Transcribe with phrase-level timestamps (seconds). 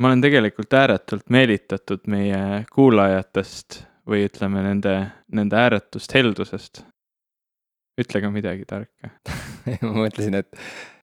[0.00, 4.94] ma olen tegelikult ääretult meelitatud meie kuulajatest või ütleme nende,
[5.32, 6.84] nende ääretust heldusest.
[8.00, 9.10] ütle ka midagi tarka
[9.84, 10.48] ma mõtlesin, et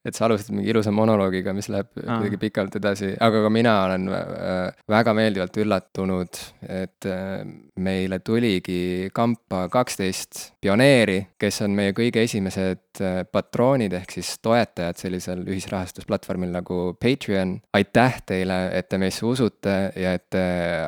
[0.07, 2.17] et sa alustasid mingi ilusa monoloogiga, mis läheb Aa.
[2.21, 7.41] kuidagi pikalt edasi, aga ka mina olen äh, väga meeldivalt üllatunud, et äh,
[7.83, 14.97] meile tuligi kampa kaksteist pioneeri, kes on meie kõige esimesed äh, patroonid ehk siis toetajad
[14.99, 17.57] sellisel ühisrahastusplatvormil nagu Patreon.
[17.77, 20.43] aitäh teile, et te meisse usute ja et te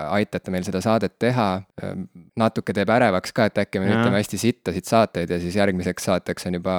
[0.09, 1.49] aitate meil seda saadet teha.
[2.39, 6.47] natuke teeb ärevaks ka, et äkki me ütleme hästi sittasid saateid ja siis järgmiseks saateks
[6.49, 6.75] on juba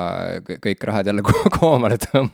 [0.47, 2.30] kõ- kõik rahad jälle ko- koomale tõmmatud.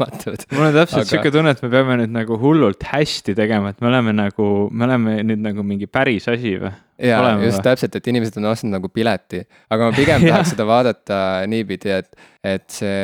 [0.52, 3.80] Mul on täpselt Aga- sihuke tunne, et me peame nüüd nagu hullult hästi tegema, et
[3.84, 6.72] me oleme nagu, me oleme nüüd nagu mingi päris asi või?
[7.02, 7.64] jaa, just või?
[7.68, 9.42] täpselt, et inimesed on ostnud nagu pileti,
[9.72, 11.18] aga ma pigem tahaks seda vaadata
[11.50, 13.00] niipidi, et, et see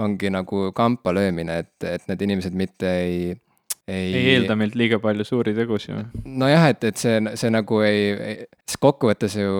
[0.00, 3.32] ongi nagu kampa löömine, et, et need inimesed mitte ei,
[3.90, 4.12] ei.
[4.14, 6.22] ei eelda meilt liiga palju suuri tegusid või?
[6.42, 9.52] nojah, et, et see, see nagu ei, sest kokkuvõttes ju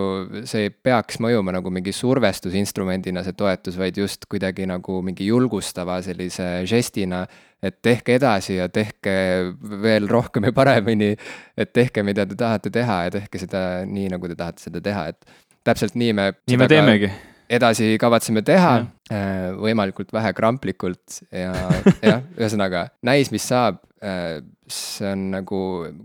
[0.48, 6.00] see ei peaks mõjuma nagu mingi survestusinstrumendina, see toetus, vaid just kuidagi nagu mingi julgustava
[6.06, 7.27] sellise žestina.
[7.62, 9.12] et tehke edasi ja tehke
[9.82, 11.16] veel rohkem ja paremini.
[11.56, 15.08] et tehke, mida te tahate teha ja tehke seda nii, nagu te tahate seda teha,
[15.08, 16.32] et täpselt nii me.
[16.48, 17.10] nii me teemegi.
[17.50, 18.72] Edasi kavatseme teha
[19.10, 21.52] äh, võimalikult vähe kramplikult ja
[22.06, 23.82] jah, ühesõnaga näis, mis saab.
[24.70, 25.58] see on nagu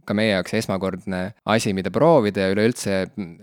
[0.03, 2.97] ka meie jaoks esmakordne asi, mida proovida ja üleüldse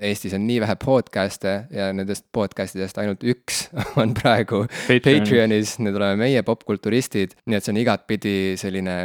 [0.04, 3.62] Eestis on nii vähe podcast'e ja nendest podcast idest ainult üks
[4.02, 8.98] on praegu Patreonis, need oleme meie popkulturistid, nii et see on igatpidi selline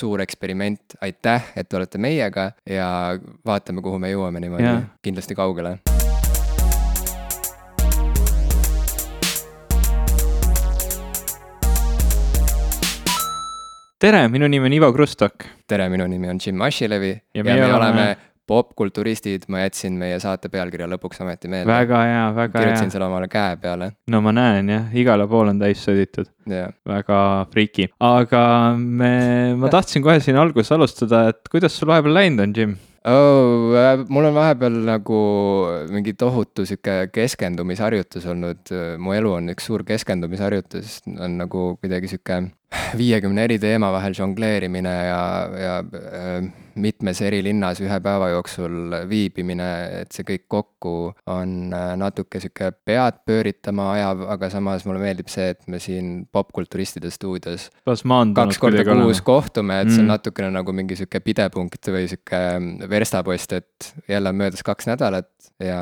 [0.00, 0.96] suur eksperiment.
[1.04, 2.88] aitäh, et te olete meiega ja
[3.44, 4.72] vaatame, kuhu me jõuame niimoodi
[5.04, 5.76] kindlasti kaugele.
[14.00, 15.44] Tere, minu nimi on Ivo Krustok.
[15.68, 20.18] tere, minu nimi on Jim Asilevi ja, Ja me oleme- oleme popkulturistid, ma jätsin meie
[20.20, 21.70] saate pealkirja lõpuks ometi meelde.
[21.72, 22.90] väga hea, väga kirjutasin hea.
[22.92, 27.46] selle omale käe peale no ma näen jah, igale poole on täis sõditud, ja väga
[27.52, 32.52] friiki, aga me, ma tahtsin kohe siin alguses alustada, et kuidas sul vahepeal läinud on,
[32.56, 32.76] Jim?
[33.04, 35.20] Oh, äh, mul on vahepeal nagu
[35.92, 42.42] mingi tohutu sihuke keskendumisharjutus olnud, mu elu on üks suur keskendumisharjutus, on nagu kuidagi sihuke
[42.98, 45.22] viiekümne eri teema vahel žongleerimine ja,
[45.60, 49.68] ja äh, mitmes eri linnas ühe päeva jooksul viibimine,
[50.02, 50.94] et see kõik kokku
[51.30, 56.26] on äh, natuke sihuke pead pööritama ajav, aga samas mulle meeldib see, et me siin
[56.32, 57.70] popkulturistide stuudios
[58.36, 59.26] kaks korda kuus olema?
[59.30, 60.12] kohtume, et see on Mm.
[60.14, 62.40] natukene nagu mingi sihuke pidepunkt või sihuke
[62.90, 65.30] verstapost, et jälle on möödas kaks nädalat
[65.62, 65.80] ja,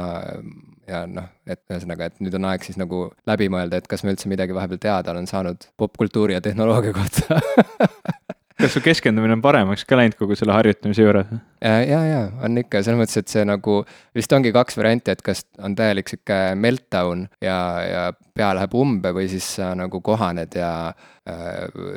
[0.89, 4.13] ja noh, et ühesõnaga, et nüüd on aeg siis nagu läbi mõelda, et kas ma
[4.15, 7.41] üldse midagi vahepeal teada olen saanud popkultuuri ja tehnoloogia kohta
[8.63, 11.31] kas su keskendumine on paremaks ka läinud kogu selle harjutamise juures?
[11.61, 13.81] ja, ja, ja on ikka selles mõttes, et see nagu
[14.17, 18.05] vist ongi kaks varianti, et kas on täielik sihuke meltdown ja, ja
[18.37, 21.13] pea läheb umbe või siis sa nagu kohaned ja äh,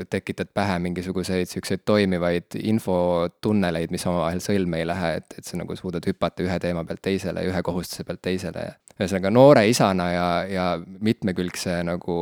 [0.09, 5.73] tekitad pähe mingisuguseid siukseid toimivaid infotunneleid, mis omavahel sõlme ei lähe, et, et sa nagu
[5.77, 10.05] suudad hüpata ühe teema pealt teisele ja ühe kohustuse pealt teisele ja ühesõnaga noore isana
[10.13, 12.19] ja, ja mitmekülgse nagu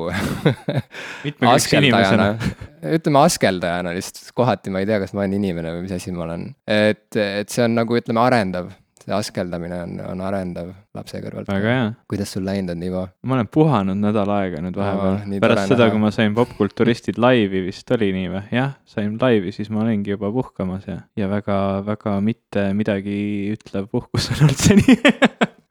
[1.25, 2.29] mitmekülgse inimesena.
[2.97, 6.25] ütleme askeldajana lihtsalt, kohati ma ei tea, kas ma olen inimene või mis asi ma
[6.25, 6.47] olen.
[6.65, 8.71] et, et see on nagu ütleme, arendav,
[9.03, 11.49] see askeldamine on, on arendav lapse kõrvalt.
[11.49, 11.87] väga hea.
[12.09, 13.03] kuidas sul läinud on, Ivo?
[13.27, 17.65] ma olen puhanud nädal aega nüüd vahepeal nii pärast seda, kui ma sain Popkulturistid laivi
[17.67, 18.43] vist oli nii või?
[18.55, 23.17] jah, sain laivi, siis ma olingi juba puhkamas ja, ja väga-väga mitte midagi
[23.55, 24.97] ütlev puhkus on olnud seni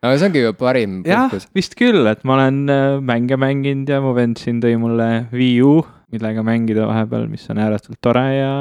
[0.03, 4.03] no see ongi ju parim puhkus., vist küll, et ma olen äh, mänge mänginud ja
[4.04, 5.76] mu vend siin tõi mulle Wii U,
[6.12, 8.53] millega mängida vahepeal, mis on ääretult tore ja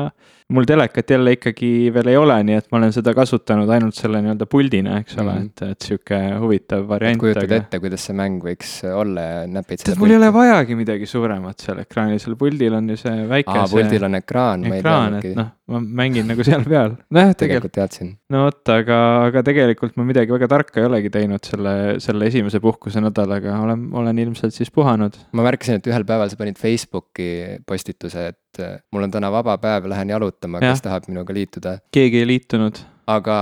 [0.51, 4.22] mul telekat jälle ikkagi veel ei ole, nii et ma olen seda kasutanud ainult selle
[4.23, 5.69] nii-öelda puldina, eks ole mm, -hmm.
[5.69, 7.19] et, et sihuke huvitav variant.
[7.22, 11.09] kujutad ette, kuidas see mäng võiks olla ja näpid tead, mul ei ole vajagi midagi
[11.09, 15.38] suuremat seal ekraanil, seal puldil on ju see väike aa, puldil on ekraan, ekraan, et
[15.40, 16.97] noh, ma mängin nagu seal peal.
[17.16, 18.13] nojah, tegelikult teadsin.
[18.34, 18.99] no vot, aga,
[19.29, 23.87] aga tegelikult ma midagi väga tarka ei olegi teinud selle, selle esimese puhkuse nädalaga, olen,
[24.03, 25.16] olen ilmselt siis puhanud.
[25.31, 27.31] ma märkasin, et ühel päeval sa panid Facebooki
[27.67, 30.72] postituse, et äh, mul on täna vaba päev, lähen jalutama, Jah.
[30.74, 31.78] kes tahab minuga liituda.
[31.92, 32.78] keegi ei liitunud.
[33.16, 33.37] Aga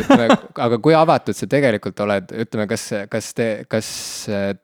[0.00, 0.28] ütleme,
[0.66, 3.88] aga kui avatud sa tegelikult oled, ütleme, kas, kas te, kas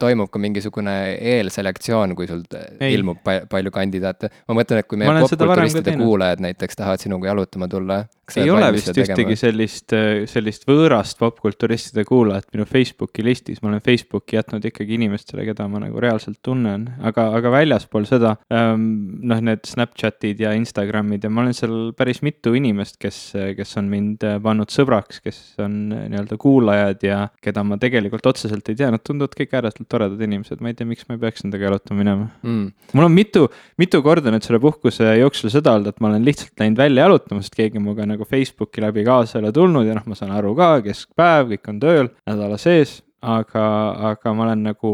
[0.01, 0.95] toimub ka mingisugune
[1.35, 2.95] eelselektsioon, kui sul ei.
[2.95, 4.31] ilmub palju kandidaate?
[4.47, 8.01] ma mõtlen, et kui meie popkulturistide kuulajad näiteks tahavad sinuga jalutama tulla.
[8.37, 9.95] ei ole vist ühtegi sellist,
[10.31, 15.81] sellist võõrast popkulturistide kuulajat minu Facebooki listis, ma olen Facebooki jätnud ikkagi inimestele, keda ma
[15.83, 18.87] nagu reaalselt tunnen, aga, aga väljaspool seda ähm,
[19.27, 23.19] noh, need Snapchatid ja Instagramid ja ma olen seal päris mitu inimest, kes,
[23.57, 28.79] kes on mind pannud sõbraks, kes on nii-öelda kuulajad ja keda ma tegelikult otseselt ei
[28.79, 31.69] tea, nad tunduvad kõik ääretult toredad inimesed, ma ei tea, miks ma ei peaks nendega
[31.69, 32.27] jalutama minema.
[32.45, 32.71] Mm..
[32.97, 33.45] mul on mitu,
[33.81, 37.45] mitu korda nüüd selle puhkuse jooksul seda olnud, et ma olen lihtsalt läinud välja jalutama,
[37.45, 40.53] sest keegi minuga nagu Facebooki läbi kaasa ei ole tulnud ja noh, ma saan aru
[40.57, 42.99] ka, keskpäev, kõik on tööl, nädala sees.
[43.21, 43.63] Aga,
[44.09, 44.91] aga ma olen nagu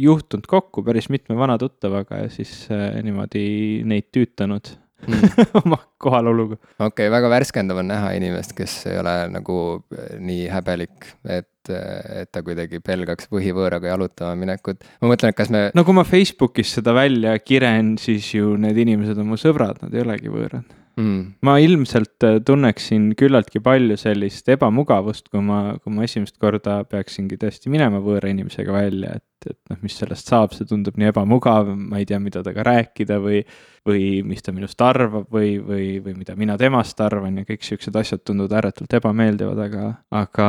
[0.00, 3.44] juhtunud kokku päris mitme vana tuttavaga ja siis äh, niimoodi
[3.88, 4.74] neid tüütanud
[5.06, 5.44] mm.
[5.62, 6.58] oma kohaloluga.
[6.78, 9.60] okei okay,, väga värskendav on näha inimest, kes ei ole nagu
[9.94, 14.84] äh, nii häbelik, et, äh, et ta kuidagi pelgaks põhivõõraga jalutama minekut.
[15.02, 15.68] ma mõtlen, et kas me.
[15.74, 19.96] no kui ma Facebookis seda välja kiren, siis ju need inimesed on mu sõbrad, nad
[19.96, 21.20] ei olegi võõrad mm..
[21.46, 27.38] ma ilmselt äh, tunneksin küllaltki palju sellist ebamugavust, kui ma, kui ma esimest korda peaksingi
[27.40, 31.70] tõesti minema võõra inimesega välja, et, et noh, mis sellest saab, see tundub nii ebamugav,
[31.74, 33.44] ma ei tea, mida temaga rääkida või
[33.86, 37.96] või mis ta minust arvab või, või, või mida mina temast arvan ja kõik siuksed
[37.96, 40.48] asjad tunduvad ääretult ebameeldivad, aga, aga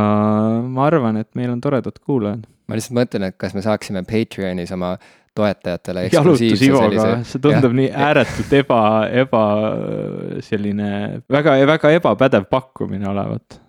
[0.68, 2.44] ma arvan, et meil on toredad kuulajad.
[2.68, 4.98] ma lihtsalt mõtlen, et kas me saaksime Patreonis oma
[5.36, 6.10] toetajatele.
[6.12, 8.84] jalutus Ivoga, see tundub ja, nii ääretult eba,
[9.24, 9.44] eba
[10.44, 10.92] selline
[11.32, 13.62] väga, väga ebapädev pakkumine olevat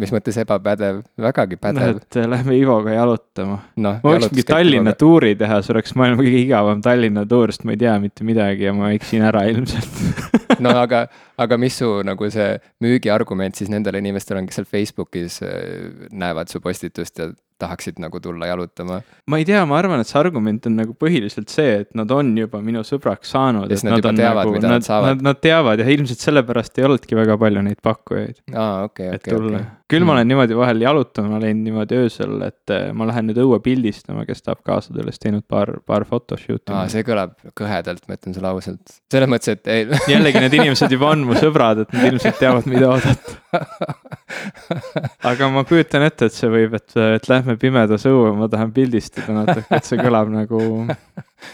[0.00, 2.00] mis mõttes ebapädev, vägagi pädev.
[2.02, 3.92] et äh, lähme Ivoga jalutama no,.
[4.02, 4.98] ma võiks mingi Tallinna Ivoga.
[4.98, 8.66] tuuri teha, see oleks maailma kõige igavam Tallinna tuur, sest ma ei tea mitte midagi
[8.66, 10.00] ja ma eksin ära ilmselt
[10.64, 11.04] no aga,
[11.40, 16.50] aga mis su nagu see müügiargument siis nendele inimestele on, kes seal Facebookis äh, näevad
[16.50, 17.30] su postitust ja
[17.60, 19.00] tahaksid nagu tulla jalutama.
[19.30, 22.32] ma ei tea, ma arvan, et see argument on nagu põhiliselt see, et nad on
[22.38, 23.70] juba minu sõbraks saanud.
[23.70, 25.18] nad, nad teavad nagu,, nad, nad saavad.
[25.18, 28.40] Nad, nad teavad ja ilmselt sellepärast ei olnudki väga palju neid pakkujaid.
[28.54, 29.62] aa, okei, okei, okei.
[29.90, 30.32] küll ma olen hmm.
[30.34, 34.62] niimoodi vahel jalutama läinud niimoodi öösel, et eh, ma lähen nüüd õue pildistama, kes tahab
[34.66, 36.72] kaasa tulla, siis teinud paar, paar photoshoot'i.
[36.74, 38.98] aa, see kõlab kõhedalt, ma ütlen sulle ausalt.
[39.12, 42.68] selles mõttes, et ei jällegi need inimesed juba on mu sõbrad, et nad ilmselt teavad,
[42.70, 43.38] mida oodata
[45.30, 49.34] aga ma kujutan ette, et see võib, et, et lähme pimedas õue, ma tahan pildistada
[49.34, 50.60] natuke, et see kõlab nagu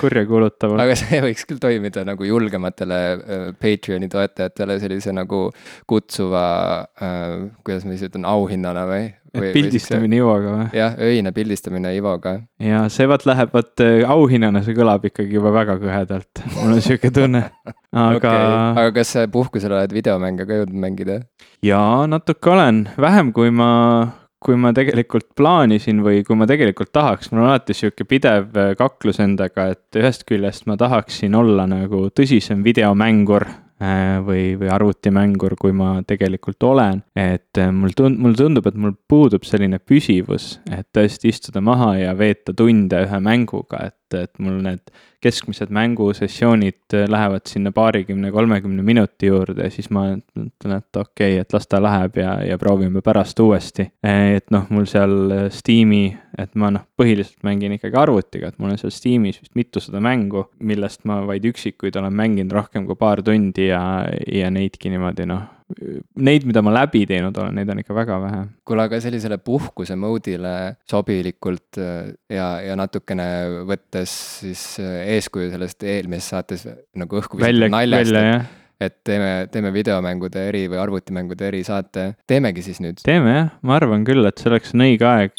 [0.01, 0.83] kurjakuulutavalt.
[0.83, 5.47] aga see võiks küll toimida nagu julgematele äh, Patreoni toetajatele sellise nagu
[5.89, 6.47] kutsuva
[7.01, 9.07] äh,, kuidas ma siis ütlen, auhinnana või?
[9.37, 10.67] et pildistamine Ivoga või?
[10.77, 12.37] jah, öine pildistamine Ivoga.
[12.63, 16.85] ja see vaat läheb, vot äh, auhinnana see kõlab ikkagi juba väga kõhedalt, mul on
[16.85, 17.47] sihuke tunne.
[18.07, 18.47] aga okay..
[18.83, 21.21] aga kas puhkusel oled videomänge ka jõudnud mängida?
[21.65, 23.71] jaa, natuke olen, vähem kui ma,
[24.47, 28.73] kui ma tegelikult plaanisin või kui ma tegelikult tahaks, mul on alati sihuke pidev äh,
[28.79, 35.53] kaklus endaga, et ühest küljest ma tahaksin olla nagu tõsisem videomängur Äh, või, või arvutimängur,
[35.61, 37.03] kui ma tegelikult olen.
[37.13, 41.91] et äh, mul tund-, mulle tundub, et mul puudub selline püsivus, et tõesti istuda maha
[42.01, 44.93] ja veeta tunde ühe mänguga, et, et mul need
[45.25, 51.41] keskmised mängusessioonid äh, lähevad sinna paarikümne, kolmekümne minuti juurde siis ma ütlen, et okei okay,,
[51.43, 53.89] et las ta läheb ja, ja proovime pärast uuesti.
[54.03, 56.05] et noh, mul seal äh, Steam'i,
[56.39, 60.47] et ma noh, põhiliselt mängin ikkagi arvutiga, et mul on seal Steam'is vist mitusada mängu,
[60.61, 63.83] millest ma vaid üksikuid olen mänginud rohkem kui paar tundi ja,
[64.31, 68.43] ja neidki niimoodi noh neid, mida ma läbi teinud olen, neid on ikka väga vähe.
[68.69, 70.55] kuule, aga sellisele puhkuse mode'ile
[70.91, 73.27] sobilikult äh, ja, ja natukene
[73.69, 80.47] võttes siis äh, eeskuju sellest eelmises saates nagu õhku visatud naljast, et teeme, teeme videomängude
[80.51, 83.03] eri või arvutimängude erisaate, teemegi siis nüüd?
[83.07, 85.36] teeme jah, ma arvan küll, et selleks on õige aeg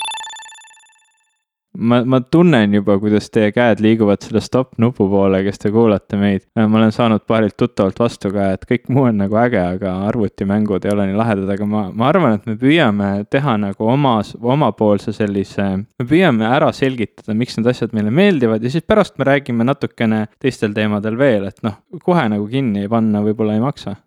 [1.78, 6.20] ma, ma tunnen juba, kuidas teie käed liiguvad selle stopp nupu poole, kes te kuulate
[6.20, 6.46] meid.
[6.58, 10.86] ma olen saanud paarilt tuttavalt vastu ka, et kõik muu on nagu äge, aga arvutimängud
[10.86, 15.14] ei ole nii lahedad, aga ma, ma arvan, et me püüame teha nagu omas, omapoolse
[15.16, 19.68] sellise, me püüame ära selgitada, miks need asjad meile meeldivad ja siis pärast me räägime
[19.68, 23.98] natukene teistel teemadel veel, et noh, kohe nagu kinni panna võib-olla ei maksa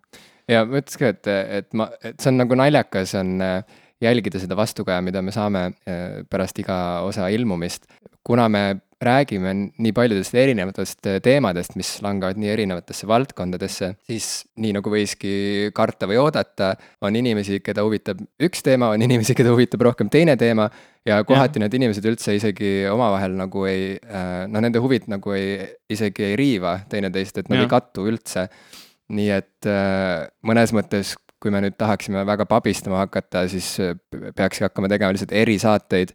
[0.51, 1.29] ja ma ütleks ka, et,
[1.61, 5.65] et ma, et see on nagu naljakas, on äh, jälgida seda vastukaja, mida me saame
[5.71, 6.77] äh, pärast iga
[7.07, 7.85] osa ilmumist.
[8.23, 14.27] kuna me räägime nii paljudest erinevatest äh, teemadest, mis langevad nii erinevatesse valdkondadesse, siis
[14.61, 19.53] nii nagu võiski karta või oodata, on inimesi, keda huvitab üks teema, on inimesi, keda
[19.55, 20.69] huvitab rohkem teine teema
[21.05, 21.65] ja kohati ja.
[21.65, 25.57] need inimesed üldse isegi omavahel nagu ei, äh, noh, nende huvid nagu ei,
[25.89, 27.65] isegi ei riiva teineteist, et nad ja.
[27.65, 28.47] ei kattu üldse.
[29.11, 29.67] nii et
[30.47, 33.73] mõnes mõttes kui me nüüd tahaksime väga pabistama hakata, siis
[34.37, 36.13] peakski hakkama tegema lihtsalt erisaateid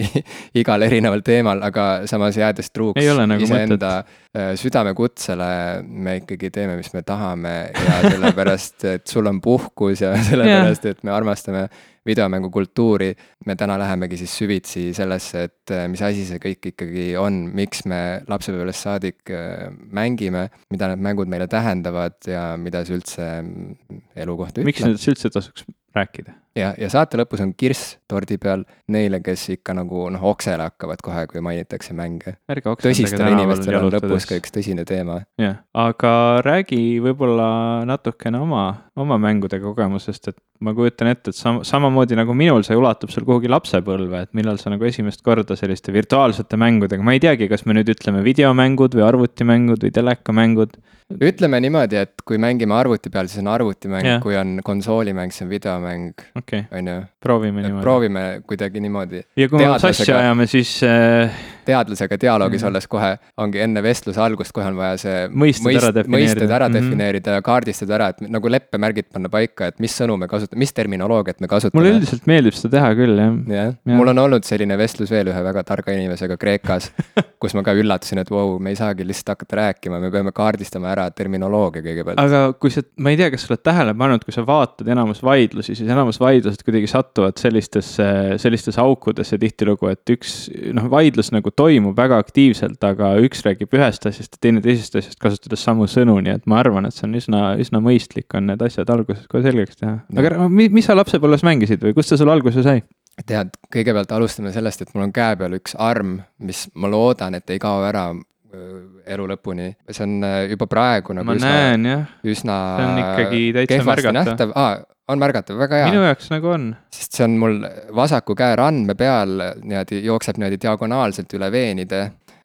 [0.62, 5.52] igal erineval teemal, aga samas jäädes truuks nagu iseenda äh, südamekutsele,
[5.84, 11.04] me ikkagi teeme, mis me tahame ja sellepärast, et sul on puhkus ja sellepärast, et
[11.04, 11.66] me armastame
[12.06, 13.10] videomängukultuuri,
[13.46, 17.84] me täna lähemegi siis süvitsi sellesse, et äh, mis asi see kõik ikkagi on, miks
[17.90, 24.02] me lapsepõlvest saadik äh, mängime, mida need mängud meile tähendavad ja mida see üldse mm,
[24.24, 24.72] elu kohta ütleb.
[24.72, 25.66] miks nendest üldse tasuks
[25.96, 26.34] rääkida?
[26.58, 31.02] Ja, ja saate lõpus on kirss tordi peal neile, kes ikka nagu noh, oksele hakkavad
[31.04, 32.36] kohe, kui mainitakse mänge.
[32.48, 35.22] tõsistel inimestel on lõpus ka üks tõsine teema.
[35.40, 37.48] jah, aga räägi võib-olla
[37.88, 38.64] natukene oma,
[38.96, 43.26] oma mängude kogemusest, et ma kujutan ette, et sam-, samamoodi nagu minul, see ulatub sul
[43.28, 47.66] kuhugi lapsepõlve, et millal sa nagu esimest korda selliste virtuaalsete mängudega, ma ei teagi, kas
[47.66, 50.76] me nüüd ütleme videomängud või arvutimängud või telekamängud.
[51.12, 55.50] ütleme niimoodi, et kui mängime arvuti peal, siis on arvutimäng kui on konsoolimäng, siis on
[55.50, 56.98] videomäng okay., on ju.
[57.20, 57.82] proovime niimoodi.
[57.82, 59.24] proovime kuidagi niimoodi.
[59.36, 63.08] ja kui me sassi ajame, siis äh teadlasega dialoogis mm olles kohe
[63.42, 66.74] ongi enne vestluse algust kohe on vaja see mõisted mõist, ära defineerida, mõisted ära mm
[66.74, 66.86] -hmm.
[66.90, 70.72] defineerida ja kaardistada ära, et nagu leppemärgid panna paika, et mis sõnu me kasutame, mis
[70.72, 71.80] terminoloogiat me kasutame.
[71.80, 73.34] mulle üldiselt meeldib seda teha küll, jah.
[73.56, 76.92] jah, mul on olnud selline vestlus veel ühe väga targa inimesega Kreekas
[77.42, 80.32] kus ma ka üllatasin, et vau wow,, me ei saagi lihtsalt hakata rääkima, me peame
[80.32, 82.22] kaardistama ära terminoloogia kõigepealt.
[82.22, 85.22] aga kui sa, ma ei tea, kas sa oled tähele pannud, kui sa vaatad enamus
[85.26, 88.08] vaidlusi, siis enamus vaidlused kuidagi satuvad sellistesse,
[88.42, 90.36] sellistesse aukudesse tihtilugu, et üks
[90.74, 95.20] noh, vaidlus nagu toimub väga aktiivselt aga üks räägib ühest asjast ja teine teisest asjast,
[95.22, 98.64] kasutades samu sõnu, nii et ma arvan, et see on üsna, üsna mõistlik on need
[98.64, 99.98] asjad alguses kohe selgeks teha.
[100.18, 102.82] aga mis, mis sa lapsepõlves mängisid või kust see sul alguse sai?
[103.28, 107.50] tead, kõigepealt alustame sellest, et mul on käe peal üks arm, mis ma loodan, et
[107.52, 108.08] ei kao ära
[108.52, 114.56] elu lõpuni, see on juba praegu nagu ma üsna, üsna see on ikkagi täitsa märgatav.
[114.58, 114.72] aa,
[115.12, 115.90] on märgatav, väga hea.
[115.90, 116.66] minu jaoks nagu on.
[116.92, 117.60] sest see on mul
[117.96, 122.02] vasaku käe randme peal niimoodi, jookseb niimoodi diagonaalselt üle veenide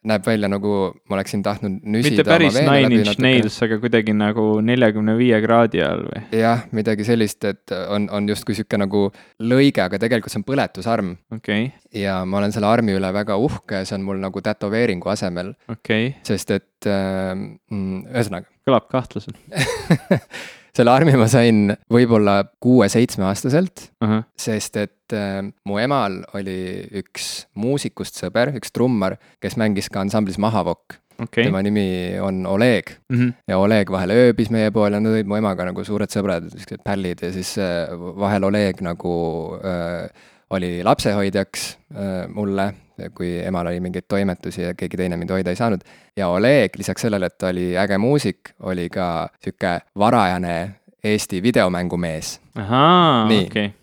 [0.07, 0.73] näeb välja nagu
[1.09, 2.23] ma oleksin tahtnud nüsida.
[2.23, 6.23] mitte päris Nine Inch Nails, aga kuidagi nagu neljakümne viie kraadi all või?
[6.39, 9.07] jah, midagi sellist, et on, on justkui sihuke nagu
[9.39, 11.13] lõige, aga tegelikult see on põletusarm.
[11.33, 12.01] okei okay..
[12.03, 15.53] ja ma olen selle armi üle väga uhke, see on mul nagu tätoveeringu asemel.
[15.67, 16.21] okei okay..
[16.27, 18.51] sest et äh, mm, ühesõnaga.
[18.67, 19.37] kõlab kahtlaselt
[20.77, 24.23] selle armi ma sain võib-olla kuue-seitsmeaastaselt uh, -huh.
[24.37, 30.39] sest et äh, mu emal oli üks muusikust sõber, üks trummar, kes mängis ka ansamblis
[30.41, 31.43] Mahavokk okay..
[31.43, 33.33] tema nimi on Oleg mm -hmm.
[33.47, 37.21] ja Oleg vahel ööbis meie poole, nad olid mu emaga nagu suured sõbrad, siuksed pällid
[37.21, 39.13] ja siis äh, vahel Oleg nagu
[39.57, 40.09] äh,
[40.49, 42.73] oli lapsehoidjaks äh, mulle
[43.15, 45.81] kui emal oli mingeid toimetusi ja keegi teine mind hoida ei saanud.
[46.17, 50.57] ja Oleg, lisaks sellele, et ta oli äge muusik, oli ka sihuke varajane
[51.03, 52.39] Eesti videomängumees.
[52.55, 53.73] ahaa, okei.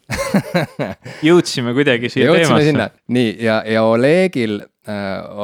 [1.29, 3.03] jõudsime kuidagi siia jõudsime teemasse.
[3.09, 4.61] nii, ja, ja Olegil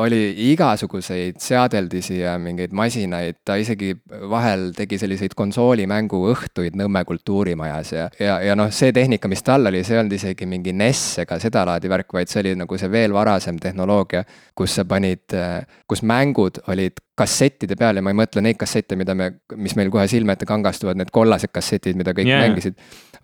[0.00, 3.94] oli igasuguseid seadeldisi ja mingeid masinaid, ta isegi
[4.30, 9.70] vahel tegi selliseid konsoolimängu õhtuid Nõmme kultuurimajas ja, ja, ja noh, see tehnika, mis tal
[9.70, 12.92] oli, see ei olnud isegi mingi NES ega sedalaadi värk, vaid see oli nagu see
[12.92, 14.24] veel varasem tehnoloogia,
[14.56, 18.96] kus sa panid, äh, kus mängud olid kassettide peal ja ma ei mõtle neid kassette,
[18.98, 22.44] mida me, mis meil kohe silme ette kangastuvad, need kollased kassetid, mida kõik yeah.
[22.46, 22.78] mängisid.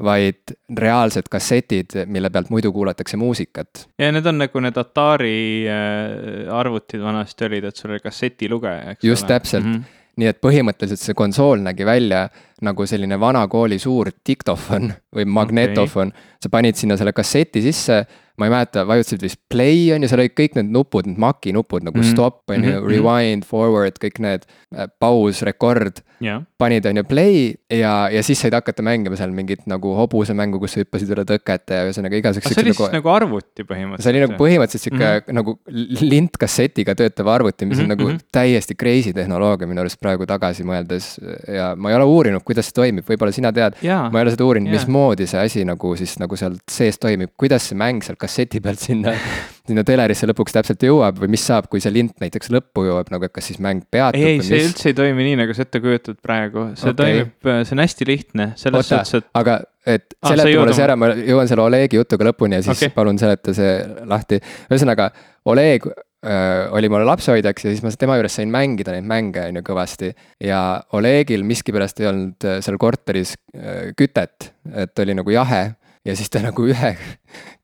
[0.07, 3.87] vaid reaalsed kassetid, mille pealt muidu kuulatakse muusikat.
[3.99, 5.39] ja need on nagu need Atari
[5.71, 9.33] äh, arvutid vanasti olid, et sul oli kassetilugeja, eks just ole.
[9.35, 10.03] täpselt mm, -hmm.
[10.21, 12.29] nii et põhimõtteliselt see konsool nägi välja
[12.67, 16.31] nagu selline vana kooli suur diktofon või magnetofon okay..
[16.43, 18.05] sa panid sinna selle kasseti sisse
[18.37, 21.55] ma ei mäleta, vajutasid vist play on ju, seal olid kõik need nupud, need maki
[21.57, 22.13] nupud nagu mm -hmm.
[22.13, 24.45] stop on ju mm -hmm., rewind, forward, kõik need
[24.77, 26.43] äh,, paus, rekord yeah..
[26.59, 30.77] panid on ju play ja, ja siis said hakata mängima seal mingit nagu hobusemängu, kus
[30.77, 32.55] sa hüppasid üle tõkete ja ühesõnaga igasuguseid.
[32.55, 34.05] see oli siis nagu, nagu arvuti põhimõtteliselt?
[34.05, 35.39] see oli nagu põhimõtteliselt sihuke mm -hmm.
[35.41, 35.59] nagu
[36.13, 37.93] lintkassetiga töötav arvuti, mis mm -hmm.
[37.93, 38.29] on nagu -hmm.
[38.33, 41.17] täiesti crazy tehnoloogia minu arust praegu tagasi mõeldes.
[41.55, 43.77] ja ma ei ole uurinud, kuidas see toimib, võib-olla sina tead.
[43.83, 47.69] ma ei ole seda uurinud, mismoodi see asi nagu siis nagu sealt sees toimib, kuidas
[47.69, 49.15] see mäng sealt kasseti pealt sinna,
[49.67, 53.27] sinna telerisse lõpuks täpselt jõuab või mis saab, kui see lint näiteks lõppu jõuab, nagu
[53.27, 54.21] et kas siis mäng peatub?
[54.21, 54.71] ei, see mis...
[54.71, 56.99] üldse ei toimi nii, nagu sa ette kujutad praegu, see okay.
[57.03, 59.31] toimib, see on hästi lihtne, selles suhtes, et.
[59.41, 62.77] aga, et ah, seleta mulle see ära, ma jõuan selle Olegi jutuga lõpuni ja siis
[62.77, 62.95] okay.
[62.97, 63.79] palun seleta see
[64.11, 64.43] lahti.
[64.71, 65.09] ühesõnaga,
[65.47, 69.61] Oleg äh, oli mulle lapsehoidjaks ja siis ma tema juures sain mängida neid mänge, on
[69.61, 70.13] ju, kõvasti.
[70.45, 70.61] ja
[70.99, 75.65] Olegil miskipärast ei olnud äh, seal korteris äh, kütet, et oli nagu jahe
[76.07, 76.93] ja siis ta nagu ühe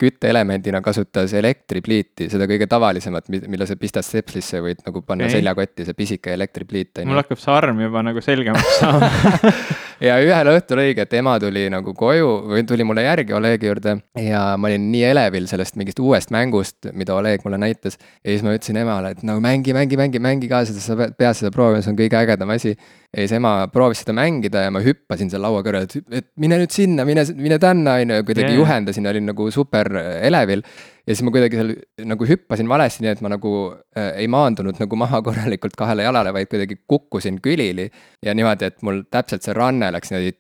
[0.00, 5.38] kütteelemendina kasutas elektripliiti, seda kõige tavalisemat, mille sa pistad stepslisse, võid nagu panna okay.
[5.38, 9.08] seljakotti, see pisike elektripliit mul hakkab see arm juba nagu selgemaks saama
[10.02, 13.94] ja ühel õhtul oligi, et ema tuli nagu koju või tuli mulle järgi Olegi juurde
[14.18, 17.98] ja ma olin nii elevil sellest mingist uuest mängust, mida Oleg mulle näitas.
[18.22, 21.38] ja siis ma ütlesin emale, et no mängi, mängi, mängi, mängi ka seda, sa pead
[21.38, 22.74] seda proovima, see on kõige ägedam asi.
[23.12, 26.74] ja siis ema proovis seda mängida ja ma hüppasin seal laua kõrval, et, mine nüüd
[26.74, 28.60] sinna, mine, mine tänna, on ju, kuidagi yeah.
[28.62, 30.66] juhendasin, olin nagu super elevil
[31.06, 31.72] ja siis ma kuidagi seal
[32.12, 33.52] nagu hüppasin valesti, nii et ma nagu
[33.98, 37.90] äh, ei maandunud nagu maha korralikult kahele jalale, vaid kuidagi kukkusin külili.
[38.22, 40.36] ja niimoodi, et mul täpselt see ranne läks niimoodi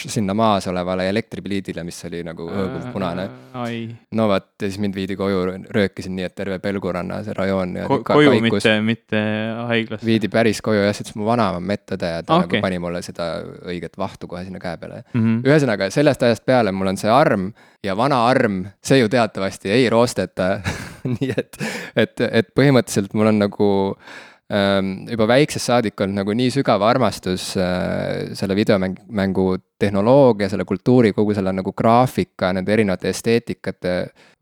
[0.00, 3.26] tš, sinna maas olevale elektripliidile, mis oli nagu õõguv punane.
[4.16, 5.42] no vot, ja siis mind viidi koju,
[5.74, 8.00] röökisin nii, et terve Pelguranna see rajoon Ko.
[8.06, 9.22] koju, mitte, mitte
[9.70, 10.06] haiglasse.
[10.06, 12.56] viidi päris koju jah, sest mu vanaema medõde ja ta okay.
[12.56, 13.28] nagu pani mulle seda
[13.68, 15.20] õiget vahtu kohe sinna käe peale mm.
[15.20, 15.42] -hmm.
[15.48, 17.50] ühesõnaga, sellest ajast peale mul on see arm
[17.84, 20.60] ja vana arm, see ju teatavasti ei roosteta
[21.18, 21.62] nii et,
[21.96, 27.52] et, et põhimõtteliselt mul on nagu Ehm, juba väiksest saadik olnud nagu nii sügav armastus
[27.60, 29.44] äh, selle videomängu
[29.78, 33.94] tehnoloogia, selle kultuuri, kogu selle nagu graafika, nende erinevate esteetikate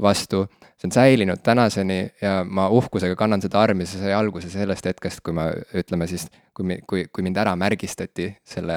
[0.03, 0.47] vastu.
[0.79, 5.21] see on säilinud tänaseni ja ma uhkusega kannan seda armi, see sai alguse sellest hetkest,
[5.27, 8.77] kui ma ütleme siis, kui, kui, kui mind ära märgistati selle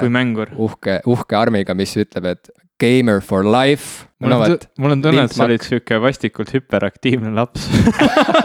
[0.58, 2.50] uhke, uhke armiga, mis ütleb, et
[2.82, 4.08] gamer for life.
[4.22, 7.64] mul on, mul on tunne, et sa olid sihuke vastikult hüperaktiivne laps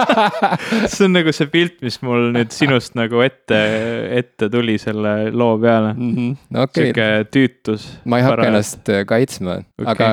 [0.93, 3.59] see on nagu see pilt, mis mul nüüd sinust nagu ette,
[4.17, 6.15] ette tuli selle loo peale mm.
[6.15, 6.31] -hmm.
[6.49, 6.87] No, okay.
[6.87, 7.85] sihuke tüütus.
[8.09, 10.09] ma ei hakka ennast äh, kaitsma okay., aga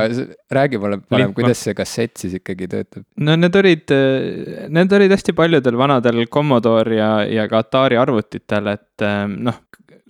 [0.58, 3.06] räägi mulle parem, kuidas see kassett siis ikkagi töötab?
[3.16, 8.68] no need olid, äh, need olid hästi paljudel vanadel Commodore ja, ja ka Atari arvutitel,
[8.76, 9.64] et äh, noh,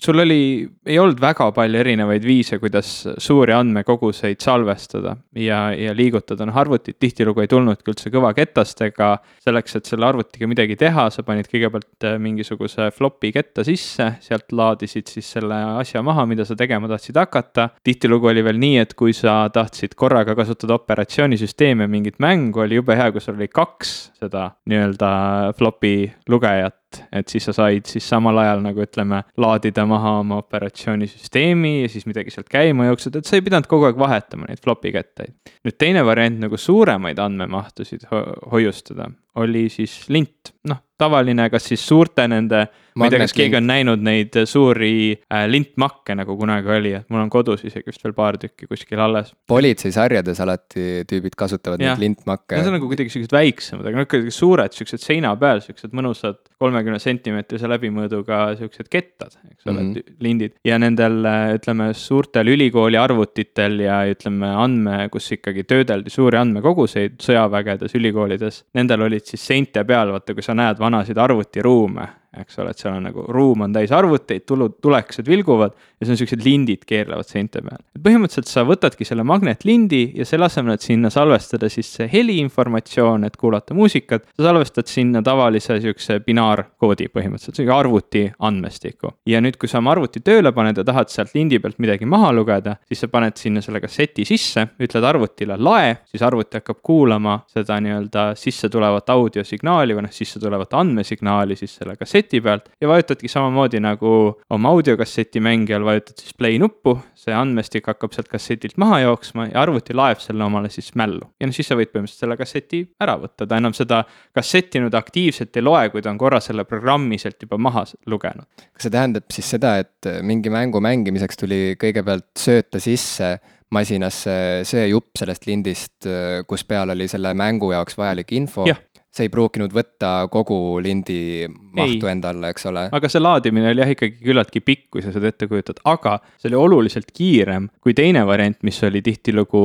[0.04, 2.90] sul oli, ei olnud väga palju erinevaid viise, kuidas
[3.22, 9.10] suuri andmekoguseid salvestada ja, ja liigutada, noh arvutid tihtilugu ei tulnudki üldse kõvaketastega.
[9.44, 14.52] selleks, et selle arvutiga midagi teha, sa panid kõigepealt äh, mingisuguse flopi ketta sisse, sealt
[14.52, 17.70] laadisid siis selle asja maha, mida sa tegema tahtsid hakata.
[17.84, 22.80] tihtilugu oli veel nii, et kui sa tahtsid korraga kasutada operatsioonisüsteemi ja mingit mängu, oli
[22.80, 25.10] jube hea, kui sul oli kaks seda nii-öelda
[25.58, 25.96] flopi
[26.28, 31.90] lugejat et siis sa said siis samal ajal nagu ütleme, laadida maha oma operatsioonisüsteemi ja
[31.92, 35.34] siis midagi sealt käima jooksnud, et sa ei pidanud kogu aeg vahetama neid flopi kettaid.
[35.64, 38.24] nüüd teine variant nagu suuremaid andmemahtusid ho
[38.54, 39.10] hoiustada
[39.40, 42.66] oli siis lint, noh, tavaline, kas siis suurte nende
[42.98, 47.08] ma ei tea, kas keegi on näinud neid suuri äh, lintmakke, nagu kunagi oli, et
[47.10, 49.32] mul on kodus isegi vist veel paar tükki kuskil alles.
[49.50, 51.92] politseisarjades alati tüübid kasutavad ja.
[51.92, 52.58] neid lintmakke.
[52.58, 56.40] Need on nagu kuidagi siuksed väiksemad, aga noh, ikkagi suured, siuksed seina peal, siuksed mõnusad
[56.62, 60.18] kolmekümne sentimeetrise läbimõõduga siuksed kettad, eks ole mm, -hmm.
[60.24, 60.58] lindid.
[60.64, 67.18] ja nendel, äh, ütleme, suurtel ülikooli arvutitel ja ütleme, andme, kus ikkagi töödeldi suuri andmekoguseid
[67.22, 72.06] sõjavägedes, ülikoolides, nendel olid siis seinte peal, vaata, kui sa näed vanasid arvutiruume
[72.40, 76.14] eks ole, et seal on nagu ruum on täis arvuteid, tulud, tulekesed vilguvad ja siis
[76.14, 77.80] on siuksed lindid keerlevad seinte peal.
[78.04, 83.36] põhimõtteliselt sa võtadki selle magnetlindi ja selle asemel, et sinna salvestada siis see heliinformatsioon, et
[83.40, 89.14] kuulata muusikat, sa salvestad sinna tavalise siukse binaarkoodi põhimõtteliselt, sihuke arvuti andmestiku.
[89.26, 92.32] ja nüüd, kui sa oma arvuti tööle paned ja tahad sealt lindi pealt midagi maha
[92.34, 97.38] lugeda, siis sa paned sinna selle kasseti sisse, ütled arvutile lae, siis arvuti hakkab kuulama
[97.52, 102.70] seda nii-öelda sisse tulevat audiosignaali või noh, sisse tulevat andmesignaali siis selle kasseti kasseti pealt
[102.80, 108.28] ja vajutadki samamoodi nagu oma audiokasseti mängijal, vajutad siis play nuppu, see andmestik hakkab sealt
[108.28, 111.26] kassetilt maha jooksma ja arvuti laeb selle omale siis mällu.
[111.40, 114.94] ja noh, siis sa võid põhimõtteliselt selle kasseti ära võtta, ta enam seda kassetti nüüd
[114.94, 118.48] aktiivselt ei loe, kui ta on korra selle programmi sealt juba maha lugenud.
[118.72, 123.36] kas see tähendab siis seda, et mingi mängu mängimiseks tuli kõigepealt sööta sisse
[123.74, 126.06] masinasse see jupp sellest lindist,
[126.46, 128.66] kus peal oli selle mängu jaoks vajalik info
[129.14, 132.86] see ei pruukinud võtta kogu lindi mahtu enda alla, eks ole.
[132.94, 136.50] aga see laadimine oli jah ikkagi küllaltki pikk, kui sa seda ette kujutad, aga see
[136.50, 139.64] oli oluliselt kiirem kui teine variant, mis oli tihtilugu,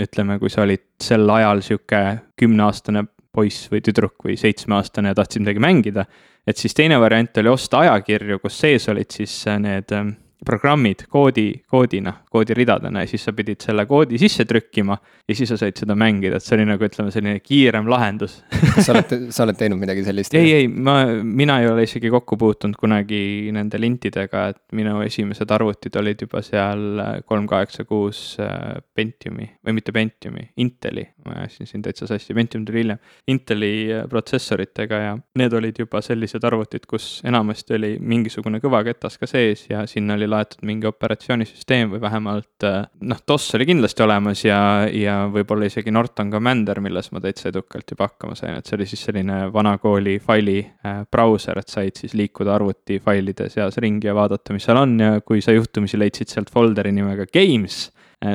[0.00, 2.02] ütleme, kui sa olid sel ajal sihuke
[2.40, 3.04] kümneaastane
[3.36, 6.06] poiss või tüdruk või seitsmeaastane ja tahtsid midagi mängida.
[6.46, 9.92] et siis teine variant oli osta ajakirju, kus sees olid siis need
[10.46, 14.96] programmid koodi, koodina, koodiridadena ja siis sa pidid selle koodi sisse trükkima
[15.28, 18.86] ja siis sa said seda mängida, et see oli nagu ütleme, selline kiirem lahendus kas
[18.86, 20.34] sa oled, sa oled teinud midagi sellist?
[20.38, 25.50] ei, ei, ma, mina ei ole isegi kokku puutunud kunagi nende lintidega, et minu esimesed
[25.56, 31.68] arvutid olid juba seal kolm kaheksa kuus äh, Pentiumi või mitte Pentiumi, Inteli, ma ajasin
[31.70, 33.00] siin täitsa sassi, Pentium tuli hiljem.
[33.30, 39.28] Inteli äh, protsessoritega ja need olid juba sellised arvutid, kus enamasti oli mingisugune kõvaketas ka
[39.30, 44.04] sees ja sinna oli laetud mingi operatsioonisüsteem või vähemalt vähemalt äh, noh, DOS oli kindlasti
[44.04, 44.60] olemas ja,
[44.92, 48.88] ja võib-olla isegi Norton Commander, milles ma täitsa edukalt juba hakkama sain, et see oli
[48.90, 54.54] siis selline vanakooli faili äh, brauser, et said siis liikuda arvutifailide seas ringi ja vaadata,
[54.56, 57.88] mis seal on ja kui sa juhtumisi leidsid sealt folderi nimega games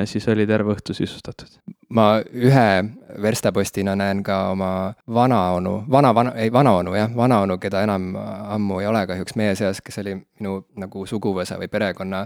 [0.04, 1.58] siis oli terve õhtu sisustatud.
[1.88, 2.84] ma ühe
[3.22, 8.88] verstapostina näen ka oma vanaonu, vana, vana, ei vanaonu jah, vanaonu, keda enam ammu ei
[8.90, 12.24] ole kahjuks meie seas, kes oli minu nagu suguvõsa või perekonna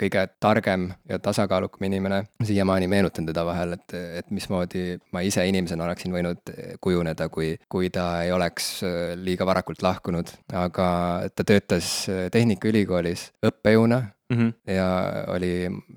[0.00, 2.22] kõige targem ja tasakaalukam inimene.
[2.44, 7.92] siiamaani meenutan teda vahel, et, et mismoodi ma ise inimesena oleksin võinud kujuneda, kui, kui
[7.92, 8.72] ta ei oleks
[9.20, 10.32] liiga varakult lahkunud,
[10.64, 10.88] aga
[11.36, 11.92] ta töötas
[12.32, 14.38] Tehnikaülikoolis õppejõuna mm.
[14.40, 14.74] -hmm.
[14.74, 14.88] ja
[15.32, 15.52] oli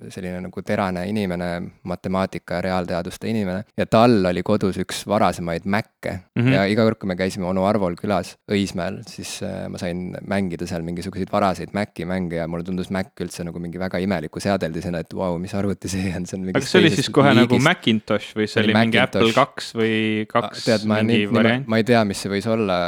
[0.10, 1.50] selline nagu terane inimene,
[1.84, 6.54] matemaatika ja reaalteaduste inimene ja tal oli kodus üks varasemaid Mace mm -hmm.
[6.54, 10.68] ja iga kord, kui me käisime onu Arvol külas Õismäel, siis äh, ma sain mängida
[10.68, 15.00] seal mingisuguseid varaseid Maci mänge ja mulle tundus Mac üldse nagu mingi väga imeliku seadeldisena,
[15.00, 16.50] et vau wow,, mis arvuti see on, see on.
[16.50, 17.52] aga kas see oli siis kohe liigist.
[17.52, 20.66] nagu Macintosh või see oli mingi Apple kaks või kaks?
[20.66, 21.28] tead, ma nii,
[21.66, 22.80] ma ei tea, mis see võis olla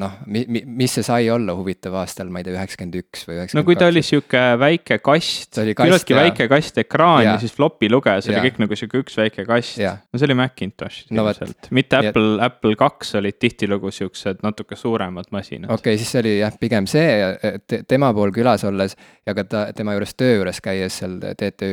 [0.00, 3.36] noh, mi-, mi-, mis see sai olla huvitav aastal, ma ei tea, üheksakümmend üks või
[3.38, 7.90] üheksakümmend no kui ta oli sihuke väike kast, küllaltki väike kast ekraan ja, siis flopi
[7.92, 9.78] lugeja, see oli kõik nagu sihuke üks väike kast.
[9.78, 12.00] no see oli Macintosh no, ilmselt, mitte.
[12.02, 15.70] Apple, Apple kaks olid tihtilugu siuksed natuke suuremad masinad.
[15.70, 17.14] okei okay,, siis see oli jah, pigem see,
[17.54, 21.70] et tema pool külas olles ja ka ta, tema juures töö juures käies seal TTÜ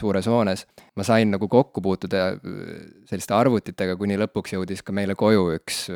[0.00, 0.64] suures hoones,
[0.96, 2.30] ma sain nagu kokku puutuda
[3.10, 5.90] selliste arvutitega, kuni lõpuks jõudis ka meile koju üks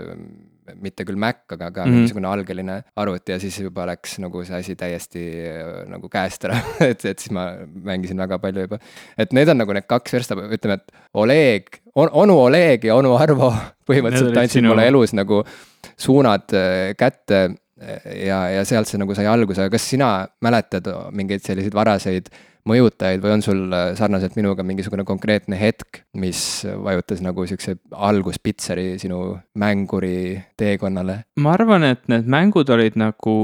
[0.81, 1.95] mitte küll Mac, aga ka mm -hmm.
[1.95, 6.61] mingisugune algeline arvuti ja siis juba läks nagu see asi täiesti äh, nagu käest ära
[6.91, 7.47] et, et siis ma
[7.91, 8.79] mängisin väga palju juba.
[9.19, 13.17] et need on nagu need kaks versta, ütleme, et Oleg on,, onu Oleg ja onu
[13.17, 13.53] Arvo
[13.89, 15.45] põhimõtteliselt andsid mulle elus nagu
[15.97, 17.45] suunad äh, kätte
[17.81, 22.33] äh, ja, ja sealt see nagu sai alguse, aga kas sina mäletad mingeid selliseid varaseid
[22.69, 28.95] mõjutajaid või on sul äh, sarnaselt minuga mingisugune konkreetne hetk, mis vajutas nagu siukse alguspitseri
[29.01, 29.21] sinu
[29.61, 31.19] mänguri teekonnale?
[31.45, 33.35] ma arvan, et need mängud olid nagu,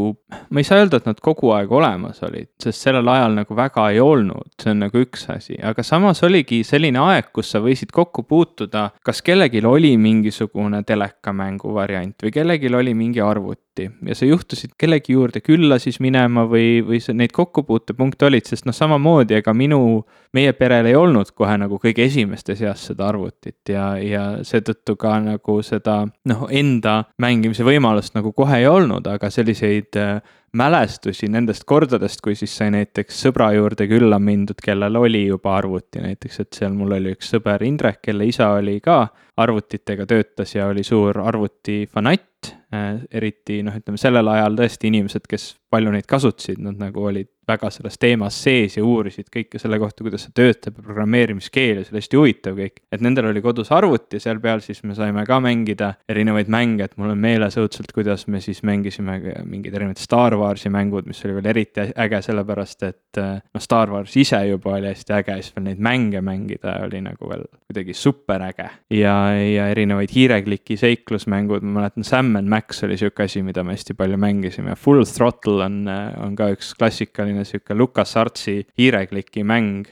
[0.48, 3.90] ma ei saa öelda, et nad kogu aeg olemas olid, sest sellel ajal nagu väga
[3.92, 7.92] ei olnud, see on nagu üks asi, aga samas oligi selline aeg, kus sa võisid
[7.94, 14.26] kokku puutuda, kas kellelgi oli mingisugune telekamängu variant või kellelgi oli mingi arvuti ja sa
[14.26, 19.34] juhtusid kellegi juurde külla siis minema või, või neid kokkupuutepunkte olid, sest noh, samamoodi samamoodi,
[19.40, 24.24] ega minu, meie perel ei olnud kohe nagu kõige esimeste seas seda arvutit ja, ja
[24.46, 30.20] seetõttu ka nagu seda noh, enda mängimise võimalust nagu kohe ei olnud, aga selliseid äh,
[30.52, 36.02] mälestusi nendest kordadest, kui siis sai näiteks sõbra juurde külla mindud, kellel oli juba arvuti
[36.02, 39.04] näiteks, et seal mul oli üks sõber Indrek, kelle isa oli ka
[39.40, 43.00] arvutitega töötas ja oli suur arvutifanatt äh,.
[43.10, 47.70] eriti noh, ütleme sellel ajal tõesti inimesed, kes palju neid kasutasid, nad nagu olid väga
[47.72, 51.94] selles teemas sees ja uurisid kõike selle kohta, kuidas see töötab ja programmeerimiskeel ja see
[51.94, 52.82] oli hästi huvitav kõik.
[52.92, 56.86] et nendel oli kodus arvuti ja seal peal siis me saime ka mängida erinevaid mänge,
[56.86, 61.22] et mul on meeles õudselt, kuidas me siis mängisime mingeid erinevaid Star Warsi mängud, mis
[61.26, 65.56] oli veel eriti äge, sellepärast et noh, Star Wars ise juba oli hästi äge, siis
[65.56, 68.68] veel neid mänge mängida oli nagu veel kuidagi super äge.
[68.96, 73.76] ja, ja erinevaid hiirekliki seiklusmängud, ma mäletan, Sam and Max oli sihuke asi, mida me
[73.76, 75.80] hästi palju mängisime, Full Throttle on,
[76.24, 79.88] on ka üks klassikaline sihuke Lukas Artsi hiirekliki mäng,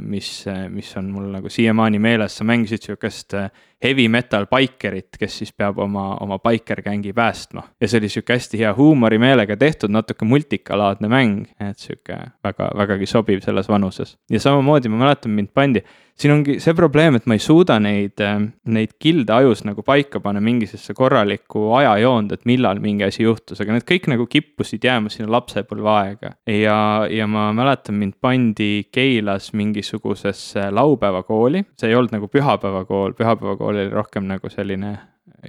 [0.00, 3.48] mis, mis on mul nagu siiamaani meeles, sa mängisid sihukest äh,
[3.82, 7.62] heavy metal bikerit, kes siis peab oma, oma biker-gängi päästma.
[7.80, 13.06] ja see oli sihuke hästi hea huumorimeelega tehtud, natuke multikalaadne mäng, et sihuke väga, vägagi
[13.10, 14.16] sobiv selles vanuses.
[14.30, 15.84] ja samamoodi ma mäletan, mind pandi
[16.20, 18.38] siin ongi see probleem, et ma ei suuda neid, äh,
[18.74, 23.76] neid kilde ajus nagu paika panna mingisugusesse korralikku ajajoond, et millal mingi asi juhtus, aga
[23.76, 26.34] need kõik nagu kippusid jääma sinna lapsepõlveaega.
[26.54, 26.78] ja,
[27.10, 33.88] ja ma mäletan, mind pandi Keilas mingisugusesse laupäevakooli, see ei olnud nagu pühapäevakool, pühapäevakool oli
[33.94, 34.96] rohkem nagu selline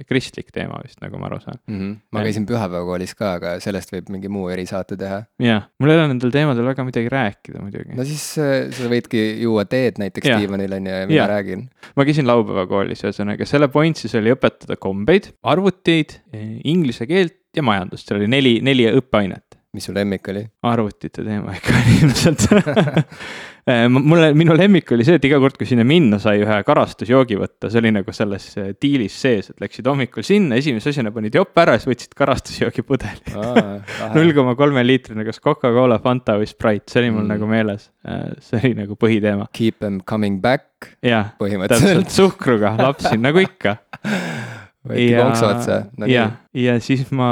[0.08, 1.78] kristlik teema vist, nagu ma aru saan mm.
[1.78, 1.94] -hmm.
[2.14, 5.22] ma käisin pühapäevakoolis ka, aga sellest võib mingi muu erisaate teha.
[5.42, 7.96] jah, mul ei ole nendel teemadel väga midagi rääkida muidugi.
[7.98, 10.38] no siis äh, sa võidki juua teed näiteks ja.
[10.40, 11.28] diivanil on ju ja mina ja.
[11.30, 11.68] räägin.
[11.96, 16.20] ma käisin laupäevakoolis, ühesõnaga selle point siis oli õpetada kombeid, arvuteid,
[16.64, 20.42] inglise keelt ja majandust, seal oli neli, neli õppeainet mis su lemmik oli?
[20.68, 25.68] arvutite teema ikka oli ilmselt äh, mulle, minu lemmik oli see, et iga kord, kui
[25.68, 29.88] sinna minna, sai ühe karastusjoogi võtta, see oli nagu selles äh, diilis sees, et läksid
[29.88, 33.36] hommikul sinna, esimese asjana panid jope ära, siis võtsid karastusjoogi pudeli.
[34.16, 37.32] null koma kolme liitrine, kas Coca-Cola, Fanta või Sprite, see oli mul mm.
[37.32, 37.88] nagu meeles.
[38.04, 39.48] Äh, see oli nagu põhiteema.
[39.56, 40.68] Keep them coming back.
[41.06, 43.76] jah, täpselt suhkruga lapsi nagu ikka
[44.88, 46.06] võeti konksu otsa no,.
[46.10, 47.28] jah, ja siis ma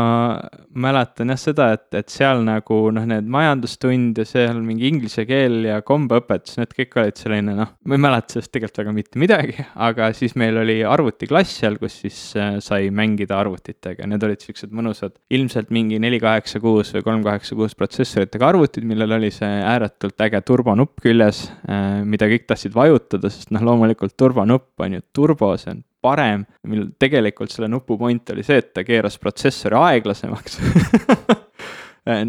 [0.71, 5.65] mäletan jah seda, et, et seal nagu noh, need majandustund ja seal mingi inglise keel
[5.67, 9.57] ja kombeõpetus, need kõik olid selline noh, ma ei mäleta sellest tegelikult väga mitte midagi,
[9.89, 14.75] aga siis meil oli arvutiklass seal, kus siis äh, sai mängida arvutitega, need olid siuksed
[14.77, 19.51] mõnusad, ilmselt mingi neli kaheksa kuus või kolm kaheksa kuus protsessoritega arvutid, millel oli see
[19.67, 25.07] ääretult äge turbonupp küljes, äh, mida kõik tahtsid vajutada, sest noh, loomulikult turbonupp on ju
[25.15, 29.79] turbo, see on parem, mil tegelikult selle nupu point oli see, et ta keeras protsessori
[29.79, 30.61] aeglasemaks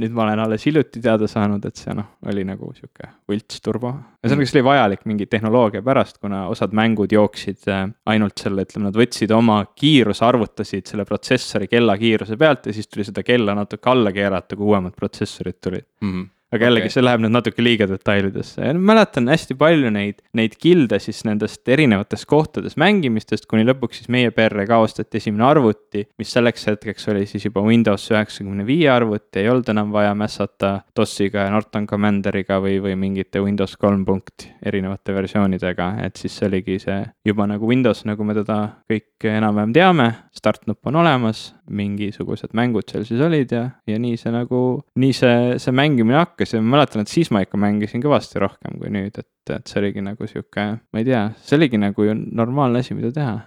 [0.02, 3.94] nüüd ma olen alles hiljuti teada saanud, et see noh, oli nagu sihuke võlts turbo.
[4.22, 8.90] ühesõnaga, see oli vajalik mingi tehnoloogia pärast, kuna osad mängud jooksid äh, ainult selle, ütleme,
[8.90, 13.92] nad võtsid oma kiiruse, arvutasid selle protsessori kellakiiruse pealt ja siis tuli seda kella natuke
[13.92, 16.14] alla keerata, kui uuemad protsessorid tulid mm.
[16.14, 20.58] -hmm aga jällegi okay., see läheb nüüd natuke liiga detailidesse, mäletan hästi palju neid, neid
[20.62, 26.04] kilde siis nendest erinevatest kohtades mängimistest, kuni lõpuks siis meie perre ka ostati esimene arvuti,
[26.20, 30.74] mis selleks hetkeks oli siis juba Windows üheksakümne viie arvuti, ei olnud enam vaja mässata
[30.98, 36.50] DOS-iga ja Norton Commanderiga või, või mingite Windows kolm punkt erinevate versioonidega, et siis see
[36.52, 38.60] oligi see juba nagu Windows, nagu me teda
[38.92, 44.32] kõik enam-vähem teame, startnupp on olemas, mingisugused mängud seal siis olid ja, ja nii see
[44.34, 44.62] nagu,
[45.02, 48.80] nii see, see mängimine hakkas ja ma mäletan, et siis ma ikka mängisin kõvasti rohkem
[48.80, 52.16] kui nüüd, et, et see oligi nagu sihuke, ma ei tea, see oligi nagu ju
[52.16, 53.40] normaalne asi, mida teha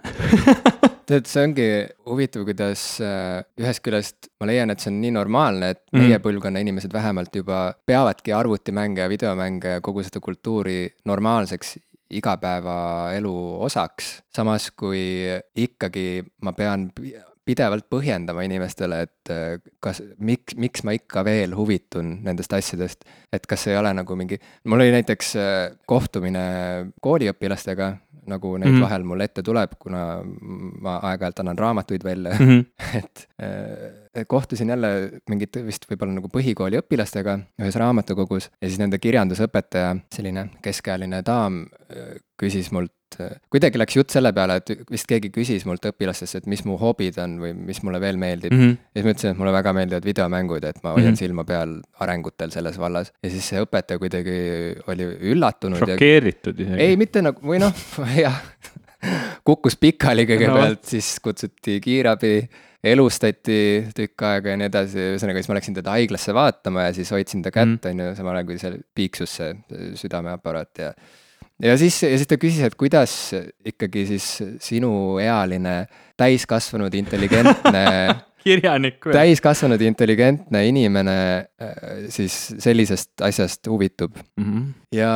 [1.09, 1.67] tead, see ongi
[2.09, 6.05] huvitav, kuidas äh, ühest küljest ma leian, et see on nii normaalne, et mm.
[6.05, 11.75] meie põlvkonna inimesed vähemalt juba peavadki arvutimänge ja videomänge ja kogu seda kultuuri normaalseks
[12.19, 14.19] igapäevaelu osaks.
[14.35, 15.01] samas kui
[15.55, 16.89] ikkagi ma pean
[17.45, 23.05] pidevalt põhjendama inimestele, et äh, kas, miks, miks ma ikka veel huvitun nendest asjadest.
[23.33, 26.45] et kas ei ole nagu mingi, mul oli näiteks äh, kohtumine
[27.05, 27.91] kooliõpilastega,
[28.27, 28.85] nagu neid mm -hmm.
[28.85, 30.01] vahel mul ette tuleb, kuna
[30.81, 32.65] ma aeg-ajalt annan raamatuid välja mm, -hmm.
[32.99, 38.99] et äh, kohtusin jälle mingite vist võib-olla nagu põhikooli õpilastega ühes raamatukogus ja siis nende
[38.99, 41.65] kirjandusõpetaja, selline keskealine daam,
[42.39, 42.91] küsis mult,
[43.51, 47.19] kuidagi läks jutt selle peale, et vist keegi küsis mult õpilastest, et mis mu hobid
[47.23, 48.61] on või mis mulle veel meeldib mm.
[48.61, 48.77] -hmm.
[48.93, 51.19] ja siis ma ütlesin, et mulle väga meeldivad videomängud, et ma hoian mm -hmm.
[51.23, 53.11] silma peal arengutel selles vallas.
[53.23, 54.37] ja siis see õpetaja kuidagi
[54.87, 55.79] oli üllatunud.
[55.79, 56.81] šokeeritud isegi.
[56.81, 57.73] ei, mitte nagu, või noh,
[58.25, 58.41] jah
[59.45, 62.37] kukkus pikali kõigepealt no., siis kutsuti kiirabi
[62.85, 63.59] elustati
[63.97, 67.41] tükk aega ja nii edasi, ühesõnaga siis ma läksin teda haiglasse vaatama ja siis hoidsin
[67.45, 67.91] ta kätt, mhm.
[67.91, 69.53] on ju, samal ajal kui seal piiksus see
[70.01, 70.91] südameaparaat ja
[71.63, 73.13] ja siis, ja siis ta küsis, et kuidas
[73.65, 74.27] ikkagi siis
[74.63, 75.75] sinuealine
[76.17, 77.83] täiskasvanud intelligentne
[78.45, 79.13] kirjanik või?
[79.15, 81.15] täiskasvanud intelligentne inimene
[81.61, 81.77] äh,
[82.13, 84.45] siis sellisest asjast huvitub mm.
[84.45, 84.65] -hmm.
[84.95, 85.11] ja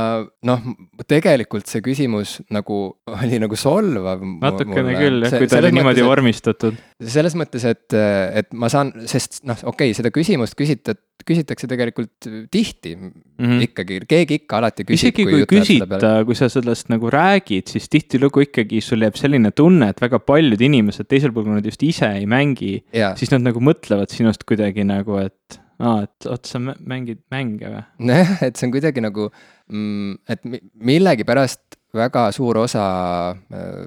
[0.50, 0.66] noh,
[1.08, 2.80] tegelikult see küsimus nagu
[3.14, 4.24] oli nagu solvav.
[4.24, 6.82] natukene küll jah, kui ta oli niimoodi mõttes, vormistatud.
[7.18, 8.00] selles mõttes, et,
[8.42, 13.64] et ma saan, sest noh, okei okay,, seda küsimust küsitad, küsitakse tegelikult tihti mm -hmm.
[13.68, 14.96] ikkagi, keegi ikka alati küsib.
[14.96, 19.52] isegi kui, kui küsida, kui sa sellest nagu räägid, siis tihtilugu ikkagi sul jääb selline
[19.52, 22.80] tunne, et väga paljud inimesed teisel pool, kui nad just ise ei mängi,
[23.20, 27.84] siis nad nagu mõtlevad sinust kuidagi nagu, et aa, et oot, sa mängid mänge või?
[28.12, 29.30] nojah, et see on kuidagi nagu
[29.72, 30.44] mm,, et
[30.90, 32.84] millegipärast väga suur osa
[33.32, 33.78] äh,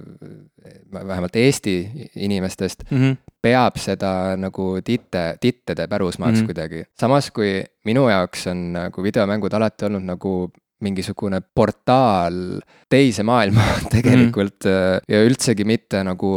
[0.93, 1.77] vähemalt Eesti
[2.17, 3.17] inimestest mm -hmm.
[3.43, 6.47] peab seda nagu titte, tittede pärusmaaks mm -hmm.
[6.47, 6.85] kuidagi.
[7.01, 10.51] samas kui minu jaoks on nagu videomängud alati olnud nagu
[10.83, 12.61] mingisugune portaal
[12.93, 13.65] teise maailma
[13.95, 15.07] tegelikult mm.
[15.13, 16.33] ja üldsegi mitte nagu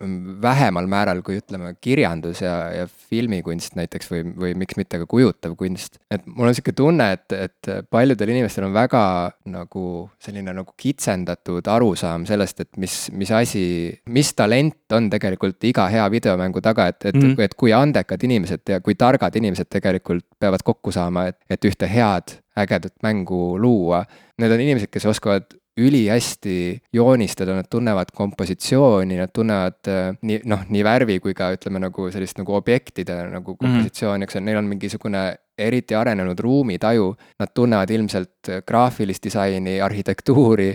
[0.00, 5.08] mm, vähemal määral kui ütleme, kirjandus ja, ja filmikunst näiteks või, või miks mitte ka
[5.10, 6.00] kujutav kunst.
[6.10, 9.04] et mul on sihuke tunne, et, et paljudel inimestel on väga
[9.50, 9.84] nagu
[10.22, 13.66] selline nagu kitsendatud arusaam sellest, et mis, mis asi,
[14.08, 18.74] mis talent on tegelikult iga hea videomängu taga, et, et mm, et kui andekad inimesed
[18.74, 24.04] ja kui targad inimesed tegelikult peavad kokku saama, et, et ühte head ägedat mängu luua.
[24.38, 30.64] Need on inimesed, kes oskavad ülihästi joonistada, nad tunnevad kompositsiooni, nad tunnevad äh, nii noh,
[30.68, 33.60] nii värvi kui ka ütleme nagu sellist nagu objektide nagu mhm.
[33.62, 35.22] kompositsiooni mm, eks neil on mingisugune
[35.58, 40.68] eriti arenenud ruumitaju, nad tunnevad ilmselt graafilist disaini, arhitektuuri,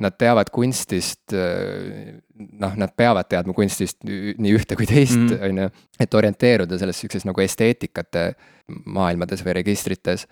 [0.00, 5.42] nad teavad kunstist, noh, nad peavad teadma kunstist nii ühte kui teist, mhm.
[5.44, 5.68] on ju,
[6.00, 8.24] et orienteeruda selles sihukeses nagu esteetikate
[8.84, 10.26] maailmades või registrites.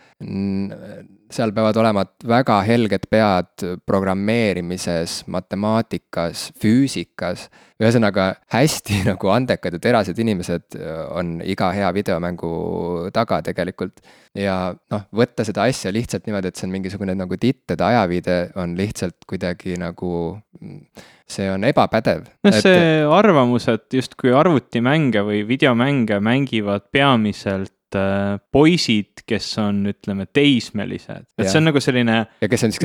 [1.28, 7.48] seal peavad olema väga helged pead programmeerimises, matemaatikas, füüsikas.
[7.78, 10.78] ühesõnaga hästi nagu andekad ja terased inimesed
[11.14, 14.00] on iga hea videomängu taga tegelikult
[14.34, 14.56] ja
[14.90, 19.26] noh, võtta seda asja lihtsalt niimoodi, et see on mingisugune nagu tittede ajaviide, on lihtsalt
[19.28, 20.10] kuidagi nagu
[21.28, 22.26] see on ebapädev.
[22.44, 27.77] noh, see arvamus, et justkui arvutimänge või videomänge mängivad peamiselt äh,
[28.52, 31.50] poisid, kes on, ütleme, teismelised, et ja.
[31.50, 32.18] see on nagu selline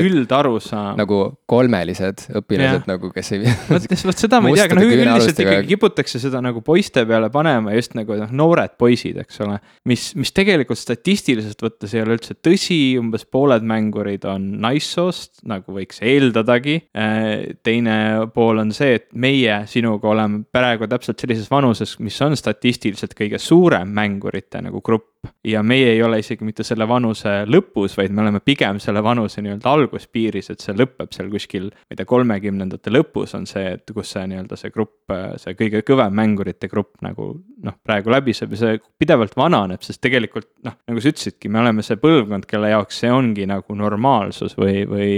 [0.04, 0.98] üldarusaam.
[1.00, 2.89] nagu kolmelised õpilased ja.
[2.89, 6.42] nagu, kes ei vot, vot seda ma ei tea, aga noh, üldiselt ikkagi kiputakse seda
[6.44, 9.60] nagu poiste peale panema just nagu noh, noored poisid, eks ole.
[9.89, 15.76] mis, mis tegelikult statistiliselt võttes ei ole üldse tõsi, umbes pooled mängurid on naissoost, nagu
[15.76, 16.80] võiks eeldadagi.
[16.96, 17.96] Äh, teine
[18.34, 23.39] pool on see, et meie sinuga oleme praegu täpselt sellises vanuses, mis on statistiliselt kõige
[23.42, 25.10] suurem mängurite nagu grupp grupp.
[25.47, 29.39] Ja meie ei ole isegi mitte selle vanuse lõpus, vaid me oleme pigem selle vanuse
[29.43, 33.93] nii-öelda alguspiiris, et see lõpeb seal kuskil, ma ei tea, kolmekümnendate lõpus on see, et
[33.95, 37.29] kus see nii-öelda see grupp, see kõige kõvem mängurite grupp nagu
[37.63, 41.88] noh, praegu läbiseb ja see pidevalt vananeb, sest tegelikult noh, nagu sa ütlesidki, me oleme
[41.88, 45.10] see põlvkond, kelle jaoks see ongi nagu normaalsus või, või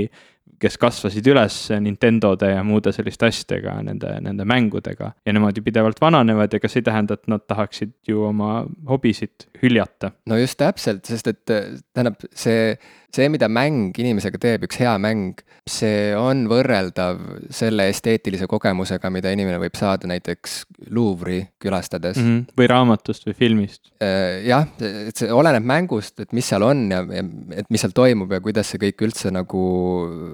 [0.62, 5.12] kes kasvasid üles Nintendode ja muude selliste asjadega, nende, nende mängudega.
[5.26, 9.48] ja nemad ju pidevalt vananevad ja kas ei tähenda, et nad tahaksid ju oma hobisid
[9.62, 10.12] hüljata?
[10.26, 12.76] no just täpselt, sest et tähendab, see
[13.16, 17.22] see, mida mäng inimesega teeb, üks hea mäng, see on võrreldav
[17.54, 20.58] selle esteetilise kogemusega, mida inimene võib saada näiteks
[20.94, 22.28] Louvre'i külastades mm.
[22.28, 22.58] -hmm.
[22.60, 23.82] või raamatust või filmist.
[24.04, 27.24] Äh, jah, et see oleneb mängust, et mis seal on ja, ja
[27.62, 29.64] et mis seal toimub ja kuidas see kõik üldse nagu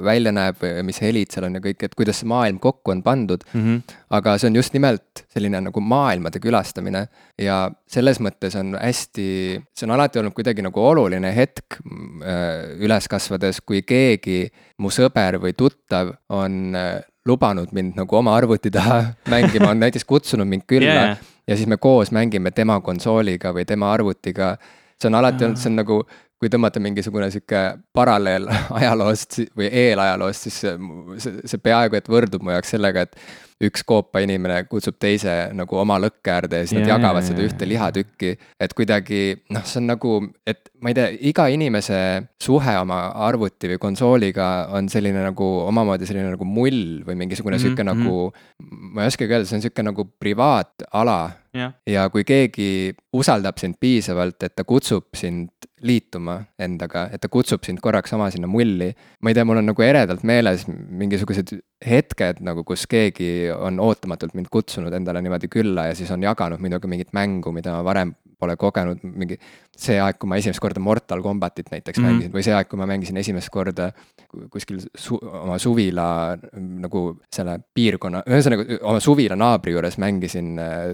[0.03, 3.03] välja näeb või mis helid seal on ja kõik, et kuidas see maailm kokku on
[3.05, 3.61] pandud mm.
[3.61, 3.97] -hmm.
[4.17, 7.05] aga see on just nimelt selline nagu maailmade külastamine
[7.39, 9.27] ja selles mõttes on hästi,
[9.73, 14.45] see on alati olnud kuidagi nagu oluline hetk äh, üles kasvades, kui keegi,
[14.81, 19.03] mu sõber või tuttav on äh, lubanud mind nagu oma arvuti taha
[19.33, 21.29] mängima, on näiteks kutsunud mind külla yeah.
[21.47, 24.55] ja siis me koos mängime tema konsooliga või tema arvutiga.
[25.01, 26.01] see on alati olnud, see on nagu,
[26.41, 27.61] kui tõmmata mingisugune sihuke
[27.93, 33.15] paralleel ajaloost või eelajaloost, siis see, see peaaegu et võrdub mu jaoks sellega, et
[33.67, 37.29] üks koopa inimene kutsub teise nagu oma lõkke äärde ja siis yeah, nad jagavad yeah,
[37.29, 38.31] seda ühte lihatükki.
[38.65, 39.21] et kuidagi
[39.53, 40.13] noh, see on nagu,
[40.47, 41.99] et ma ei tea, iga inimese
[42.41, 47.61] suhe oma arvuti või konsooliga on selline nagu omamoodi selline nagu mull või mingisugune mm
[47.61, 47.67] -hmm.
[47.67, 48.33] sihuke nagu.
[48.95, 51.19] ma ei oskagi öelda, see on sihuke nagu privaatala
[51.55, 51.73] yeah..
[51.85, 55.49] ja kui keegi usaldab sind piisavalt, et ta kutsub sind
[55.81, 58.91] liituma endaga, et ta kutsub sind korraks oma sinna mulli.
[59.21, 64.35] ma ei tea, mul on nagu eredalt meeles mingisugused hetked nagu, kus keegi on ootamatult
[64.37, 68.13] mind kutsunud endale niimoodi külla ja siis on jaganud minuga mingit mängu, mida ma varem
[68.41, 69.37] pole kogenud, mingi.
[69.81, 72.11] see aeg, kui ma esimest korda Mortal Combatit näiteks mm -hmm.
[72.11, 73.91] mängisin või see aeg, kui ma mängisin esimest korda
[74.51, 77.01] kuskil su oma suvila nagu
[77.33, 80.93] selle piirkonna, ühesõnaga oma suvila naabri juures mängisin äh,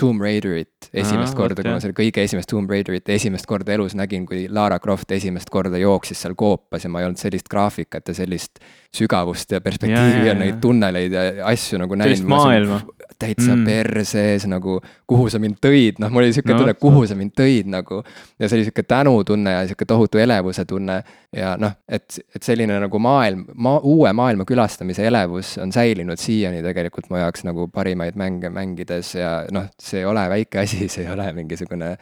[0.00, 3.96] Tomb Raiderit esimest Aa, korda, kui ma selle kõige esimest Tomb Raiderit esimest korda elus
[3.98, 8.10] nägin, kui Lara Croft esimest korda jooksis seal koopas ja ma ei olnud sellist graafikat
[8.10, 8.62] ja sellist
[8.96, 12.16] sügavust ja perspektiivi ja, ja, ja neid tunneleid ja asju nagu näinud.
[12.16, 12.80] sellist maailma.
[13.18, 13.64] täitsa mm.
[13.66, 14.78] persees nagu,
[15.10, 18.00] kuhu sa mind tõid, noh, mul oli sihuke no, tunne, kuhu sa mind tõid nagu.
[18.38, 21.00] ja see oli sihuke tänutunne ja sihuke tohutu elevuse tunne
[21.36, 26.62] ja noh, et, et selline nagu maailm, maa, uue maailma külastamise elevus on säilinud siiani
[26.64, 31.04] tegelikult mu jaoks nagu parimaid mänge mängides ja noh, see ei ole väike asi, see
[31.04, 31.92] ei ole mingisugune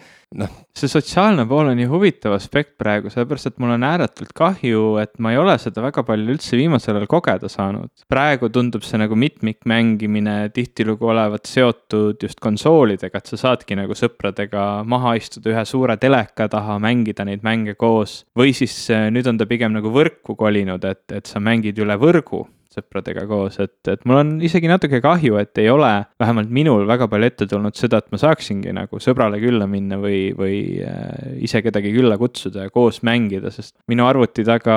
[0.40, 0.54] noh.
[0.76, 5.14] see sotsiaalne pool on nii huvitav aspekt praegu, sellepärast et mul on ääretult kahju, et
[5.22, 7.90] ma ei ole seda väga palju üldse viimasel ajal kogeda saanud.
[8.10, 14.66] praegu tundub see nagu mitmikmängimine tihtilugu olevat seotud just konsoolidega, et sa saadki nagu sõpradega
[14.88, 18.24] maha istuda ühe suure teleka taha, mängida neid mänge koos.
[18.36, 21.98] või siis eh, nüüd on ta pigem nagu võrku kolinud, et, et sa mängid üle
[22.00, 22.46] võrgu
[22.76, 27.08] sõpradega koos, et, et mul on isegi natuke kahju, et ei ole vähemalt minul väga
[27.12, 31.62] palju ette tulnud seda, et ma saaksingi nagu sõbrale külla minna või, või äh, ise
[31.64, 34.76] kedagi külla kutsuda ja koos mängida, sest minu arvuti taga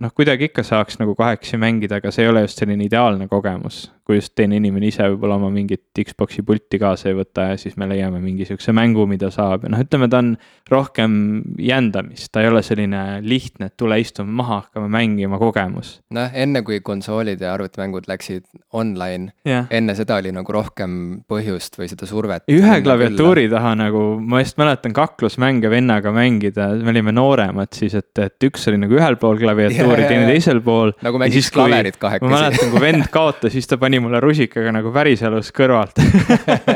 [0.00, 3.86] noh, kuidagi ikka saaks nagu kahekesi mängida, aga see ei ole just selline ideaalne kogemus
[4.06, 7.74] kui just teine inimene ise võib-olla oma mingit Xbox'i pulti kaasa ei võta ja siis
[7.80, 10.32] me leiame mingi sihukese mängu, mida saab ja noh, ütleme, ta on
[10.70, 11.16] rohkem
[11.62, 15.96] jändamist, ta ei ole selline lihtne, et tule istume maha, hakkame mängima kogemus.
[16.14, 18.46] noh, enne kui konsoolid ja arvutimängud läksid
[18.78, 20.96] online yeah., enne seda oli nagu rohkem
[21.30, 22.46] põhjust või seda survet.
[22.52, 28.12] ühe klaviatuuri taha nagu, ma just mäletan kaklusmänge vennaga mängida, me olime nooremad siis, et,
[28.22, 30.94] et üks oli nagu ühel pool klaviatuuri yeah,, teine teisel pool.
[31.02, 32.30] nagu mängiks klaverit kahekesi.
[32.30, 35.96] ma mäletan, kui vend kaotas, siis ta pani pani mulle rusikaga nagu päriselus kõrvalt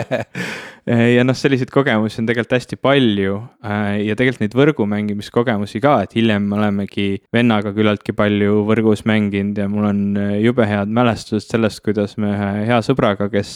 [1.16, 5.98] ja noh, selliseid kogemusi on tegelikult hästi palju äh, ja tegelikult neid võrgu mängimiskogemusi ka,
[6.06, 10.92] et hiljem me olemegi vennaga küllaltki palju võrgus mänginud ja mul on äh, jube head
[10.96, 13.54] mälestused sellest, kuidas me ühe hea sõbraga, kes,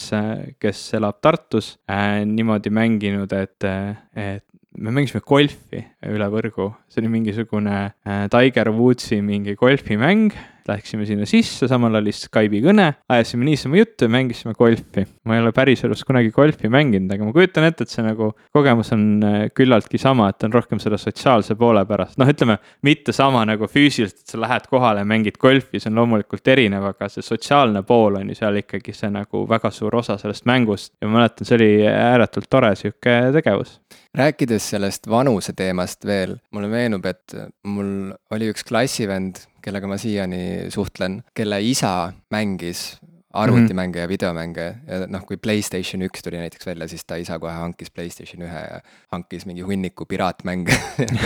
[0.61, 3.65] kes elab Tartus, niimoodi mänginud, et,
[4.13, 4.45] et
[4.77, 7.87] me mängisime golfi üle võrgu, see oli mingisugune
[8.29, 14.13] Tiger Woodsi mingi golfimäng Läksime sinna sisse, samal oli Skype'i kõne, ajasime niisama juttu ja
[14.15, 15.03] mängisime golfi.
[15.25, 18.89] ma ei ole päriselus kunagi golfi mänginud, aga ma kujutan ette, et see nagu kogemus
[18.95, 23.43] on äh, küllaltki sama, et on rohkem selle sotsiaalse poole pärast, noh, ütleme mitte sama
[23.45, 27.25] nagu füüsiliselt, et sa lähed kohale ja mängid golfi, see on loomulikult erinev, aga see
[27.25, 30.95] sotsiaalne pool on ju seal ikkagi see nagu väga suur osa sellest mängust.
[31.01, 33.77] Ja ma mäletan, see oli ääretult tore sihuke tegevus.
[34.15, 37.35] Rääkides sellest vanuse teemast veel, mulle meenub, et
[37.67, 42.93] mul oli üks klassivend, kellega ma siiani suhtlen, kelle isa mängis
[43.35, 47.53] arvutimänge ja videomänge ja noh, kui Playstation üks tuli näiteks välja, siis ta isa kohe
[47.53, 48.79] hankis Playstation ühe ja
[49.13, 50.77] hankis mingi hunniku piraatmänge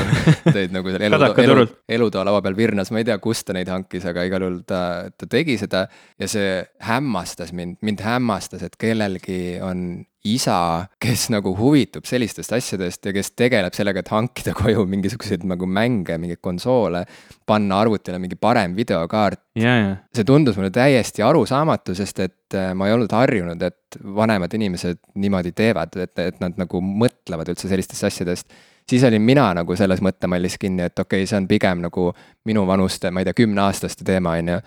[0.55, 1.67] tõid nagu seal elutoa, elu,
[1.97, 4.81] elutoa laua peal virnas, ma ei tea, kust ta neid hankis, aga igal juhul ta,
[5.13, 5.85] ta tegi seda.
[6.19, 13.05] ja see hämmastas mind, mind hämmastas, et kellelgi on isa, kes nagu huvitub sellistest asjadest
[13.07, 17.05] ja kes tegeleb sellega, et hankida koju mingisuguseid nagu mänge, mingeid konsoole,
[17.47, 19.77] panna arvutile mingi parem videokaart yeah,.
[19.79, 20.01] Yeah.
[20.15, 24.99] see tundus mulle täiesti arusaamatu, sest et äh, ma ei olnud harjunud, et vanemad inimesed
[25.15, 28.59] niimoodi teevad, et, et nad nagu mõtlevad üldse sellistest asjadest
[28.89, 32.09] siis olin mina nagu selles mõttemallis kinni, et okei okay,, see on pigem nagu
[32.49, 34.61] minu vanuste, ma ei tea, kümneaastaste teema, on ju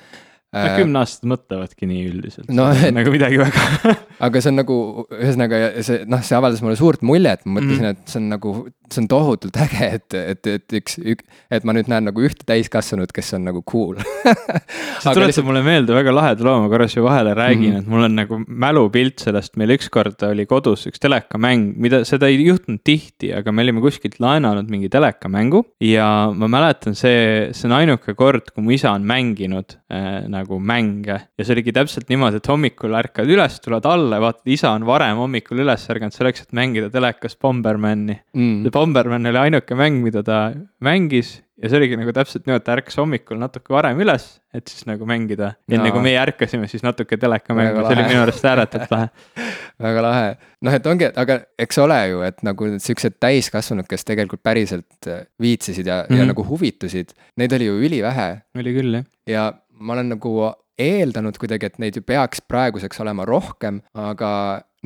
[0.53, 2.51] no äh, kümneaastased mõtlevadki nii üldiselt.
[2.53, 3.95] No,, nagu midagi väga
[4.27, 4.77] aga see on nagu,
[5.17, 8.53] ühesõnaga see noh, see avaldas mulle suurt muljet, ma mõtlesin mm., et see on nagu,
[8.93, 12.45] see on tohutult äge, et, et, et üks, ük, et ma nüüd näen nagu ühte
[12.49, 13.97] täiskasvanut, kes on nagu cool.
[15.03, 15.47] See tuletab lihtsalt...
[15.49, 17.83] mulle meelde väga laheda loo, ma korra siia vahele räägin mm, -hmm.
[17.83, 22.39] et mul on nagu mälupilt sellest, meil ükskord oli kodus üks telekamäng, mida, seda ei
[22.45, 25.65] juhtunud tihti, aga me olime kuskilt laenanud mingi telekamängu.
[25.83, 30.59] Ja ma mäletan, see, see on ainuke kord, kui mu isa on mänginud äh, nagu
[30.59, 31.19] mänge.
[31.39, 34.89] ja see oligi täpselt niimoodi, et hommikul ärkad üles, tuled alla ja vaatad, isa on
[34.89, 38.73] varem hommikul üles ärganud selleks, et mängida telekas Bombermani mm..
[38.73, 40.45] Bomberman oli ainuke mäng, mida ta
[40.83, 44.25] mängis ja see oligi nagu täpselt niimoodi, et ta ärkas hommikul natuke varem üles,
[44.55, 45.53] et siis nagu mängida.
[45.71, 49.11] enne kui meie ärkasime, siis natuke telekamängu, see oli minu arust ääretult lahe
[49.87, 50.33] väga lahe,
[50.67, 55.11] noh, et ongi, aga eks ole ju, et nagu siuksed täiskasvanud, kes tegelikult päriselt
[55.43, 56.19] viitsisid ja mm, -hmm.
[56.19, 56.33] ja mhm.
[56.35, 58.29] nagu huvitusid, neid oli ju ülivähe.
[58.59, 59.07] oli küll, jah.
[59.27, 59.51] ja
[59.83, 60.35] ma olen nagu
[60.81, 64.31] eeldanud kuidagi, et neid ju peaks praeguseks olema rohkem, aga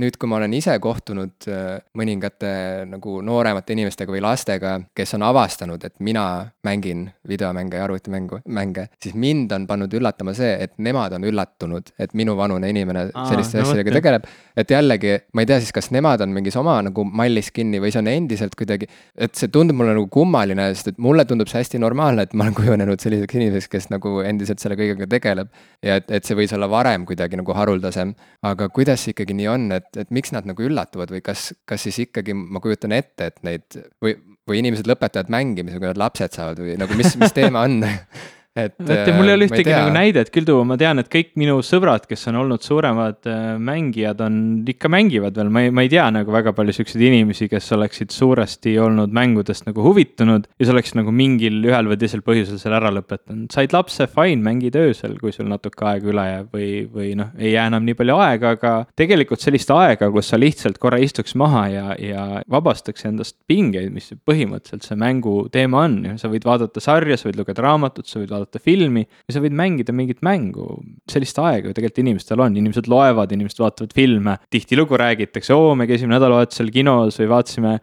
[0.01, 2.51] nüüd, kui ma olen ise kohtunud äh, mõningate
[2.91, 6.25] nagu nooremate inimestega või lastega, kes on avastanud, et mina
[6.67, 11.95] mängin videomänge ja arvutimängu, mänge, siis mind on pannud üllatama see, et nemad on üllatunud,
[11.99, 14.29] et minuvanune inimene Aa, selliste no asjadega tegeleb.
[14.57, 17.95] et jällegi, ma ei tea siis, kas nemad on mingis oma nagu mallis kinni või
[17.95, 21.63] see on endiselt kuidagi, et see tundub mulle nagu kummaline, sest et mulle tundub see
[21.63, 25.49] hästi normaalne, et ma olen kujunenud selliseks inimeseks, kes nagu endiselt selle kõigega tegeleb.
[25.85, 28.13] ja et, et see võis olla varem kuidagi nagu haruldasem,
[28.45, 31.87] aga kuidas ikkagi nii on, et et, et miks nad nagu üllatuvad või kas, kas
[31.87, 34.17] siis ikkagi ma kujutan ette, et neid või,
[34.49, 37.81] või inimesed lõpetavad mängimise, kui nad lapsed saavad või nagu mis, mis teema on
[38.57, 38.75] et.
[38.81, 41.59] et mul ei ole äh, ühtegi nagu näidet küll tuua, ma tean, et kõik minu
[41.67, 44.39] sõbrad, kes on olnud suuremad äh, mängijad, on,
[44.69, 48.15] ikka mängivad veel, ma ei, ma ei tea nagu väga palju siukseid inimesi, kes oleksid
[48.15, 50.49] suuresti olnud mängudest nagu huvitunud.
[50.59, 54.41] ja sa oleksid nagu mingil ühel või teisel põhjusel selle ära lõpetanud, said lapse, fine,
[54.45, 57.99] mängid öösel, kui sul natuke aega üle jääb või, või noh, ei jää enam nii
[57.99, 63.07] palju aega, aga tegelikult sellist aega, kus sa lihtsalt korra istuks maha ja, ja vabastaks
[63.09, 67.65] endast pingeid, mis põhimõtteliselt see mängu teema on, sa võid vaadata sarja, sa võid lugeda
[67.65, 70.83] raamatut, sa võid vaadata vaadata filmi ja sa võid mängida mingit mängu.
[71.11, 75.87] sellist aega ju tegelikult inimestel on, inimesed loevad, inimesed vaatavad filme, tihtilugu räägitakse, oo, me
[75.87, 77.77] käisime nädalavahetusel kinos või vaatasime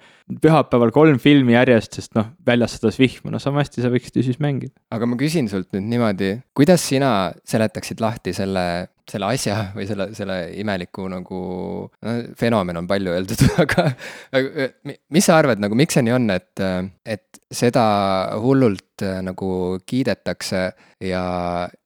[0.44, 4.26] pühapäeval kolm filmi järjest, sest noh, väljas sadas vihma, no sama hästi sa võiksid ju
[4.28, 4.74] siis mängida.
[4.92, 8.66] aga ma küsin sult nüüd niimoodi, kuidas sina seletaksid lahti selle
[9.10, 11.40] selle asja või selle, selle imeliku nagu,
[12.06, 13.88] no fenomen on palju öeldud aga
[15.12, 16.64] mis sa arvad, nagu miks see nii on, et,
[17.06, 17.86] et seda
[18.42, 19.50] hullult nagu
[19.86, 20.66] kiidetakse
[21.04, 21.24] ja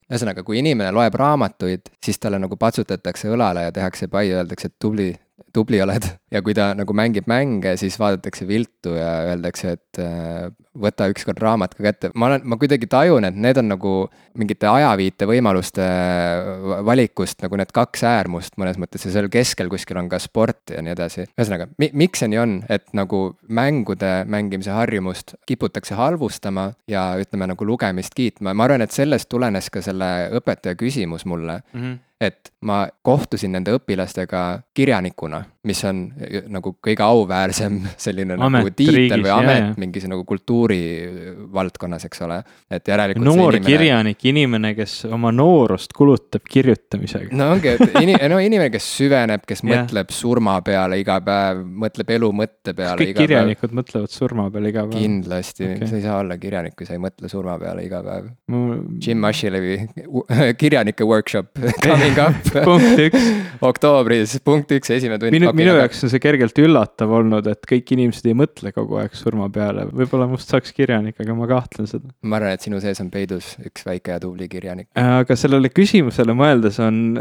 [0.08, 4.78] ühesõnaga, kui inimene loeb raamatuid, siis talle nagu patsutatakse õlale ja tehakse pai, öeldakse, et
[4.80, 5.10] tubli,
[5.52, 6.06] tubli oled.
[6.34, 11.40] ja kui ta nagu mängib mänge, siis vaadatakse viltu ja öeldakse, et äh, võta ükskord
[11.42, 12.10] raamat ka kätte.
[12.14, 13.92] ma olen, ma kuidagi tajun, et need on nagu
[14.38, 20.00] mingite ajaviite võimaluste äh, valikust nagu need kaks äärmust mõnes mõttes ja seal keskel kuskil
[20.00, 21.26] on ka sport ja nii edasi.
[21.34, 27.50] ühesõnaga mi,, miks see nii on, et nagu mängude mängimise harjumust kiputakse halvustama ja ütleme
[27.50, 31.80] nagu lugemist kiitma, ma arvan, et sellest tulenes ka selle õpetaja küsimus mulle mm.
[31.80, 38.60] -hmm et ma kohtusin nende õpilastega kirjanikuna, mis on äh, nagu kõige auväärsem selline Amet
[38.60, 39.72] nagu tiitel riigis, või amet jaa.
[39.82, 42.38] mingis nagu kultuurivaldkonnas, eks ole.
[42.70, 47.34] et järelikult noor inimene kirjanik, inimene, kes oma noorust kulutab kirjutamisega.
[47.38, 49.82] no ongi, et ini-, no inimene, kes süveneb, kes Jah.
[49.82, 53.26] mõtleb surma peale iga päev, mõtleb elu mõtte peale kõik iga päev.
[53.26, 55.02] kirjanikud mõtlevad surma peale iga päev.
[55.02, 58.30] kindlasti okay., sa ei saa olla kirjanik, kui sa ei mõtle surma peale iga päev.
[58.54, 58.62] Mu...
[59.02, 59.80] Jim Ashlevi
[60.62, 63.28] kirjanike workshop coming up punkt üks,
[63.64, 65.34] oktoobris, punkt üks, esimene tund.
[65.34, 69.16] minu, minu jaoks on see kergelt üllatav olnud, et kõik inimesed ei mõtle kogu aeg
[69.18, 72.12] surma peale, võib-olla must saaks kirjanik, aga ma kahtlen seda.
[72.22, 74.88] ma arvan, et sinu sees on peidus üks väike ja tubli kirjanik.
[74.98, 77.18] aga sellele küsimusele mõeldes on,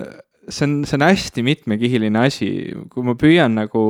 [0.49, 2.49] see on, see on hästi mitmekihiline asi,
[2.91, 3.83] kui ma püüan nagu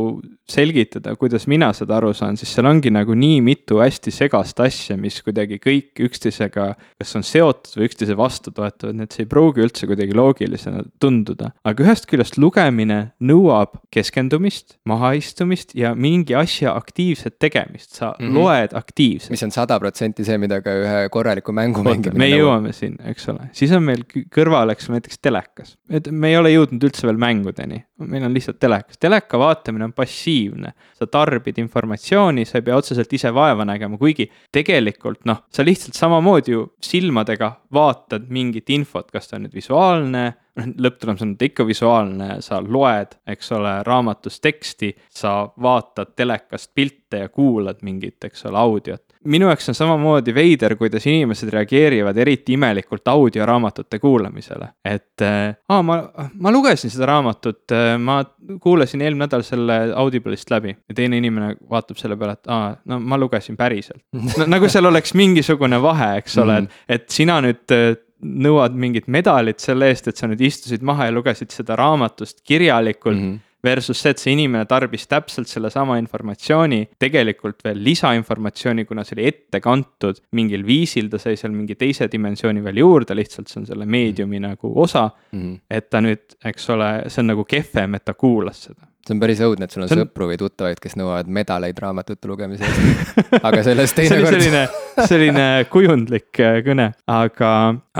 [0.47, 4.95] selgitada, kuidas mina seda aru saan, siis seal ongi nagu nii mitu hästi segast asja,
[4.99, 9.29] mis kuidagi kõik üksteisega kas on seotud või üksteise vastu toetavad, nii et see ei
[9.29, 11.51] pruugi üldse kuidagi loogilisena tunduda.
[11.67, 18.25] aga ühest küljest lugemine nõuab keskendumist, mahaistumist ja mingi asja aktiivset tegemist, sa mm.
[18.25, 18.33] -hmm.
[18.33, 19.31] loed aktiivselt.
[19.31, 23.29] mis on sada protsenti see, mida ka ühe korraliku mängu mängimine me jõuame sinna, eks
[23.33, 24.03] ole, siis on meil
[24.33, 28.59] kõrval, eks näiteks telekas, et me ei ole jõudnud üldse veel mängudeni, meil on lihtsalt
[28.61, 30.73] telekas, teleka vaatamine on passiivne.
[30.97, 35.93] sa tarbid informatsiooni, sa ei pea otseselt ise vaeva nägema, kuigi tegelikult noh, sa lihtsalt
[35.93, 40.23] samamoodi ju silmadega vaatad mingit infot, kas ta on nüüd visuaalne,
[40.57, 47.25] noh lõpptulemus on ikka visuaalne, sa loed, eks ole, raamatust teksti, sa vaatad telekast pilte
[47.25, 52.55] ja kuulad mingit, eks ole, audiot minu jaoks on samamoodi veider, kuidas inimesed reageerivad eriti
[52.57, 54.69] imelikult audioraamatute kuulamisele.
[54.85, 55.99] et äh, aa, ma,
[56.33, 58.21] ma lugesin seda raamatut, ma
[58.63, 62.99] kuulasin eelmine nädal selle Audible'ist läbi ja teine inimene vaatab selle peale, et aa, no
[62.99, 64.47] ma lugesin päriselt no,.
[64.47, 69.61] nagu seal oleks mingisugune vahe, eks ole, et, et sina nüüd äh, nõuad mingit medalit
[69.61, 73.27] selle eest, et sa nüüd istusid maha ja lugesid seda raamatust kirjalikult mm.
[73.33, 73.43] -hmm.
[73.67, 79.17] -hmm versus see, et see inimene tarbis täpselt sellesama informatsiooni, tegelikult veel lisainformatsiooni, kuna see
[79.17, 83.61] oli ette kantud mingil viisil, ta sai seal mingi teise dimensiooni veel juurde, lihtsalt see
[83.63, 85.09] on selle meediumi nagu osa.
[85.31, 85.59] Mm -hmm.
[85.69, 88.87] et ta nüüd, eks ole, see on nagu kehvem, et ta kuulas seda.
[89.07, 92.29] See on päris õudne, et sul on, on sõpru või tuttavaid, kes nõuavad medaleid raamatute
[92.29, 93.37] lugemise eest.
[93.39, 94.35] aga sellest teinekord.
[94.37, 94.63] selline,
[95.07, 97.51] selline kujundlik äh, kõne, aga,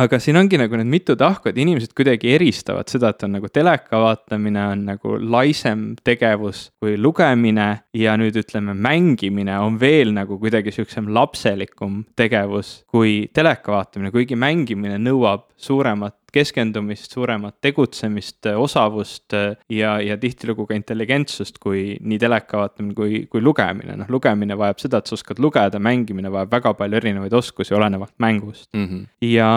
[0.04, 3.52] aga siin ongi nagu need mitu tahku, et inimesed kuidagi eristavad seda, et on nagu
[3.54, 10.40] teleka vaatamine on nagu laisem tegevus kui lugemine ja nüüd ütleme, mängimine on veel nagu
[10.42, 19.36] kuidagi sihukesem lapselikum tegevus kui teleka vaatamine, kuigi mängimine nõuab suuremat keskendumist, suuremat tegutsemist, osavust
[19.38, 24.58] äh, ja, ja tihtilugu ka intelligentsust, kui nii teleka vaatamine kui, kui lugemine, noh, lugemine
[24.60, 28.70] vajab seda, et sa oskad lugeda, mängimine vajab väga palju erinevaid oskusi olenevalt mängust.
[28.74, 29.06] Mm -hmm.
[29.22, 29.50] ja,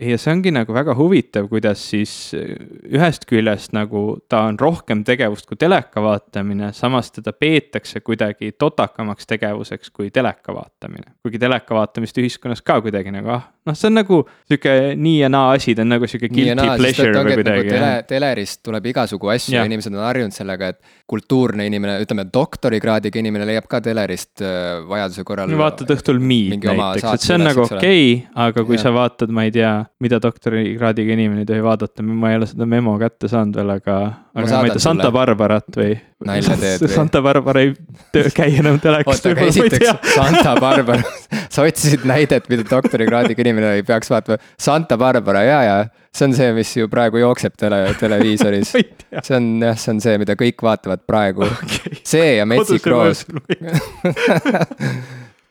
[0.00, 2.56] ja see ongi nagu väga huvitav, kuidas siis äh,
[2.92, 9.26] ühest küljest nagu ta on rohkem tegevust kui teleka vaatamine, samas teda peetakse kuidagi totakamaks
[9.26, 11.12] tegevuseks kui teleka vaatamine.
[11.22, 15.30] kuigi teleka vaatamist ühiskonnas ka kuidagi nagu ah, noh, see on nagu sihuke nii ja
[15.32, 17.90] naa asi, ta on nagu sihuke ja guilty naa, pleasure või et nagu kuidagi tele,
[18.08, 23.46] telerist tuleb igasugu asju ja inimesed on harjunud sellega, et kultuurne inimene, ütleme doktorikraadiga inimene
[23.48, 25.52] leiab ka telerist äh, vajaduse korral.
[25.60, 28.16] vaatad õhtul oma näiteks, et see on nagu okei okay,,
[28.46, 28.86] aga kui Jah.
[28.86, 32.68] sa vaatad, ma ei tea, mida doktorikraadiga inimene ei tohi vaadata, ma ei ole seda
[32.68, 33.98] memo kätte saanud veel, aga,
[34.32, 35.10] aga ma, ei tea, Santa.
[35.14, 35.94] Barbarat või.
[36.26, 36.92] Nalja teed või?
[36.94, 37.72] Santa Barbara ei
[38.14, 40.12] töö- käi enam telekast, oota, aga esiteks.
[40.14, 41.16] Santa Barbara,
[41.52, 44.38] sa otsisid näidet, mida doktorikraadiga inimene ei peaks vaatama.
[44.60, 45.76] Santa Barbara ja, ja
[46.12, 48.72] see on see, mis ju praegu jookseb tele, televiisoris
[49.26, 51.48] see on jah, see on see, mida kõik vaatavad praegu.
[51.48, 52.02] okei.
[52.04, 53.26] see ja Metsik Roos.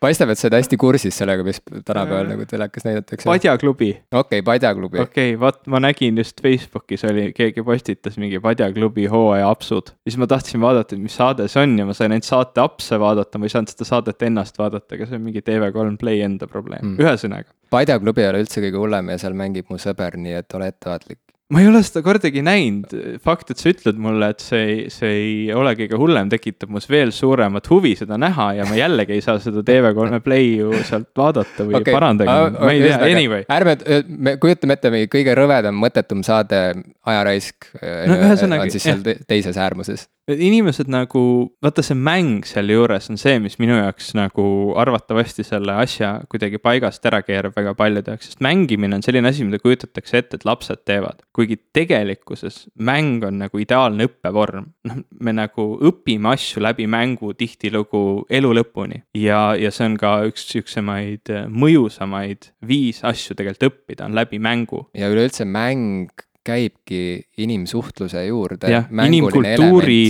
[0.01, 3.27] paistab, et sa oled hästi kursis sellega, mis tänapäeval nagu telekas näidatakse.
[3.27, 8.41] okei padjaklubi, okay,, Padjaklubi okei okay,, vot ma nägin just Facebookis oli, keegi postitas mingi
[8.43, 9.93] padjaklubi hooaja apsud.
[10.07, 12.99] siis ma tahtsin vaadata, et mis saade see on ja ma sain ainult saate apse
[12.99, 16.49] vaadata, ma ei saanud seda saadet ennast vaadata, aga see on mingi TV3 Play enda
[16.49, 17.53] probleem mm., ühesõnaga.
[17.71, 21.21] Padjaklubi ei ole üldse kõige hullem ja seal mängib mu sõber, nii et ole ettevaatlik.
[21.51, 22.93] Ma ei ole seda kordagi näinud,
[23.23, 26.87] fakt, et sa ütled mulle, et see ei, see ei ole kõige hullem, tekitab minus
[26.91, 31.11] veel suuremat huvi seda näha ja ma jällegi ei saa seda TV3 Play ju sealt
[31.17, 31.95] vaadata või okay.
[31.95, 33.45] parandage aga-, ma ei tea, anyway.
[33.51, 33.77] ärme,
[34.07, 36.61] me kujutame ette mingi kõige rõvedam, mõttetum saade,
[37.07, 40.05] ajaraisk No no, on siis seal te teises äärmuses.
[40.33, 41.21] Et inimesed nagu,
[41.63, 44.45] vaata see mäng sealjuures on see, mis minu jaoks nagu
[44.81, 49.45] arvatavasti selle asja kuidagi paigast ära keerab väga paljude jaoks, sest mängimine on selline asi,
[49.47, 51.21] mida kujutatakse ette, et lapsed teevad.
[51.35, 58.25] kuigi tegelikkuses mäng on nagu ideaalne õppevorm, noh, me nagu õpime asju läbi mängu tihtilugu
[58.29, 59.03] elu lõpuni.
[59.17, 64.85] Ja, ja see on ka üks sihukesemaid mõjusamaid viis asju tegelikult õppida, on läbi mängu.
[64.97, 66.11] Ja üleüldse mäng
[66.45, 68.69] käibki inimsuhtluse juurde.
[68.71, 70.09] Jah, inimkultuuri-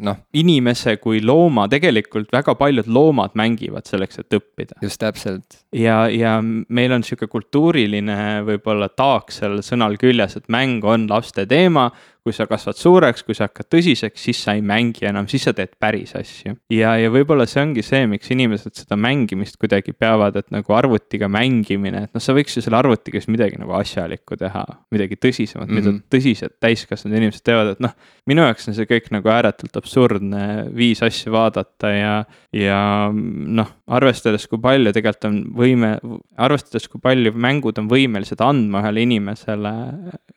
[0.00, 4.78] noh, inimese kui looma, tegelikult väga paljud loomad mängivad selleks, et õppida.
[4.82, 5.60] just täpselt.
[5.72, 11.46] ja, ja meil on sihuke kultuuriline võib-olla taak sellel sõnal küljes, et mäng on laste
[11.46, 11.90] teema.
[12.26, 15.54] Kui sa kasvad suureks, kui sa hakkad tõsiseks, siis sa ei mängi enam, siis sa
[15.56, 16.56] teed päris asju.
[16.74, 21.30] ja, ja võib-olla see ongi see, miks inimesed seda mängimist kuidagi peavad, et nagu arvutiga
[21.32, 24.64] mängimine, et noh, sa võiks ju selle arvutiga siis midagi nagu asjalikku teha,
[24.94, 25.80] midagi tõsisemat mm, -hmm.
[25.80, 26.02] mida Mhm.
[26.12, 27.94] tõsised täiskasvanud inimesed teevad, et noh.
[28.26, 30.42] minu jaoks on see kõik nagu ääretult absurdne
[30.74, 32.14] viis asju vaadata ja,
[32.52, 32.80] ja
[33.12, 35.92] noh, arvestades, kui palju tegelikult on võime,
[36.42, 39.74] arvestades, kui palju mängud on võimelised andma ühele inimesele.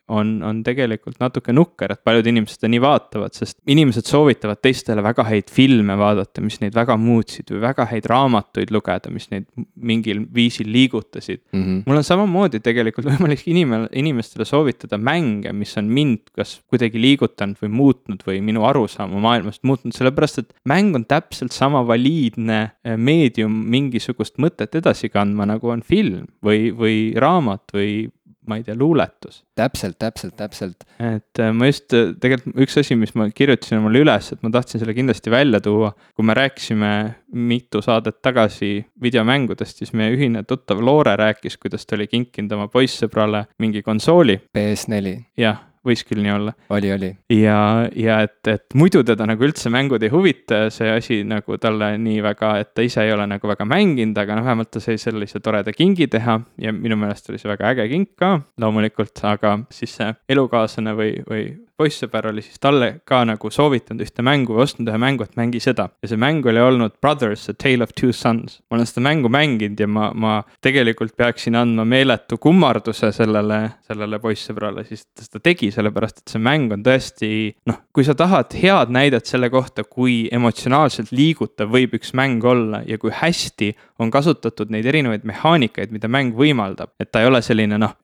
[0.10, 5.04] on, on tegelikult natuke nukker, et paljud inimesed seda nii vaatavad, sest inimesed soovitavad teistele
[5.06, 9.46] väga häid filme vaadata, mis neid väga muutsid või väga häid raamatuid lugeda, mis neid
[9.78, 11.62] mingil viisil liigutasid mm.
[11.62, 11.84] -hmm.
[11.86, 17.62] mul on samamoodi tegelikult võimalik inime-, inimestele soovitada mänge, mis on mind kas kuidagi liigutanud
[17.62, 22.98] või muutnud või minu arusaama maailmast muutnud, sellepärast et mäng on täpselt sama valiidne eh,
[23.40, 28.10] meedium mingisugust mõtet edasi kandma, nagu on film või, või raamat või
[28.50, 29.44] ma ei tea, luuletus.
[29.56, 30.84] täpselt, täpselt, täpselt.
[30.98, 34.50] et äh, ma just, äh, tegelikult üks asi, mis ma kirjutasin omale üles, et ma
[34.50, 35.92] tahtsin selle kindlasti välja tuua.
[36.16, 36.92] kui me rääkisime
[37.34, 42.68] mitu saadet tagasi videomängudest, siis meie ühine tuttav Loore rääkis, kuidas ta oli kinkinud oma
[42.74, 44.40] poissõbrale mingi konsooli.
[44.58, 45.18] PS4.
[45.38, 46.54] jah võis küll nii olla.
[46.76, 47.12] oli, oli.
[47.34, 47.60] ja,
[47.96, 52.24] ja et, et muidu teda nagu üldse mängud ei huvita, see asi nagu talle nii
[52.26, 55.42] väga, et ta ise ei ole nagu väga mänginud, aga noh, vähemalt ta sai sellise
[55.44, 59.96] toreda kingi teha ja minu meelest oli see väga äge king ka loomulikult, aga siis
[60.00, 61.50] see elukaaslane või, või
[61.80, 65.62] poissõber oli siis talle ka nagu soovitanud ühte mängu või ostnud ühe mängu, et mängi
[65.64, 65.88] seda.
[66.02, 68.60] ja see mäng oli olnud Brothers, A Tale of Two Sons.
[68.70, 70.34] ma olen seda mängu mänginud ja ma, ma
[70.66, 76.42] tegelikult peaksin andma meeletu kummarduse sellele, sellele poissõbrale, siis ta seda tegi, sellepärast et see
[76.44, 77.30] mäng on tõesti
[77.70, 82.82] noh, kui sa tahad head näidet selle kohta, kui emotsionaalselt liigutav võib üks mäng olla
[82.88, 86.94] ja kui hästi on kasutatud neid erinevaid mehaanikaid, mida mäng võimaldab.
[87.00, 87.96] et ta ei ole selline noh,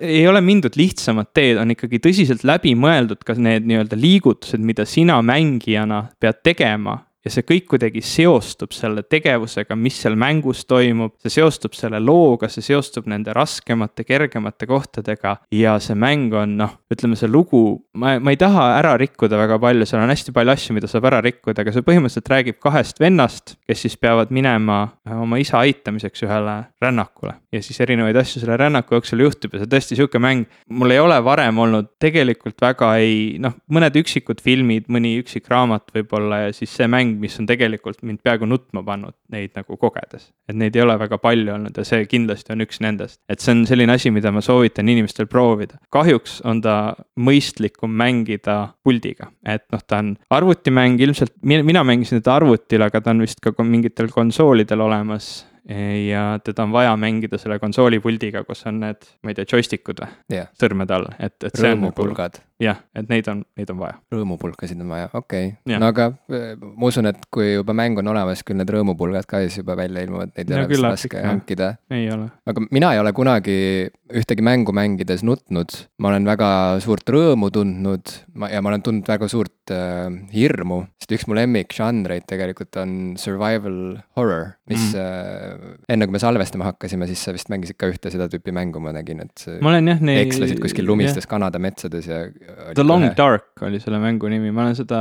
[0.00, 5.20] ei ole mindud lihtsamat teed, on ikkagi tõsiselt läbimõeldud ka need nii-öelda liigutused, mida sina
[5.22, 11.32] mängijana pead tegema ja see kõik kuidagi seostub selle tegevusega, mis seal mängus toimub, see
[11.34, 15.36] seostub selle looga, see seostub nende raskemate, kergemate kohtadega.
[15.54, 17.62] Ja see mäng on noh, ütleme see lugu,
[17.98, 21.08] ma, ma ei taha ära rikkuda väga palju, seal on hästi palju asju, mida saab
[21.10, 24.78] ära rikkuda, aga see põhimõtteliselt räägib kahest vennast, kes siis peavad minema
[25.16, 27.34] oma isa aitamiseks ühele rännakule.
[27.54, 31.02] Ja siis erinevaid asju selle rännaku jooksul juhtub ja see tõesti sihuke mäng, mul ei
[31.02, 36.54] ole varem olnud tegelikult väga ei noh, mõned üksikud filmid, mõni üksik raamat võib-olla ja
[36.54, 40.30] siis see mäng mis on tegelikult mind peaaegu nutma pannud neid nagu kogedes.
[40.48, 43.20] et neid ei ole väga palju olnud ja see kindlasti on üks nendest.
[43.28, 45.80] et see on selline asi, mida ma soovitan inimestel proovida.
[45.90, 52.36] kahjuks on ta mõistlikum mängida puldiga, et noh, ta on arvutimäng ilmselt, mina mängisin teda
[52.40, 55.46] arvutil, aga ta on vist ka mingitel konsoolidel olemas
[56.08, 60.36] ja teda on vaja mängida selle konsoolipuldiga, kus on need, ma ei tea, joystickud või
[60.38, 60.50] yeah.
[60.60, 61.58] sõrmede all, et, et.
[61.58, 62.38] rõõmupulgad.
[62.62, 63.96] jah, et neid on, neid on vaja.
[64.14, 68.12] rõõmupulkasid on vaja, okei okay., no aga äh, ma usun, et kui juba mäng on
[68.14, 71.26] olemas, küll need rõõmupulgad ka siis juba välja ilmuvad, neid ei no, ole vist raske
[71.26, 71.72] hankida.
[71.90, 72.30] ei ole.
[72.46, 73.58] aga mina ei ole kunagi
[74.06, 76.48] ühtegi mängu mängides nutnud, ma olen väga
[76.82, 81.36] suurt rõõmu tundnud ma, ja ma olen tundnud väga suurt äh, hirmu, sest üks mu
[81.38, 85.00] lemmikžanreid tegelikult on survival horror, mis mm.
[85.02, 88.82] äh, enne kui me salvestama hakkasime, siis sa vist mängisid ka ühte seda tüüpi mängu,
[88.82, 89.46] ma nägin, et.
[89.58, 90.22] ma olen jah neid.
[90.26, 92.24] ekslesid kuskil lumistes Kanada metsades ja.
[92.76, 93.16] The Long kohe...
[93.18, 95.00] Dark oli selle mängu nimi, ma olen seda,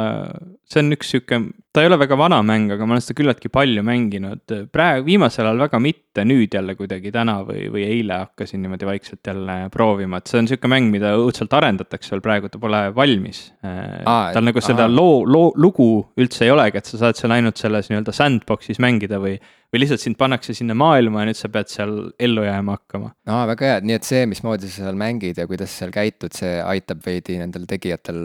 [0.71, 1.39] see on üks sihuke,
[1.75, 4.53] ta ei ole väga vana mäng, aga ma olen seda küllaltki palju mänginud.
[4.73, 9.29] praegu, viimasel ajal väga mitte, nüüd jälle kuidagi täna või, või eile hakkasin niimoodi vaikselt
[9.29, 13.43] jälle proovima, et see on sihuke mäng, mida õudselt arendatakse veel praegu, ta pole valmis.
[13.61, 14.95] tal nagu seda aa.
[14.95, 19.21] loo, loo, lugu üldse ei olegi, et sa saad seal ainult selles nii-öelda sandbox'is mängida
[19.21, 19.37] või
[19.75, 23.11] või lihtsalt sind pannakse sinna maailma ja nüüd sa pead seal ellu jääma hakkama.
[23.27, 26.53] aa, väga hea, nii et see, mismoodi sa seal mängid ja kuidas seal käitud, see
[26.63, 28.21] aitab veidi nendel tegijatel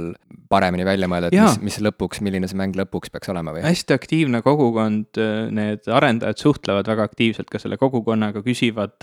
[0.51, 1.49] paremini välja mõelda, et ja.
[1.49, 3.65] mis, mis lõpuks, milline see mäng lõpuks peaks olema või?
[3.67, 5.21] hästi aktiivne kogukond,
[5.57, 8.97] need arendajad suhtlevad väga aktiivselt ka selle kogukonnaga, küsivad,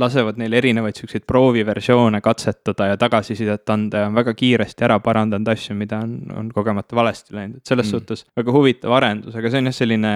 [0.00, 5.48] lasevad neil erinevaid siukseid prooviversioone katsetada ja tagasisidet anda ja on väga kiiresti ära parandanud
[5.52, 7.96] asju, mida on, on kogemata valesti läinud, et selles mm.
[7.96, 10.14] suhtes väga huvitav arendus, aga see on jah, selline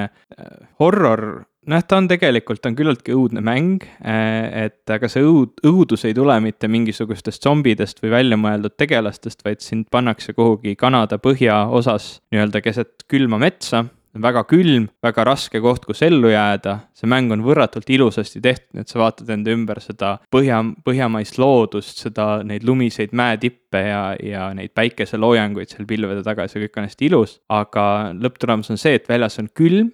[0.80, 6.06] horror noh, ta on tegelikult, on küllaltki õudne mäng, äh, et aga see õud, õudus
[6.08, 12.64] ei tule mitte mingisugustest zombidest või väljamõeldud tegelastest, vaid sind pannakse kuhugi Kanada põhjaosas nii-öelda
[12.64, 13.86] keset külma metsa
[14.22, 16.78] väga külm, väga raske koht, kus ellu jääda.
[16.94, 21.98] see mäng on võrratult ilusasti tehtud, et sa vaatad enda ümber seda põhja, põhjamaist loodust,
[22.04, 27.10] seda, neid lumiseid mäetippe ja, ja neid päikeseloojanguid seal pilvede taga, see kõik on hästi
[27.10, 27.40] ilus.
[27.48, 29.90] aga lõpptulemus on see, et väljas on külm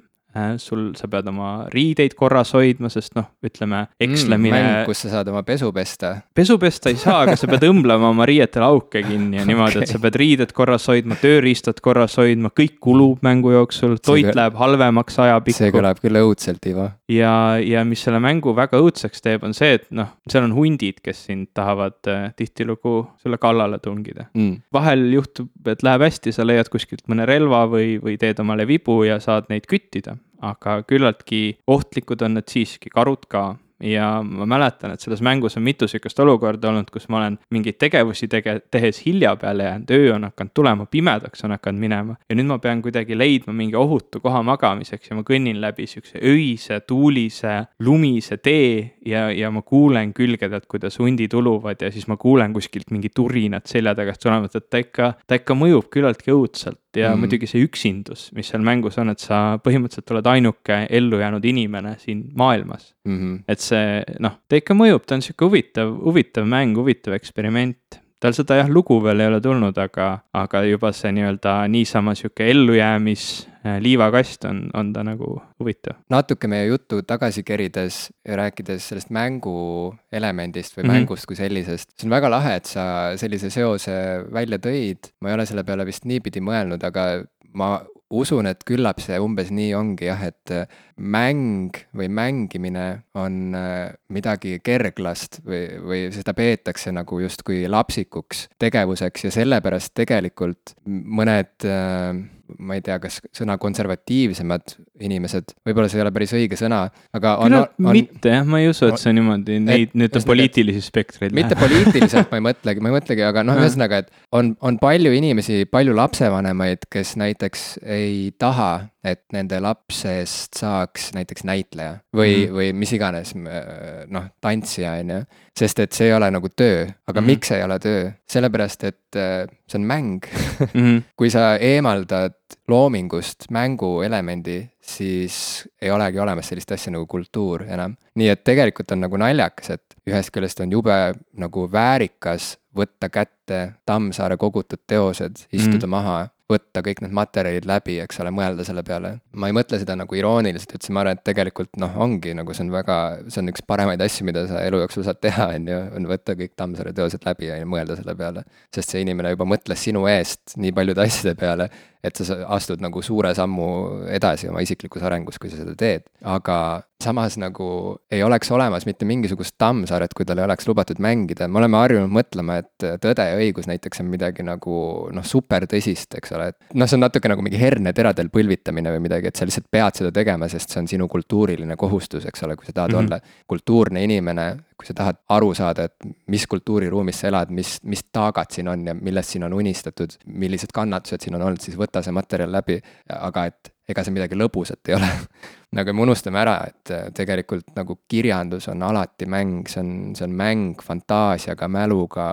[0.62, 4.84] sul, sa pead oma riideid korras hoidma, sest noh, ütleme ekslemine mm,.
[4.86, 6.12] kus sa saad oma pesu pesta.
[6.34, 9.88] pesu pesta ei saa, aga sa pead õmblema oma riietele auke kinni ja niimoodi okay.,
[9.88, 14.36] et sa pead riided korras hoidma, tööriistad korras hoidma, kõik kulub mängu jooksul, toit see
[14.38, 15.58] läheb halvemaks ajapikku.
[15.58, 16.86] see kõlab küll õudselt, Ivo.
[17.10, 21.02] ja, ja mis selle mängu väga õudseks teeb, on see, et noh, seal on hundid,
[21.02, 24.62] kes sind tahavad äh, tihtilugu sulle kallale tungida mm..
[24.78, 29.02] vahel juhtub, et läheb hästi, sa leiad kuskilt mõne relva või, või teed omale vibu
[29.08, 33.50] ja saad neid küttida aga küllaltki ohtlikud on need siiski, karud ka.
[33.80, 37.78] Ja ma mäletan, et selles mängus on mitu sihukest olukorda olnud, kus ma olen mingeid
[37.80, 42.16] tegevusi tege-, tehes hilja peale jäänud, öö on hakanud tulema, pimedaks on hakanud minema.
[42.28, 46.20] ja nüüd ma pean kuidagi leidma mingi ohutu koha magamiseks ja ma kõnnin läbi sihukese
[46.20, 52.20] öise, tuulise, lumise tee ja, ja ma kuulen külgedelt, kuidas hundid uluvad ja siis ma
[52.20, 56.79] kuulen kuskilt mingi turinat selja tagant tulevat, et ta ikka, ta ikka mõjub küllaltki õudselt
[56.96, 57.22] ja mm.
[57.22, 62.24] muidugi see üksindus, mis seal mängus on, et sa põhimõtteliselt oled ainuke ellujäänud inimene siin
[62.38, 63.18] maailmas mm.
[63.18, 63.40] -hmm.
[63.48, 68.34] et see noh, ta ikka mõjub, ta on sihuke huvitav, huvitav mäng, huvitav eksperiment tal
[68.36, 73.26] seda jah, lugu veel ei ole tulnud, aga, aga juba see nii-öelda niisama sihuke ellujäämis
[73.64, 75.98] äh, liivakast on, on ta nagu huvitav.
[76.12, 81.00] natuke meie juttu tagasi kerides ja rääkides sellest mängu elemendist või mm -hmm.
[81.00, 82.84] mängust kui sellisest, see on väga lahe, et sa
[83.16, 83.96] sellise seose
[84.32, 87.78] välja tõid, ma ei ole selle peale vist niipidi mõelnud, aga ma
[88.10, 90.66] usun, et küllap see umbes nii ongi jah, et äh,
[90.98, 92.86] mäng või mängimine
[93.18, 100.74] on äh, midagi kerglast või, või seda peetakse nagu justkui lapsikuks tegevuseks ja sellepärast tegelikult
[100.90, 102.12] mõned äh,
[102.58, 106.82] ma ei tea, kas sõna konservatiivsemad inimesed, võib-olla see ei ole päris õige sõna,
[107.16, 107.90] aga on, on, on.
[107.96, 111.34] mitte jah, ma ei usu, et see on niimoodi, neid nii-öelda poliitilisi spektreid.
[111.36, 115.14] mitte poliitiliselt ma ei mõtlegi, ma ei mõtlegi, aga noh, ühesõnaga, et on, on palju
[115.16, 118.72] inimesi, palju lapsevanemaid, kes näiteks ei taha,
[119.06, 125.20] et nende lapsest saaks näiteks näitleja või mm, või mis iganes, noh, tantsija, on ju.
[125.56, 128.10] sest et see ei ole nagu töö, aga mm miks ei ole töö?
[128.30, 130.26] sellepärast, et äh, see on mäng
[130.60, 130.80] mm.
[130.80, 131.02] -hmm.
[131.18, 132.36] kui sa eemaldad
[132.68, 137.96] loomingust mänguelemendi, siis ei olegi olemas sellist asja nagu kultuur enam.
[138.14, 140.98] nii et tegelikult on nagu naljakas, et ühest küljest on jube
[141.36, 145.90] nagu väärikas võtta kätte Tammsaare kogutud teosed, istuda mm.
[145.90, 149.12] maha võtta kõik need materjalid läbi, eks ole, mõelda selle peale.
[149.32, 152.66] ma ei mõtle seda nagu irooniliselt üldse, ma arvan, et tegelikult noh, ongi nagu see
[152.66, 152.96] on väga,
[153.28, 156.36] see on üks paremaid asju, mida sa elu jooksul saad teha, on ju, on võtta
[156.38, 158.44] kõik Tammsaare teosed läbi ja mõelda selle peale.
[158.74, 161.70] sest see inimene juba mõtles sinu eest nii paljude asjade peale,
[162.04, 163.70] et sa astud nagu suure sammu
[164.10, 166.06] edasi oma isiklikus arengus, kui sa seda teed.
[166.22, 166.60] aga
[167.02, 167.66] samas nagu
[168.12, 172.12] ei oleks olemas mitte mingisugust Tammsaaret, kui tal ei oleks lubatud mängida, me oleme harjunud
[172.12, 174.74] mõtlema, et Tõde ja õigus näiteks on midagi nagu
[175.14, 179.30] noh, supertõsist, eks ole, et noh, see on natuke nagu mingi herneteradel põlvitamine või midagi,
[179.30, 182.68] et sa lihtsalt pead seda tegema, sest see on sinu kultuuriline kohustus, eks ole, kui
[182.68, 183.06] sa tahad mm -hmm.
[183.06, 184.46] olla kultuurne inimene,
[184.76, 188.86] kui sa tahad aru saada, et mis kultuuriruumis sa elad, mis, mis taagad siin on
[188.86, 192.80] ja millest siin on unistatud, millised kannatused siin on olnud, siis võta see materjal läbi,
[193.08, 195.10] aga et ega see midagi lõbusat ei ole
[195.76, 200.26] nagu me unustame ära, et äh, tegelikult nagu kirjandus on alati mäng, see on, see
[200.26, 202.26] on mäng fantaasiaga, mäluga,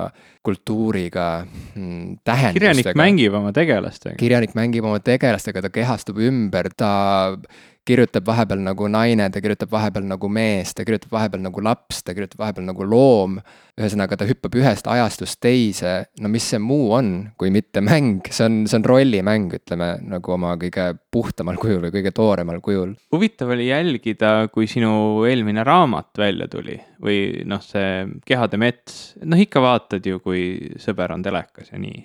[0.46, 2.58] kultuuriga mm,, tähendustega.
[2.58, 4.18] kirjanik mängib oma tegelastega.
[4.18, 6.92] kirjanik mängib oma tegelastega, ta kehastub ümber, ta
[7.88, 12.16] kirjutab vahepeal nagu naine, ta kirjutab vahepeal nagu mees, ta kirjutab vahepeal nagu laps, ta
[12.18, 13.40] kirjutab vahepeal nagu loom.
[13.78, 18.48] ühesõnaga, ta hüppab ühest ajastust teise, no mis see muu on, kui mitte mäng, see
[18.48, 22.96] on, see on rollimäng, ütleme nagu oma kõige puhtamal kujul või kõige tooremal kujul.
[23.14, 29.40] huvitav oli jälgida, kui sinu eelmine raamat välja tuli või noh, see Kehade mets, noh
[29.40, 32.04] ikka vaatad ju, kui sõber on telekas ja nii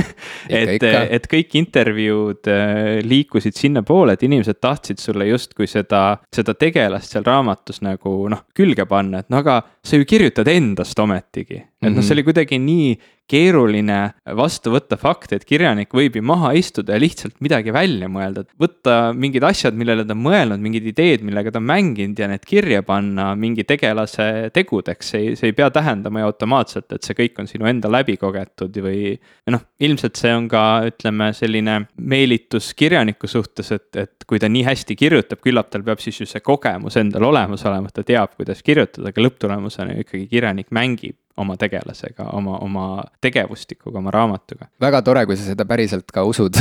[0.60, 6.54] et, et kõik intervjuud äh, liikusid sinnapoole, et inimesed tahtsid sulle sulle justkui seda, seda
[6.54, 11.60] tegelast seal raamatus nagu noh, külge panna, et no aga sa ju kirjutad endast ometigi.
[11.80, 11.96] Et mm -hmm.
[11.96, 12.18] noh, see mhm.
[12.18, 12.88] oli kuidagi nii
[13.30, 13.98] keeruline
[14.36, 18.50] vastu võtta fakti, et kirjanik võib ju maha istuda ja lihtsalt midagi välja mõelda, et
[18.60, 22.44] võtta mingid asjad, millele ta on mõelnud, mingid ideed, millega ta on mänginud ja need
[22.48, 27.18] kirja panna mingi tegelase tegudeks, see ei, see ei pea tähendama ju automaatselt, et see
[27.22, 29.14] kõik on sinu enda läbi kogetud või.
[29.50, 34.66] noh, ilmselt see on ka, ütleme, selline meelitus kirjaniku suhtes, et, et kui ta nii
[34.66, 38.34] hästi kirjutab, küllap tal peab siis ju see kogemus endal olemas olema, et ta teab,
[38.36, 42.86] kuidas kirjutada, aga lõpptulemusena ikkagi kirjanik mängib oma tegelasega, oma, oma
[43.24, 44.68] tegevustikuga, oma raamatuga.
[44.82, 46.60] väga tore, kui sa seda päriselt ka usud.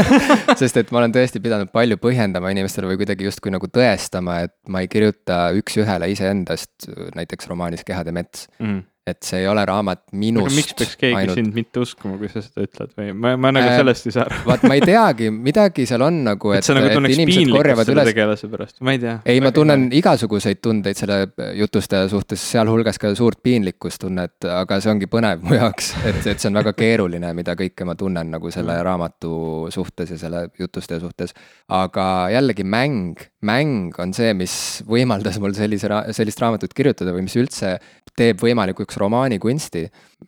[0.60, 4.56] Sest et ma olen tõesti pidanud palju põhjendama inimestele või kuidagi justkui nagu tõestama, et
[4.70, 8.48] ma ei kirjuta üks-ühele iseendast, näiteks romaanis Kehade mets.
[8.62, 10.54] Mm et see ei ole raamat minust.
[10.56, 11.38] miks peaks keegi ainult...
[11.38, 14.26] sind mitte uskuma, kui sa seda ütled või ma, ma nagu äh, sellest ei saa
[14.28, 14.40] aru.
[14.48, 18.10] vaat ma ei teagi, midagi seal on nagu, et, et, nagu et inimesed korjavad üles.
[18.12, 19.16] tegelase pärast, ma ei tea.
[19.24, 20.00] ei, ma tunnen hea.
[20.00, 21.20] igasuguseid tundeid selle
[21.58, 26.50] jutustaja suhtes, sealhulgas ka suurt piinlikkustunnet, aga see ongi põnev mu jaoks, et, et see
[26.50, 28.86] on väga keeruline, mida kõike ma tunnen nagu selle mm.
[28.86, 29.34] raamatu
[29.74, 31.34] suhtes ja selle jutustaja suhtes.
[31.68, 34.54] aga jällegi mäng, mäng on see, mis
[34.88, 37.76] võimaldas mul sellise, sellist raamatut kirjutada või mis üldse
[38.18, 39.84] teeb võimalikuks romaanikunsti.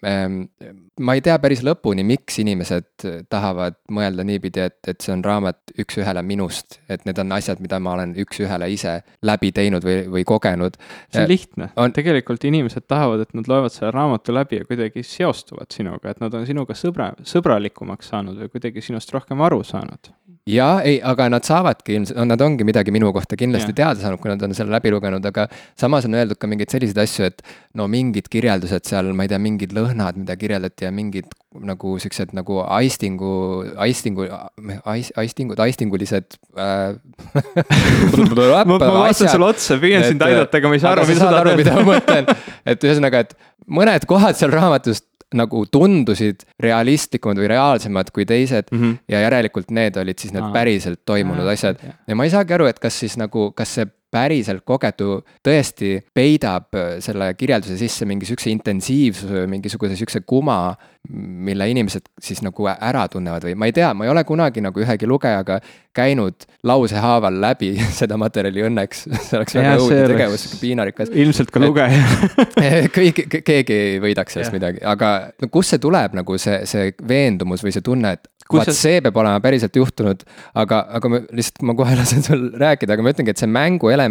[0.08, 0.38] Ehm,
[1.00, 5.74] ma ei tea päris lõpuni, miks inimesed tahavad mõelda niipidi, et, et see on raamat
[5.82, 8.98] üks-ühele minust, et need on asjad, mida ma olen üks-ühele ise
[9.28, 10.78] läbi teinud või, või kogenud.
[11.12, 15.04] see on lihtne on..., tegelikult inimesed tahavad, et nad loevad selle raamatu läbi ja kuidagi
[15.06, 20.12] seostuvad sinuga, et nad on sinuga sõbra, sõbralikumaks saanud või kuidagi sinust rohkem aru saanud
[20.48, 23.76] jaa, ei, aga nad saavadki ilmselt, nad ongi midagi minu kohta kindlasti ja.
[23.82, 25.46] teada saanud, kui nad on selle läbi lugenud, aga
[25.78, 27.44] samas on öeldud ka mingeid selliseid asju, et
[27.78, 31.30] no mingid kirjeldused seal, ma ei tea, mingid lõhnad, mida kirjeldati ja mingid
[31.62, 33.30] nagu siuksed nagu aistingu,
[33.86, 34.26] aistingu,
[34.88, 36.96] ais-, aistingud, aistingulised äh,
[38.42, 41.30] ma, ma vaatan sulle otsa, püüan sind aidata, aga ma ei saa aru, mida sa
[41.30, 41.58] tahad öelda.
[41.60, 42.30] mida ma mõtlen,
[42.72, 43.36] et ühesõnaga, et
[43.70, 45.04] mõned kohad seal raamatus
[45.38, 48.78] nagu tundusid realistlikumad või reaalsemad kui teised mm.
[48.78, 48.98] -hmm.
[49.08, 51.80] ja järelikult need olid siis need päriselt toimunud asjad.
[52.06, 56.76] ja ma ei saagi aru, et kas siis nagu, kas see päriselt kogedu tõesti peidab
[56.76, 60.74] äh, selle kirjelduse sisse mingi sihukese intensiivsuse, mingisuguse sihukese kuma,
[61.12, 64.82] mille inimesed siis nagu ära tunnevad või ma ei tea, ma ei ole kunagi nagu
[64.84, 65.58] ühegi lugejaga
[65.96, 71.14] käinud lausehaaval läbi seda materjali õnneks, see oleks väga õudne tegevus, piinarikas.
[71.24, 72.04] ilmselt ka lugeja
[72.98, 74.58] kõik, keegi ei võidaks sellest ja.
[74.60, 78.70] midagi, aga no kust see tuleb nagu see, see veendumus või see tunne, et vaat
[78.70, 78.78] see...
[78.78, 80.24] see peab olema päriselt juhtunud,
[80.58, 84.01] aga, aga ma lihtsalt, ma kohe lasen sul rääkida, aga ma ütlengi, et see mänguelement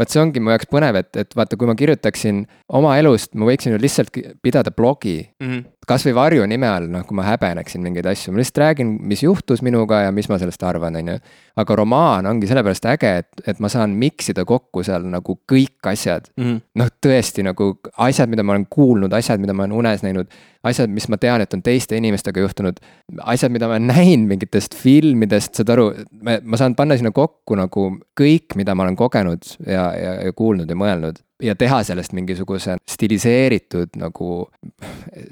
[0.00, 2.44] vot see ongi mu jaoks põnev, et, et vaata, kui ma kirjutaksin
[2.78, 5.48] oma elust, ma võiksin ju lihtsalt pidada blogi mm.
[5.48, 5.64] -hmm.
[5.88, 9.62] Kasvõi varju nime all, noh, kui ma häbeneksin mingeid asju, ma lihtsalt räägin, mis juhtus
[9.64, 11.16] minuga ja mis ma sellest arvan, on ju.
[11.60, 15.90] aga romaan ongi sellepärast äge, et, et ma saan mix ida kokku seal nagu kõik
[15.90, 16.28] asjad.
[16.36, 16.60] Mm -hmm..
[16.80, 20.28] noh, tõesti nagu asjad, mida ma olen kuulnud, asjad, mida ma olen unes näinud
[20.62, 22.80] asjad, mis ma tean, et on teiste inimestega juhtunud,
[23.24, 27.88] asjad, mida ma olen näinud mingitest filmidest, saad aru, ma saan panna sinna kokku nagu
[28.20, 32.76] kõik, mida ma olen kogenud ja, ja, ja kuulnud ja mõelnud ja teha sellest mingisuguse
[32.90, 34.30] stiliseeritud nagu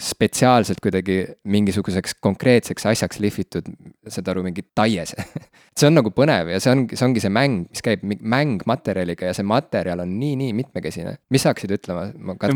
[0.02, 3.68] spetsiaalselt kuidagi mingisuguseks konkreetseks asjaks lihvitud,
[4.08, 5.24] saad aru, mingi taiese
[5.78, 9.30] see on nagu põnev ja see ongi, see ongi see mäng, mis käib mäng materjaliga
[9.30, 11.16] ja see materjal on nii-nii mitmekesine.
[11.32, 12.08] mis sa hakkasid ütlema?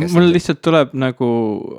[0.02, 1.30] mul lihtsalt tuleb nagu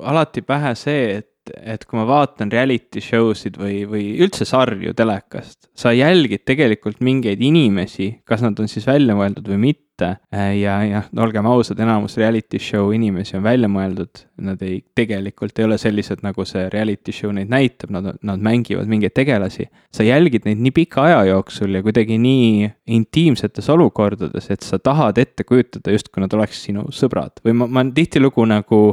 [0.04, 4.94] alati pähe see, et et kui ma vaatan reality show sid või, või üldse sarju
[4.96, 9.83] telekast, sa jälgid tegelikult mingeid inimesi, kas nad on siis välja mõeldud või mitte.
[10.02, 15.58] Ja, ja no olgem ausad, enamus reality show inimesi on välja mõeldud, nad ei, tegelikult
[15.58, 19.68] ei ole sellised, nagu see reality show neid näitab, nad, nad mängivad mingeid tegelasi.
[19.94, 25.18] sa jälgid neid nii pika aja jooksul ja kuidagi nii intiimsetes olukordades, et sa tahad
[25.18, 27.38] ette kujutada, justkui nad oleks sinu sõbrad.
[27.44, 28.84] Või ma, ma tihtilugu nagu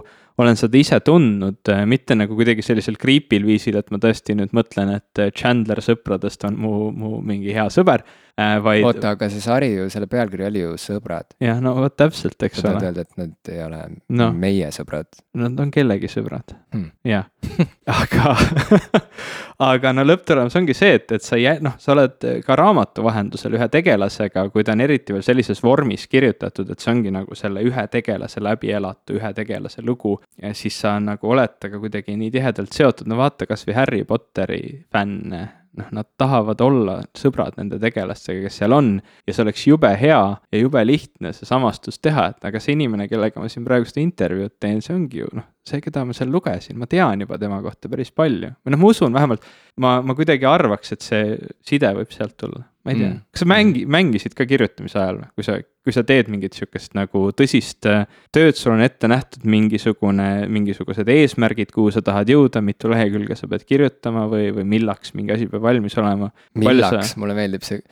[0.41, 4.53] olen seda ise tundnud, äh, mitte nagu kuidagi sellisel creepy'l viisil, et ma tõesti nüüd
[4.55, 8.05] mõtlen, et äh, Chandler sõpradest on mu, mu mingi hea sõber.
[8.05, 8.86] äh,, vaid.
[8.86, 11.34] oota, aga see sari ju, selle pealkiri oli ju Sõbrad.
[11.41, 12.67] jah, no vot täpselt, eks ole.
[12.69, 14.32] tahad öelda, et nad ei ole no.
[14.34, 15.09] meie sõbrad?
[15.41, 17.27] Nad on kellegi sõbrad hmm., jah
[18.01, 18.36] aga
[19.71, 23.57] aga no lõpptulemus ongi see, et, et sa ei, noh, sa oled ka raamatu vahendusel
[23.57, 27.65] ühe tegelasega, kui ta on eriti veel sellises vormis kirjutatud, et see ongi nagu selle
[27.65, 30.19] ühe tegelase läbi elatu, ühe tegelase lugu.
[30.41, 34.86] ja siis sa nagu oled temaga kuidagi nii tihedalt seotud, no vaata kasvõi Harry Potteri
[34.91, 38.93] fänne noh, nad tahavad olla sõbrad nende tegelastega, kes seal on.
[39.28, 43.07] ja see oleks jube hea ja jube lihtne see samastus teha, et aga see inimene,
[43.11, 46.32] kellega ma siin praegu seda intervjuud teen, see ongi ju noh, see, keda ma seal
[46.34, 48.53] lugesin, ma tean juba tema kohta päris palju.
[48.66, 49.47] või noh, ma usun vähemalt,
[49.82, 51.38] ma, ma kuidagi arvaks, et see
[51.68, 55.20] side võib sealt tulla ma ei tea mm., kas sa mängi-, mängisid ka kirjutamise ajal
[55.22, 59.09] või, kui sa, kui sa teed mingit sihukest nagu tõsist äh, tööd, sul on ette
[59.09, 64.66] nähtud mingisugune, mingisugused eesmärgid, kuhu sa tahad jõuda, mitu lehekülge sa pead kirjutama või, või
[64.74, 66.32] millaks mingi asi peab valmis olema?
[66.57, 67.84] millaks sa..., mulle meeldib see,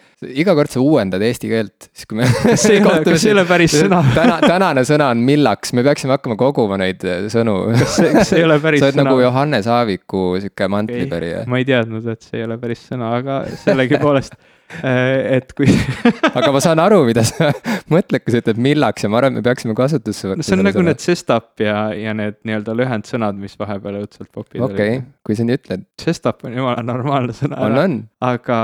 [0.42, 3.38] iga kord sa uuendad eesti keelt, siis kui me see ei ole, kas see ei
[3.38, 7.59] ole päris sõna täna, tänane sõna on millaks, me peaksime hakkama koguma neid äh, sõnu.
[7.90, 8.92] See ei ole päris sõna?
[8.92, 11.44] sa oled nagu Johannes Aaviku sihuke mantlipärija.
[11.50, 14.38] ma ei teadnud, et see ei ole päris sõna, aga sellegipoolest
[14.70, 15.70] et kui
[16.38, 17.50] aga ma saan aru, mida sa
[17.94, 20.42] mõtled, kui sa ütled millaks ja ma arvan, et me peaksime kasutusse võtma.
[20.42, 20.92] no see on nagu sõna.
[20.92, 24.70] need sestap ja, ja need nii-öelda lühendsõnad, mis vahepeal õudselt popivad.
[24.70, 25.88] okei okay,, kui sa nii ütled.
[26.02, 27.60] Sestap on jumala normaalne sõna.
[27.66, 27.98] on, on.
[28.30, 28.60] aga,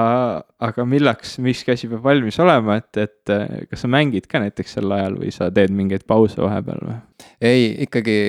[0.70, 3.36] aga millaks miski asi peab valmis olema, et, et
[3.72, 7.02] kas sa mängid ka näiteks sel ajal või sa teed mingeid pause vahepeal või?
[7.42, 8.20] ei, ikkagi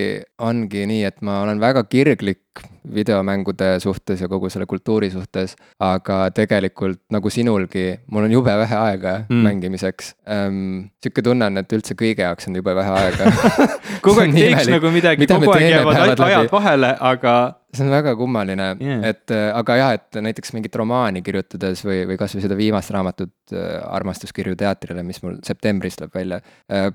[0.43, 2.46] ongi nii, et ma olen väga kirglik
[2.95, 8.77] videomängude suhtes ja kogu selle kultuuri suhtes, aga tegelikult nagu sinulgi, mul on jube vähe
[8.79, 9.43] aega mm.
[9.49, 10.89] mängimiseks ähm,.
[11.03, 13.25] sihuke tunne on, et üldse kõige jaoks on jube vähe aega
[14.05, 17.37] kogu aeg teeks nagu midagi, kogu aeg jäävad ajad vahele, aga
[17.77, 21.99] see on väga kummaline yeah., et äh, aga jah, et näiteks mingit romaani kirjutades või,
[22.09, 23.59] või kasvõi seda viimast raamatut äh,
[23.99, 26.37] Armastuskirju teatrile, mis mul septembris tuleb välja
[26.71, 26.89] äh,.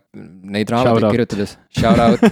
[0.51, 2.19] Neid raamatuid kirjutades, shout out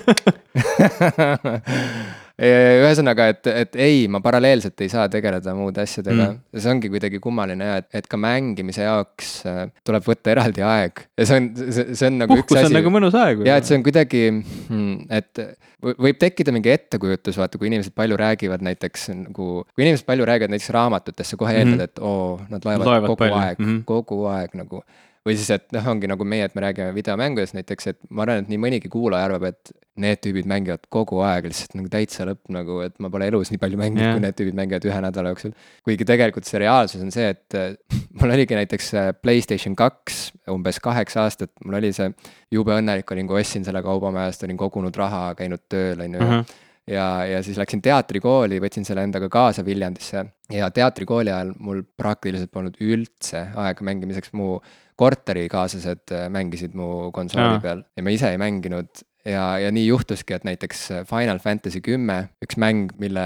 [2.39, 6.59] ühesõnaga, et, et ei, ma paralleelselt ei saa tegeleda muude asjadega mm..
[6.59, 11.03] see ongi kuidagi kummaline ja et, et ka mängimise jaoks äh, tuleb võtta eraldi aeg
[11.19, 12.71] ja see on, see, see on nagu Puhkus üks asi.
[12.71, 13.43] on nagu mõnus aeg.
[13.47, 15.43] ja, et see on kuidagi, hmm, et
[15.79, 20.55] võib tekkida mingi ettekujutus, vaata, kui inimesed palju räägivad näiteks nagu, kui inimesed palju räägivad
[20.55, 21.91] näiteks raamatutest, sa kohe eeldad mm, -hmm.
[21.91, 23.37] et oo, nad loevad kogu palju.
[23.39, 23.83] aeg mm, -hmm.
[23.87, 24.83] kogu aeg nagu
[25.28, 28.43] või siis, et noh, ongi nagu meie, et me räägime videomängudest näiteks, et ma arvan,
[28.43, 32.51] et nii mõnigi kuulaja arvab, et need tüübid mängivad kogu aeg lihtsalt nagu täitsa lõpp
[32.55, 35.34] nagu, et ma pole elus nii palju mänginud yeah., kui need tüübid mängivad ühe nädala
[35.34, 35.51] jooksul.
[35.84, 37.59] kuigi tegelikult see reaalsus on see, et
[38.22, 40.22] mul oligi näiteks äh, Playstation kaks
[40.53, 42.09] umbes kaheksa aastat, mul oli see,
[42.55, 46.41] jube õnnelik olin, kui ostsin selle kaubamajast, olin kogunud raha, käinud tööl, on ju
[46.89, 52.51] ja, ja siis läksin teatrikooli, võtsin selle endaga kaasa Viljandisse ja teatrikooli ajal mul praktiliselt
[52.53, 54.57] polnud üldse aega mängimiseks, mu
[55.00, 57.62] korterikaaslased äh, mängisid mu konsooli ja.
[57.64, 62.18] peal ja ma ise ei mänginud ja, ja nii juhtuski, et näiteks Final Fantasy kümme,
[62.43, 63.24] üks mäng, mille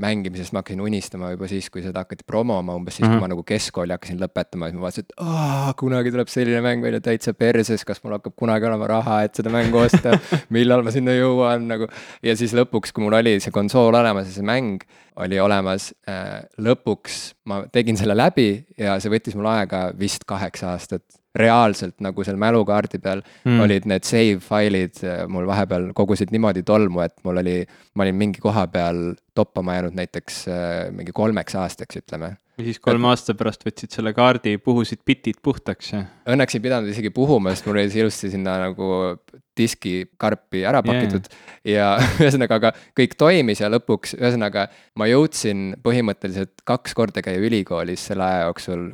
[0.00, 3.18] mängimisest ma hakkasin unistama juba siis, kui seda hakati promoma, umbes siis mm, -hmm.
[3.18, 3.24] kui mhm.
[3.28, 7.00] ma nagu keskkooli hakkasin lõpetama, siis ma vaatasin, et aa, kunagi tuleb selline mäng välja
[7.00, 10.18] täitsa perses, kas mul hakkab kunagi olema raha, et seda mängu osta
[10.56, 11.88] millal ma sinna jõuan nagu.
[12.22, 14.84] ja siis lõpuks, kui mul oli see konsool olemas ja see mäng
[15.22, 18.48] oli olemas äh,, lõpuks ma tegin selle läbi
[18.78, 21.04] ja see võttis mul aega vist kaheksa aastat
[21.38, 23.60] reaalselt nagu seal mälukaardi peal mm.
[23.64, 27.60] olid need save failid äh, mul vahepeal kogusid niimoodi tolmu, et mul oli,
[27.94, 32.78] ma olin mingi koha peal toppama jäänud näiteks äh, mingi kolmeks aastaks, ütleme ja siis
[32.82, 36.04] kolme aasta pärast võtsid selle kaardi, puhusid bitid puhtaks ja?
[36.30, 38.90] Õnneks ei pidanud isegi puhuma, sest mul oli see ilusti sinna nagu
[39.54, 41.26] diskikarpi ära pakitud
[41.62, 41.96] yeah.
[41.98, 44.66] ja ühesõnaga, aga kõik toimis ja lõpuks, ühesõnaga
[44.98, 48.86] ma jõudsin põhimõtteliselt kaks korda käia ülikoolis selle aja jooksul,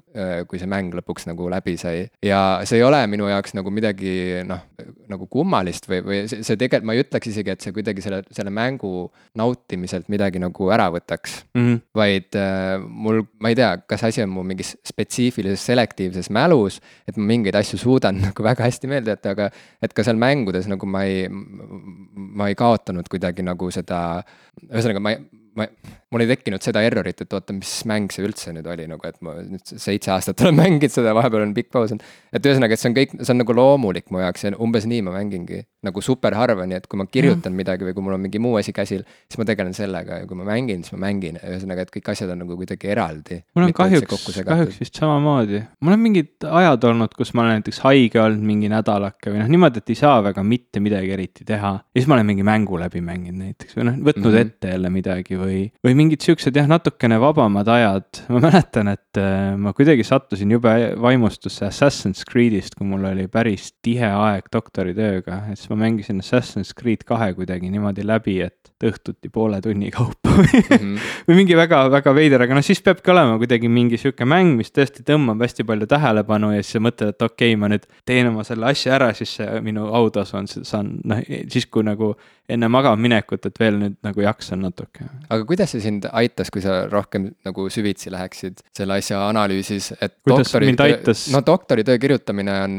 [0.48, 2.06] kui see mäng lõpuks nagu läbi sai.
[2.24, 4.64] ja see ei ole minu jaoks nagu midagi noh,
[5.10, 8.22] nagu kummalist või, või see, see tegelikult, ma ei ütleks isegi, et see kuidagi selle,
[8.36, 9.08] selle mängu
[9.40, 11.60] nautimiselt midagi nagu ära võtaks mm.
[11.64, 11.80] -hmm.
[11.94, 17.16] vaid äh, mul, ma ei tea, kas asi on mu mingis spetsiifilises selektiivses mälus, et
[17.16, 19.50] ma mingeid asju suudan nagu väga hästi meelde jätta, aga
[19.82, 24.22] et ka seal mängu mängudes nagu ma ei, ma ei kaotanud kuidagi nagu seda,
[24.68, 25.22] ühesõnaga ma ei,
[25.56, 25.66] ma,
[26.10, 29.18] mul ei tekkinud seda errorit, et oota, mis mäng see üldse nüüd oli nagu, et
[29.22, 32.06] ma nüüd seitse aastat olen mänginud seda, vahepeal on pikk paus olnud.
[32.34, 35.04] et ühesõnaga, et see on kõik, see on nagu loomulik mu jaoks ja umbes nii
[35.06, 35.62] ma mängingi.
[35.86, 37.56] nagu super harva, nii et kui ma kirjutan mm.
[37.62, 40.36] midagi või kui mul on mingi muu asi käsil, siis ma tegelen sellega ja kui
[40.36, 43.38] ma mängin, siis ma mängin, ühesõnaga, et kõik asjad on nagu kuidagi eraldi.
[43.56, 45.62] mul on kahjuks, kahjuks vist samamoodi.
[45.80, 49.48] mul on mingid ajad olnud, kus ma olen näiteks haige olnud mingi nädalake või noh,
[49.54, 51.72] niimoodi, et ei saa väga mitte midagi eriti teha.
[51.80, 54.52] ja siis ma olen mingi mängu läbi mänginud näiteks või noh, võtnud mm -hmm.
[54.52, 58.22] ette jälle midagi või, või mingid siuksed jah, natukene vabamad ajad.
[58.32, 63.70] ma mäletan, et äh, ma kuidagi sattusin jube vaimustusse Assassin's Creed'ist, kui mul oli päris
[63.84, 69.28] tihe aeg doktoritööga, et siis ma mängisin Assassin's Creed kahe kuidagi niimoodi läbi, et õhtuti
[69.32, 70.98] poole tunni kaupa mm -hmm.
[71.28, 75.04] või mingi väga-väga veider, aga noh, siis peabki olema kuidagi mingi sihuke mäng, mis tõesti
[75.04, 78.44] tõmbab hästi palju tähelepanu ja siis sa mõtled, et okei okay,, ma nüüd teen oma
[78.44, 82.14] selle asja ära, siis see minu autasu on, saan noh, siis kui nagu
[82.48, 85.04] enne magama minekut, et veel nüüd nagu jaksan natuke.
[85.28, 90.16] aga kuidas see sind aitas, kui sa rohkem nagu süvitsi läheksid selle asja analüüsis, et
[90.24, 91.26] kuidas doktori, mind aitas?
[91.34, 92.78] no doktoritöö kirjutamine on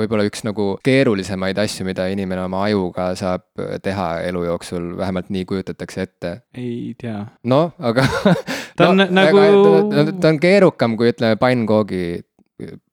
[0.00, 3.46] võib-olla üks nagu keerulisemaid asju, mida inimene oma ajuga saab
[3.84, 6.34] teha elu jooksul, vähemalt nii kujutatakse ette.
[6.58, 7.20] ei tea.
[7.50, 8.06] noh, aga
[8.78, 9.44] ta on no, nagu.
[9.92, 12.04] ta, ta on keerukam kui ütleme pannkoogi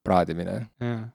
[0.05, 0.59] praadimine.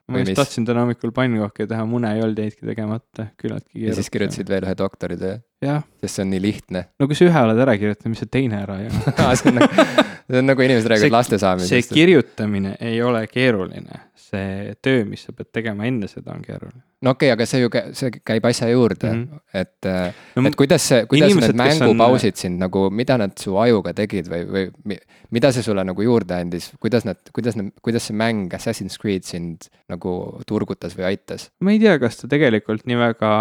[0.09, 3.89] ma just tahtsin täna hommikul pannkooki teha, mune ei olnud jäidki tegemata, küllaltki keerukas.
[3.93, 5.39] ja siis kirjutasid veel ühe doktoritöö.
[5.61, 8.63] Sest see on nii lihtne no kui sa ühe oled ära kirjutanud, mis sa teine
[8.65, 9.01] ära ei ole.
[9.41, 9.89] see on nagu,
[10.31, 11.93] see on nagu inimesed räägivad laste see saamisest.
[11.97, 16.81] kirjutamine ei ole keeruline, see töö, mis sa pead tegema enne seda on keeruline.
[17.05, 19.21] no okei okay,, aga see ju, see käib asja juurde mm.
[19.27, 19.45] -hmm.
[19.61, 23.19] et äh, No et kuidas see, kuidas inimesed, need kes on- mängupausid sind nagu, mida
[23.21, 25.01] nad su ajuga tegid või, või mi-
[25.31, 29.25] mida see sulle nagu juurde andis, kuidas nad, kuidas nad, kuidas see mäng Assassin's Creed
[29.29, 31.51] sind nagu turgutas või aitas?
[31.61, 33.33] ma ei tea, kas ta tegelikult nii väga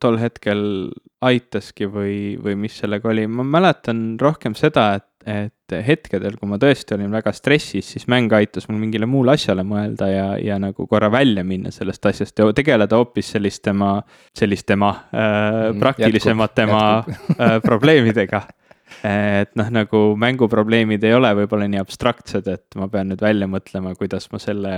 [0.00, 0.92] tol hetkel
[1.22, 6.58] aitaski või, või mis sellega oli, ma mäletan rohkem seda, et, et hetkedel, kui ma
[6.60, 10.86] tõesti olin väga stressis, siis mäng aitas mul mingile muule asjale mõelda ja, ja nagu
[10.90, 13.94] korra välja minna sellest asjast ja tegeleda hoopis sellist tema,
[14.36, 17.04] sellist tema äh, Mm, praktilisemate tema
[17.38, 18.42] äh, probleemidega
[19.02, 23.96] et noh, nagu mänguprobleemid ei ole võib-olla nii abstraktsed, et ma pean nüüd välja mõtlema,
[23.98, 24.74] kuidas ma selle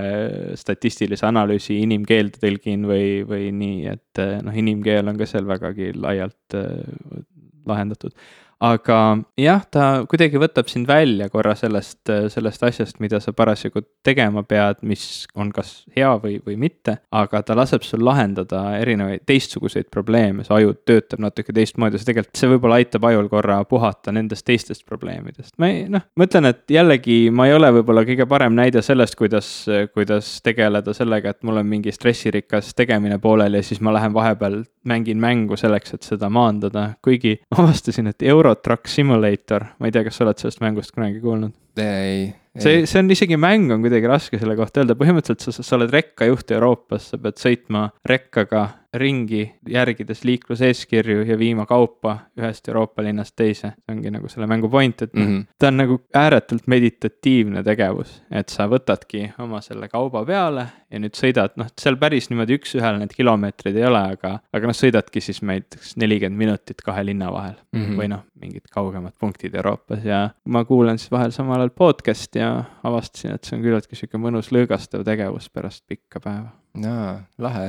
[0.60, 5.92] statistilise analüüsi inimkeelde tõlgin või, või nii, et eh, noh, inimkeel on ka seal vägagi
[5.98, 7.20] laialt eh,
[7.68, 8.16] lahendatud.
[8.62, 8.98] Aga
[9.40, 12.02] jah, ta kuidagi võtab sind välja korra sellest,
[12.32, 17.42] sellest asjast, mida sa parasjagu tegema pead, mis on kas hea või, või mitte, aga
[17.42, 22.52] ta laseb sul lahendada erinevaid teistsuguseid probleeme, su aju töötab natuke teistmoodi, see tegelikult, see
[22.52, 25.54] võib-olla aitab ajul korra puhata nendest teistest probleemidest.
[25.58, 29.16] ma ei, noh, ma ütlen, et jällegi ma ei ole võib-olla kõige parem näide sellest,
[29.18, 29.50] kuidas,
[29.94, 34.62] kuidas tegeleda sellega, et mul on mingi stressirikas tegemine pooleli ja siis ma lähen vahepeal
[34.84, 39.94] mängin mängu selleks, et seda maandada, kuigi ma avastasin, et Euro Truck Simulator, ma ei
[39.94, 41.54] tea, kas sa oled sellest mängust kunagi kuulnud?
[41.80, 42.28] ei,
[42.60, 45.94] see, see on isegi mäng on kuidagi raske selle kohta öelda, põhimõtteliselt sa, sa oled
[45.94, 53.36] rekkajuht Euroopas, sa pead sõitma rekkaga ringi, järgides liikluseeskirju ja viima kaupa ühest Euroopa linnast
[53.36, 53.72] teise.
[53.84, 55.42] see ongi nagu selle mängu point, et noh Mhm.
[55.58, 61.16] ta on nagu ääretult meditatiivne tegevus, et sa võtadki oma selle kauba peale ja nüüd
[61.18, 65.42] sõidad, noh, seal päris niimoodi üks-ühele need kilomeetrid ei ole, aga, aga noh, sõidadki siis
[65.42, 67.80] näiteks nelikümmend minutit kahe linna vahel mm.
[67.80, 68.00] -hmm.
[68.00, 72.64] või noh, mingid kaugemad punktid Euroopas ja ma kuulan siis vahel samal ajal podcast'i ja
[72.82, 76.52] avastasin, et see on küllaltki sihuke mõnus lõõgastav tegevus pärast pikka päeva.
[76.82, 77.68] jaa, lahe.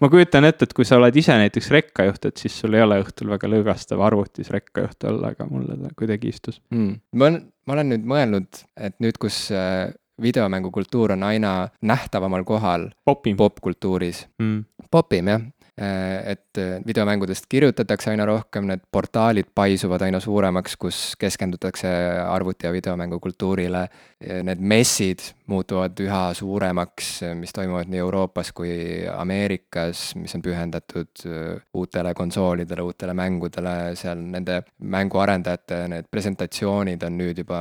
[0.00, 3.00] ma kujutan ette, et kui sa oled ise näiteks rekkajuht, et siis sul ei ole
[3.02, 6.60] õhtul väga lõõgastav arvutis rekkajuht olla, aga mulle ta kuidagi istus.
[6.70, 6.94] mm..
[7.14, 12.90] ma olen, ma olen nüüd mõelnud, et nüüd, kus äh, videomängukultuur on aina nähtavamal kohal
[13.06, 14.64] popkultuuris, Mm.
[14.90, 15.42] popim jah,
[15.80, 21.88] et äh, videomängudest kirjutatakse aina rohkem, need portaalid paisuvad aina suuremaks, kus keskendutakse
[22.28, 23.88] arvuti- ja videomängukultuurile.
[24.20, 28.72] Need messid muutuvad üha suuremaks, mis toimuvad nii Euroopas kui
[29.10, 37.18] Ameerikas, mis on pühendatud äh, uutele konsoolidele, uutele mängudele, seal nende mänguarendajate need presentatsioonid on
[37.18, 37.60] nüüd juba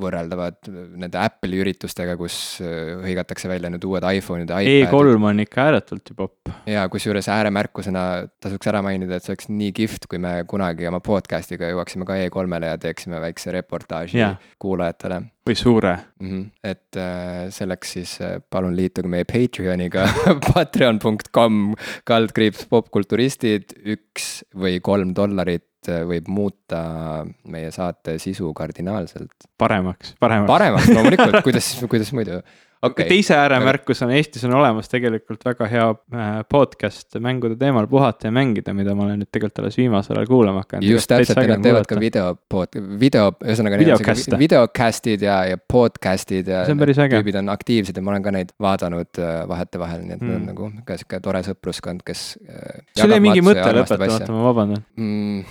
[0.00, 4.88] võrreldavad nende Apple'i üritustega, kus äh, hõigatakse välja nüüd uued iPhone'id ja iPad'id.
[4.88, 6.52] E3 on ikka ääretult ju popp.
[6.66, 8.08] ja kusjuures ääremärkusena
[8.42, 12.18] tasuks ära mainida, et see oleks nii kihvt, kui me kunagi oma podcast'iga jõuaksime ka
[12.24, 14.36] E3-le ja teeksime väikse reportaaži Jaa.
[14.62, 15.94] kuulajatele või suure.
[16.20, 16.28] mm.
[16.28, 16.44] -hmm.
[16.64, 20.06] et äh, selleks siis äh, palun liituge meie Patreoniga
[20.48, 21.74] patreon.com
[22.08, 29.48] kaldkriips popkulturistid, üks või kolm dollarit äh, võib muuta meie saate sisu kardinaalselt.
[29.58, 30.48] paremaks, paremaks.
[30.52, 32.42] paremaks loomulikult, kuidas, kuidas muidu.
[32.82, 38.28] okay., teise ääremärkus on, Eestis on olemas tegelikult väga hea äh, podcast mängude teemal Puhata
[38.28, 40.88] ja mängida, mida ma olen nüüd tegelikult alles viimasel ajal kuulama hakanud.
[40.90, 42.34] just täpselt nad teevad ka video
[43.00, 47.18] video, ühesõnaga neil on siuke videocast'id ja, ja podcast'id ja See on päris äge.
[47.18, 50.28] tüübid on aktiivsed ja ma olen ka neid vaadanud äh, vahetevahel, nii et mm.
[50.28, 50.36] Mm.
[50.36, 52.28] on nagu ka sihuke tore sõpruskond, kes.
[52.98, 54.86] sul jäi mingi mõte lõpetamata, ma vabandan.
[54.98, 55.44] mm,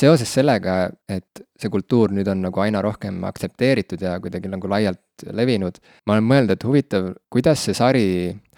[0.00, 5.24] seoses sellega, et see kultuur nüüd on nagu aina rohkem aktsepteeritud ja kuidagi nagu laialt
[5.38, 8.06] levinud, ma olen mõelnud, et huvitav, kuidas see sari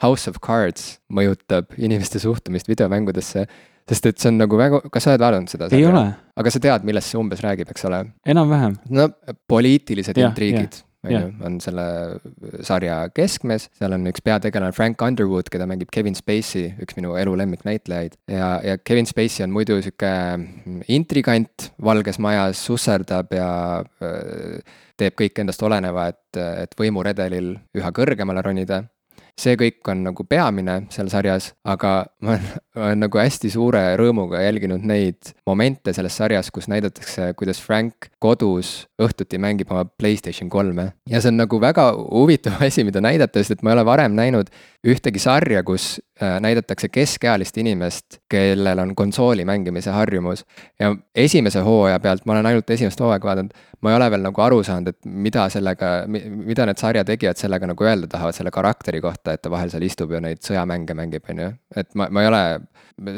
[0.02, 3.44] House of Cards mõjutab inimeste suhtumist videomängudesse,
[3.86, 5.68] sest et see on nagu väga, kas sa oled vaadanud seda?
[5.76, 6.06] ei ole,
[6.40, 8.02] aga sa tead, millest see umbes räägib, eks ole?
[8.26, 8.78] enam-vähem.
[8.96, 9.10] no
[9.50, 11.86] poliitilised Jah, intriigid, on ju, on selle
[12.66, 17.36] sarja keskmes, seal on üks peategelane Frank Underwood, keda mängib Kevin Spacey, üks minu elu
[17.42, 18.18] lemmiknäitlejaid.
[18.32, 20.12] ja, ja Kevin Spacey on muidu sihuke
[20.92, 23.48] intrigant Valges Majas, susserdab ja
[24.02, 24.58] öö,
[24.96, 28.84] teeb kõik endast oleneva, et, et võimuredelil üha kõrgemale ronida
[29.40, 31.92] see kõik on nagu peamine seal sarjas, aga
[32.24, 38.08] ma olen, nagu hästi suure rõõmuga jälginud neid momente selles sarjas, kus näidatakse, kuidas Frank
[38.22, 40.92] kodus õhtuti mängib oma Playstation kolme.
[41.10, 44.16] ja see on nagu väga huvitav asi, mida näidata, sest et ma ei ole varem
[44.16, 44.52] näinud
[44.86, 50.44] ühtegi sarja, kus näidatakse keskealist inimest, kellel on konsooli mängimise harjumus.
[50.80, 53.50] ja esimese hooaja pealt, ma olen ainult esimest hooaega vaadanud,
[53.80, 57.68] ma ei ole veel nagu aru saanud, et mida sellega, mida need sarja tegijad sellega
[57.68, 61.28] nagu öelda tahavad selle karakteri kohta, et ta vahel seal istub ja neid sõjamänge mängib,
[61.30, 61.50] on ju.
[61.76, 62.42] et ma, ma ei ole,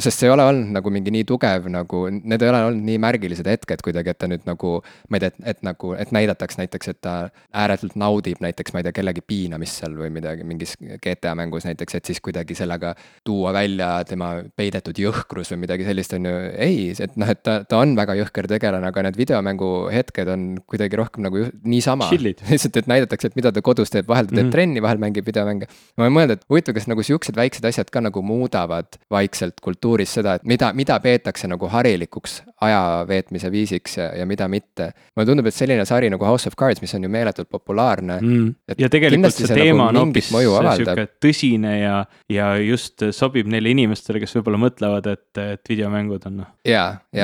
[0.02, 2.98] sest see ei ole olnud nagu mingi nii tugev nagu, need ei ole olnud nii
[3.04, 4.74] märgilised hetked kuidagi, et ta nüüd nagu,
[5.08, 7.14] ma ei tea, et, et nagu, et näidataks näiteks, et ta
[7.54, 10.74] ääretult naudib näiteks, ma ei tea, kellegi piinamist seal või midagi mingis
[11.04, 12.87] GTA mängus näiteks, et siis kuidagi sellega
[13.26, 16.34] tuua välja tema peidetud jõhkrus või midagi sellist, on ju.
[16.56, 20.48] ei, et noh, et ta, ta on väga jõhker tegelane, aga need videomängu hetked on
[20.68, 22.10] kuidagi rohkem nagu niisama.
[22.52, 24.56] lihtsalt, et näidatakse, et mida ta kodus teeb, vahel ta teeb mm -hmm.
[24.56, 25.70] trenni, vahel mängib videomänge.
[25.96, 30.14] ma olen mõelnud, et huvitav, kas nagu siuksed väiksed asjad ka nagu muudavad vaikselt kultuuris
[30.14, 34.90] seda, et mida, mida peetakse nagu harilikuks aja veetmise viisiks ja, ja mida mitte.
[35.16, 38.48] mulle tundub, et selline sari nagu House of Cards, mis on ju meeletult populaarne mm..
[38.78, 40.32] ja tegelikult see teema nagu on hoopis
[40.80, 42.00] sihuke tõsine ja,
[42.32, 46.52] ja just sobib neile inimestele, kes võib-olla mõtlevad, et, et videomängud on noh.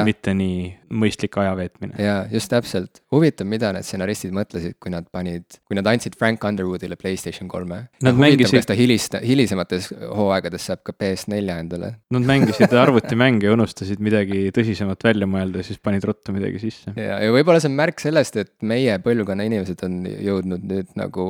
[0.06, 1.94] mitte nii mõistlik aja veetmine.
[2.00, 3.00] jaa, just täpselt.
[3.12, 7.84] huvitav, mida need stsenaristid mõtlesid, kui nad panid, kui nad andsid Frank Underwoodile Playstation kolme.
[8.04, 8.58] Nad mängisid.
[8.58, 11.94] kas ta hilist-, hilisemates hooaegades saab ka PS4 endale.
[12.14, 16.94] Nad mängisid arvutimänge ja unustasid midagi tõsisemat välja mõelda ja siis panid ruttu midagi sisse.
[16.96, 21.26] ja, ja võib-olla see on märk sellest, et meie põlvkonna inimesed on jõudnud nüüd nagu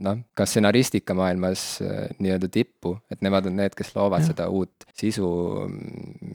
[0.00, 4.30] noh, ka stsenaristika maailmas äh, nii-öelda tippu, et nemad on need, kes loovad ja.
[4.32, 5.28] seda uut sisu,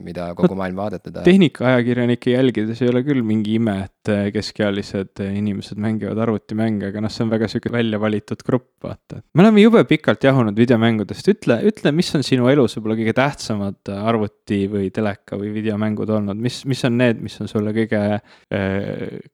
[0.04, 1.26] mida kogu no, maailm vaadata tahab.
[1.28, 7.02] tehnikaajakirjanike jälgides ei ole küll mingi ime, et äh, keskealised äh, inimesed mängivad arvutimänge, aga
[7.04, 9.20] noh, see on väga sihuke välja valitud grupp, vaata.
[9.34, 13.92] me oleme jube pikalt jahunud videomängudest, ütle, ütle, mis on sinu elus võib-olla kõige tähtsamad
[13.96, 18.02] arvuti või teleka või videomängud olnud, mis, mis on need, mis on sulle kõige,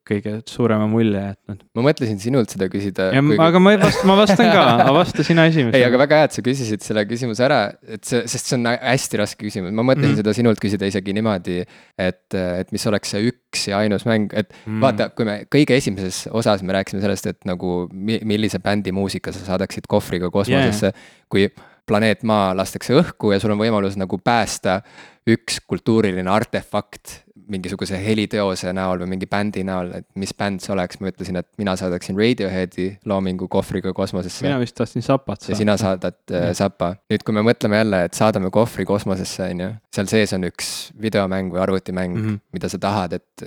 [0.09, 1.65] kõige suurema mulje jätnud?
[1.77, 3.11] ma mõtlesin sinult seda küsida.
[3.15, 3.39] Kuigi...
[3.43, 5.79] aga ma ei vasta, ma vastan ka, aga vasta sina esimesena.
[5.79, 8.71] ei, aga väga hea, et sa küsisid selle küsimuse ära, et see, sest see on
[8.73, 10.21] hästi raske küsimus, ma mõtlesin mm.
[10.23, 11.61] seda sinult küsida isegi niimoodi.
[12.01, 14.79] et, et mis oleks see üks ja ainus mäng, et mm.
[14.85, 19.45] vaata, kui me kõige esimeses osas me rääkisime sellest, et nagu millise bändi muusika sa
[19.53, 21.49] saadaksid kohvriga kosmosesse yeah., kui
[21.89, 24.81] planeet Maa lastakse õhku ja sul on võimalus nagu päästa
[25.31, 27.23] üks kultuuriline artefakt
[27.53, 31.49] mingisuguse heliteose näol või mingi bändi näol, et mis bänd see oleks, ma ütlesin, et
[31.61, 34.45] mina saadaksin Radioheadi loomingu kohvriga kosmosesse.
[34.47, 35.53] mina vist tahtsin Zapat saada.
[35.53, 36.95] ja sina saadad äh, Zapa.
[37.13, 40.73] nüüd, kui me mõtleme jälle, et saadame kohvri kosmosesse, on ju, seal sees on üks
[41.01, 42.43] videomäng või arvutimäng mm, -hmm.
[42.57, 43.47] mida sa tahad, et,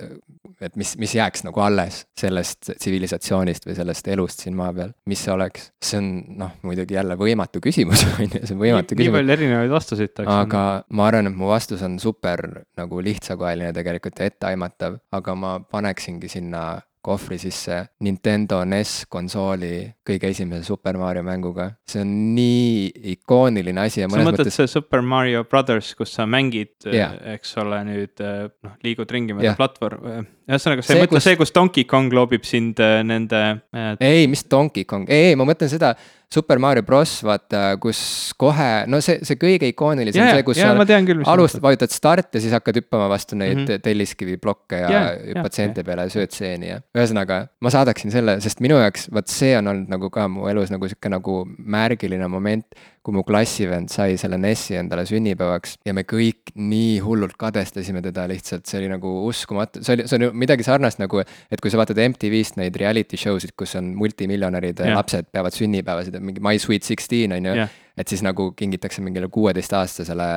[0.61, 5.23] et mis, mis jääks nagu alles sellest tsivilisatsioonist või sellest elust siin maa peal, mis
[5.23, 5.71] see oleks?
[5.85, 6.11] see on
[6.41, 9.05] noh, muidugi jälle võimatu küsimus, on ju, see on võimatu nii, küsimus.
[9.05, 10.41] nii palju erinevaid vastuseid tahaks.
[10.45, 12.45] aga ma arvan, et mu vastus on super
[12.77, 19.85] nagu lihtsakoeline tegelikult tegelikult ja etteaimatav, aga ma paneksingi sinna kohvri sisse Nintendo NES konsooli
[20.05, 21.75] kõige esimese Super Mario mänguga.
[21.85, 24.55] see on nii ikooniline asi ja mõnes mõttes.
[24.57, 29.51] see Super Mario Brothers, kus sa mängid yeah., eks ole, nüüd noh, liigud ringi mööda
[29.51, 29.59] yeah.
[29.59, 30.25] platvorm.
[30.45, 31.27] Ühesõnaga, sa ei mõtle kus...
[31.27, 33.41] see, kus Donkey Kong loobib sind nende
[33.73, 33.95] äh....
[33.99, 35.95] ei, mis Donkey Kong, ei, ei, ma mõtlen seda
[36.33, 37.99] Super Mario Bros, vaata, kus
[38.39, 42.41] kohe, no see, see kõige ikoonilisem yeah, see, kus yeah, sa alustad, vajutad start ja
[42.43, 43.83] siis hakkad hüppama vastu neid mm -hmm.
[43.85, 45.87] telliskivi blokke ja yeah, hüppad yeah, seente yeah.
[45.87, 46.81] peale ja sööd seeni ja.
[46.97, 50.73] ühesõnaga, ma saadaksin selle, sest minu jaoks, vot see on olnud nagu ka mu elus
[50.73, 52.67] nagu sihuke nagu märgiline moment
[53.05, 58.25] kui mu klassivend sai selle NES-i endale sünnipäevaks ja me kõik nii hullult kadestasime teda
[58.31, 61.71] lihtsalt, see oli nagu uskumatu, see oli, see on ju midagi sarnast nagu, et kui
[61.73, 64.97] sa vaatad MTV-st neid reality show sid, kus on multimiljonärid yeah.
[64.99, 69.29] lapsed peavad sünnipäevasid, mingi My Sweet Sixteen on ju yeah., et siis nagu kingitakse mingile
[69.31, 70.29] kuueteistaastasele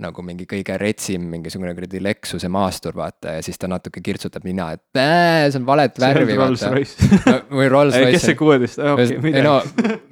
[0.00, 4.70] nagu mingi kõige retsim mingisugune kuradi Lexuse maastur, vaata, ja siis ta natuke kirtsutab nina,
[4.76, 5.00] et
[5.50, 6.72] see on valet värvi, vaata.
[7.30, 8.16] No, või Rolls-Royce.
[8.16, 9.46] kes see kuueteist, okei, midagi.
[9.46, 9.58] no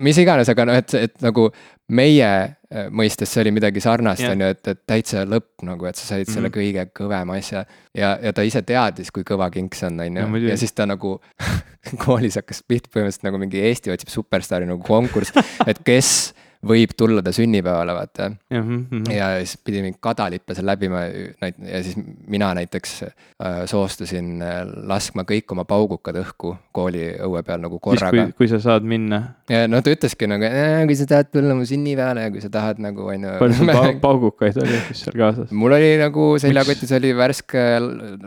[0.05, 1.49] mis iganes, aga noh, et, et nagu
[1.89, 5.97] meie äh, mõistes see oli midagi sarnast, on ju, et, et täitsa lõpp nagu, et
[5.97, 6.35] sa said mm -hmm.
[6.35, 6.59] selle mhm.
[6.59, 7.65] kõige kõvema asja.
[7.95, 10.87] ja, ja ta ise teadis, kui kõva king see on, on ju, ja siis ta
[10.87, 11.21] nagu
[12.05, 15.33] koolis hakkas pihta põhimõtteliselt nagu mingi Eesti otsib superstaari nagu konkurss,
[15.67, 16.35] et kes
[16.67, 18.31] võib tulla ta sünnipäevale, vaata.
[18.51, 19.13] Mm -hmm.
[19.15, 25.23] ja siis pidi mingi kadalippe seal läbima ja siis mina näiteks äh, soostusin äh, laskma
[25.23, 28.29] kõik oma paugukad õhku kooli õue peal nagu korraga.
[28.37, 29.23] kui sa saad minna.
[29.49, 30.51] ja no ta ütleski nagu,
[30.87, 33.39] kui sa tahad tulla mu sünnipäevale ja kui sa tahad nagu on ju.
[33.39, 35.51] palju sul pa paugukaid oli siis seal kaasas?
[35.53, 37.67] mul oli nagu seljakotis oli värske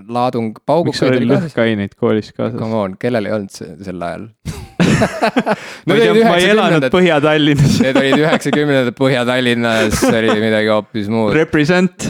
[0.08, 0.94] laadung paugukaid.
[0.94, 2.60] miks sul oli lõhkaineid koolis kaasas?
[2.60, 4.30] Come on, kellel ei olnud sel ajal
[5.88, 11.34] ma ei elanud Põhja-Tallinnas Need olid üheksakümnendad Põhja-Tallinnas, oli midagi hoopis muud.
[11.36, 12.07] Represent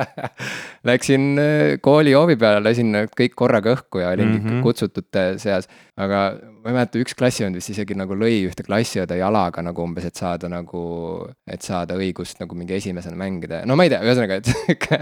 [0.88, 4.64] Läksin äh, kooli hoovi peale, lasin kõik korraga õhku ja olin mm -hmm.
[4.66, 5.68] kutsutute seas.
[5.96, 6.34] aga
[6.64, 10.16] ma ei mäleta, üks klassivend vist isegi nagu lõi ühte klassiõde jalaga nagu umbes, et
[10.16, 14.48] saada nagu, et saada õigust nagu mingi esimesena mängida, no ma ei tea, ühesõnaga, et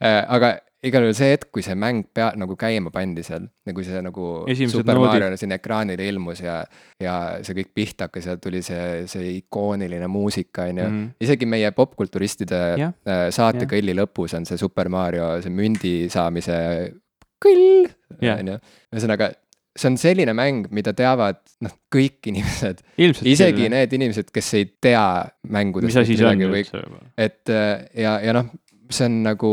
[0.00, 3.84] äh, aga igal juhul see hetk, kui see mäng pea, nagu käima pandi seal, nagu
[3.86, 5.00] see nagu Esimesed Super.
[5.00, 6.58] Mario siin ekraanile ilmus ja,
[7.02, 10.88] ja see kõik pihta hakkas ja tuli see, see ikooniline muusika, on ju.
[10.88, 11.06] Mhm.
[11.24, 16.58] isegi meie popkulturistide Jah, äh, saatekõlli lõpus on see Super Mario, see mündi saamise
[17.42, 17.88] kõll,
[18.20, 18.58] on ju.
[18.94, 19.32] ühesõnaga,
[19.74, 22.84] see on selline mäng, mida teavad noh, kõik inimesed,
[23.26, 25.06] isegi need inimesed, kes ei tea
[25.50, 25.96] mängudest
[26.28, 26.64] on või
[27.16, 28.52] et äh, ja, ja noh,
[28.92, 29.52] see on nagu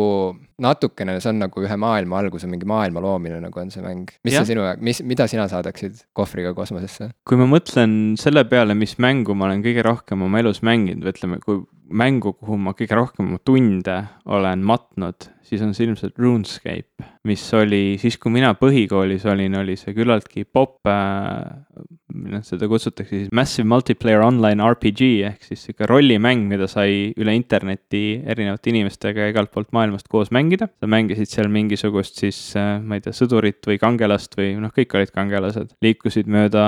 [0.61, 4.11] natukene, see on nagu ühe maailma algus, mingi maailma loomine nagu on see mäng.
[4.25, 4.45] mis Jah.
[4.45, 7.11] see sinu, mis, mida sina saadaksid kohvriga kosmosesse?
[7.27, 11.15] kui ma mõtlen selle peale, mis mängu ma olen kõige rohkem oma elus mänginud või
[11.15, 11.61] ütleme, kui
[11.91, 13.97] mängu, kuhu ma kõige rohkem tunde
[14.31, 19.77] olen matnud, siis on see ilmselt RuneScape, mis oli siis, kui mina põhikoolis olin, oli
[19.79, 21.61] see küllaltki popp äh,.
[22.11, 27.35] Noh, seda kutsutakse siis Massive Multiplayer Online RPG ehk siis sihuke rollimäng, mida sai üle
[27.37, 30.69] interneti erinevate inimestega igalt poolt maailmast koos mängida.
[30.79, 34.95] sa mängisid seal mingisugust siis äh, ma ei tea, sõdurit või kangelast või noh, kõik
[34.97, 36.65] olid kangelased, liikusid mööda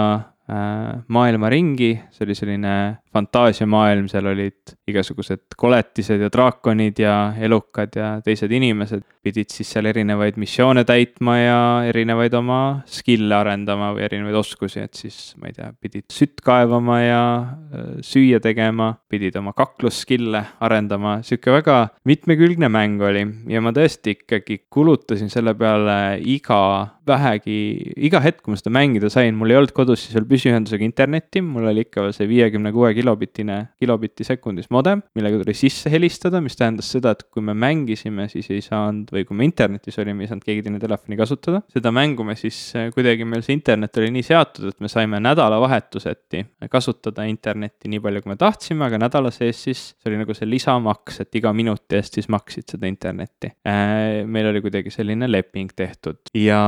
[0.47, 2.73] maailma ringi, see oli selline
[3.13, 9.03] fantaasiamaailm, seal olid igasugused koletised ja draakonid ja elukad ja teised inimesed.
[9.23, 12.57] pidid siis seal erinevaid missioone täitma ja erinevaid oma
[12.91, 17.85] skill'e arendama või erinevaid oskusi, et siis ma ei tea, pidid sütt kaevama ja äh,
[18.03, 21.77] süüa tegema, pidid oma kaklusskill'e arendama, sihuke väga
[22.09, 26.59] mitmekülgne mäng oli ja ma tõesti ikkagi kulutasin selle peale iga
[27.07, 27.61] vähegi,
[28.03, 31.41] iga hetk, kui ma seda mängida sain, mul ei olnud kodus siis veel püsiühendusega internetti,
[31.45, 36.57] mul oli ikka see viiekümne kuue kilobitine, kilobitti sekundis modem, millega tuli sisse helistada, mis
[36.59, 40.31] tähendas seda, et kui me mängisime, siis ei saanud või kui me internetis olime, ei
[40.31, 41.61] saanud keegi teine telefoni kasutada.
[41.73, 45.21] seda mängu me siis äh, kuidagi meil see internet oli nii seatud, et me saime
[45.23, 50.35] nädalavahetuseti kasutada internetti nii palju, kui me tahtsime, aga nädala sees siis see oli nagu
[50.37, 53.53] see lisamaks, et iga minuti eest siis maksid seda internetti.
[53.63, 56.63] meil oli kuidagi selline leping tehtud ja,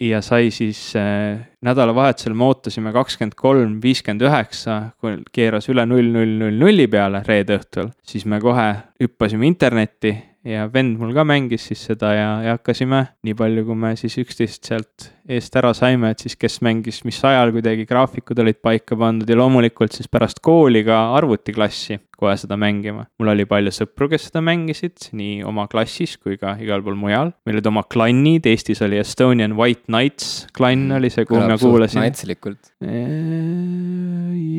[0.00, 6.08] ja sai siis äh, nädalavahetusel me ootasime kakskümmend kolm, viiskümmend üheksa, kui keeras üle null,
[6.14, 8.68] null, null, nulli peale reede õhtul, siis me kohe
[9.02, 10.14] hüppasime internetti
[10.46, 14.16] ja vend mul ka mängis siis seda ja, ja hakkasime nii palju, kui me siis
[14.22, 18.96] üksteist sealt eest ära saime, et siis kes mängis mis ajal kuidagi graafikud olid paika
[18.98, 23.04] pandud ja loomulikult siis pärast kooli ka arvutiklassi kohe seda mängima.
[23.20, 27.34] mul oli palju sõpru, kes seda mängisid nii oma klassis kui ka igal pool mujal.
[27.44, 32.00] meil olid oma klannid, Eestis oli Estonian White Knights klann oli see, kuhu ma kuulasin.
[32.00, 32.72] naitslikult.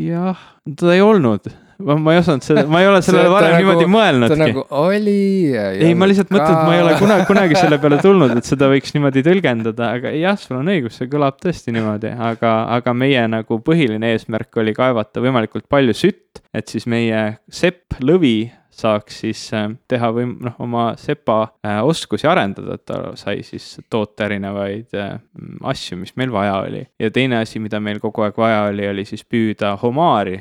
[0.06, 0.48] jah,
[0.78, 1.50] ta ei olnud
[1.86, 4.38] ma, ma ei osanud seda, ma ei ole sellele varem nagu, niimoodi mõelnudki.
[4.38, 5.18] ta nagu oli.
[5.56, 8.70] ei, ma lihtsalt mõtlen, et ma ei ole kunagi, kunagi selle peale tulnud, et seda
[8.72, 13.26] võiks niimoodi tõlgendada, aga jah, sul on õigus, see kõlab tõesti niimoodi, aga, aga meie
[13.32, 19.42] nagu põhiline eesmärk oli kaevata võimalikult palju sütt, et siis meie sepp Lõvi saaks siis
[19.54, 24.96] äh, teha või noh, oma sepa äh, oskusi arendada, et ta sai siis toota erinevaid
[24.98, 25.18] äh,
[25.68, 26.84] asju, mis meil vaja oli.
[27.00, 30.38] ja teine asi, mida meil kogu aeg vaja oli, oli siis püüda homaari,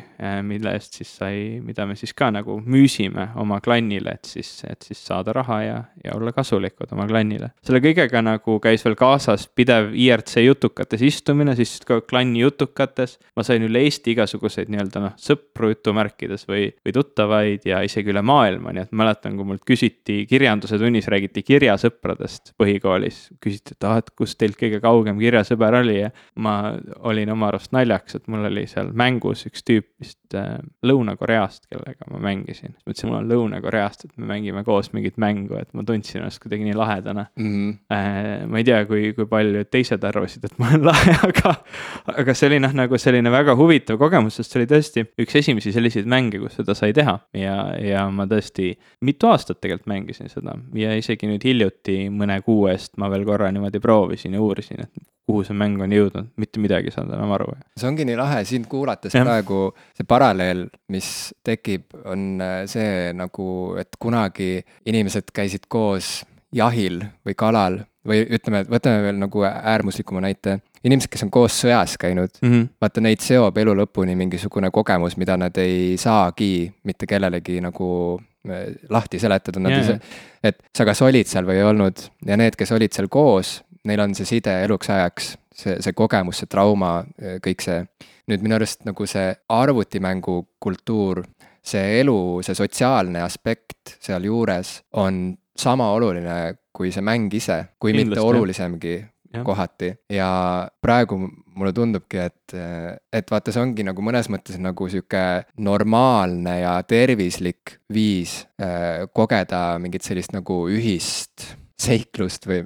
[0.47, 4.83] mille eest siis sai, mida me siis ka nagu müüsime oma klannile, et siis, et
[4.87, 7.51] siis saada raha ja, ja olla kasulikud oma klannile.
[7.67, 13.19] selle kõigega nagu käis veel kaasas pidev IRC jutukates istumine, siis ka klanni jutukates.
[13.37, 18.20] ma sain üle Eesti igasuguseid nii-öelda noh, sõpru jutumärkides või, või tuttavaid ja isegi üle
[18.27, 23.21] maailma, nii et mäletan, kui mult küsiti kirjanduse tunnis, räägiti kirjasõpradest põhikoolis.
[23.43, 26.75] küsiti, et ah, et kus teilt kõige kaugem kirjasõber oli ja ma
[27.07, 32.09] olin oma arust naljakas, et mul oli seal mängus üks tüüp vist äh, Lõuna-Koreast, kellega
[32.11, 32.75] ma mängisin.
[32.75, 36.43] ma ütlesin, mul on Lõuna-Koreast, et me mängime koos mingit mängu, et ma tundsin ennast
[36.43, 37.51] kuidagi nii lahedana mm.
[37.51, 37.79] -hmm.
[37.91, 41.55] Äh, ma ei tea, kui, kui paljud teised arvasid, et ma olen lahe, aga,
[42.17, 45.73] aga see oli noh, nagu selline väga huvitav kogemus, sest see oli tõesti üks esimesi
[45.73, 48.73] selliseid mänge, kus seda sai teha ja, ja ma tõesti
[49.07, 53.51] mitu aastat tegelikult mängisin seda ja isegi nüüd hiljuti mõne kuu eest ma veel korra
[53.53, 57.35] niimoodi proovisin ja uurisin, et kuhu see mäng on jõudnud, mitte midagi ei saanud enam
[57.37, 57.53] aru.
[57.79, 59.23] see ongi nii lahe sind kuulates ja.
[59.27, 59.61] praegu,
[59.97, 61.11] see paralleel, mis
[61.47, 63.47] tekib, on äh, see nagu,
[63.81, 64.59] et kunagi
[64.91, 66.21] inimesed käisid koos
[66.57, 70.61] jahil või kalal või ütleme, võtame veel nagu äärmuslikuma näite.
[70.85, 72.69] Inimesed, kes on koos sõjas käinud mm, -hmm.
[72.81, 77.89] vaata neid seob elu lõpuni mingisugune kogemus, mida nad ei saagi mitte kellelegi nagu
[78.49, 79.83] äh, lahti seletada, nad yeah.
[79.83, 79.99] ei saa,
[80.43, 84.01] et sa kas olid seal või ei olnud ja need, kes olid seal koos, neil
[84.01, 87.05] on see side eluks ajaks, see, see kogemus, see trauma,
[87.45, 87.85] kõik see.
[88.31, 91.25] nüüd minu arust nagu see arvutimängu kultuur,
[91.67, 98.11] see elu, see sotsiaalne aspekt sealjuures on sama oluline kui see mäng ise, kui Kindlasti,
[98.15, 98.95] mitte olulisemgi
[99.35, 99.45] ja.
[99.47, 100.31] kohati ja
[100.83, 102.55] praegu mulle tundubki, et,
[103.13, 105.25] et vaata, see ongi nagu mõnes mõttes nagu sihuke
[105.61, 111.51] normaalne ja tervislik viis äh, kogeda mingit sellist nagu ühist
[111.81, 112.61] seiklust või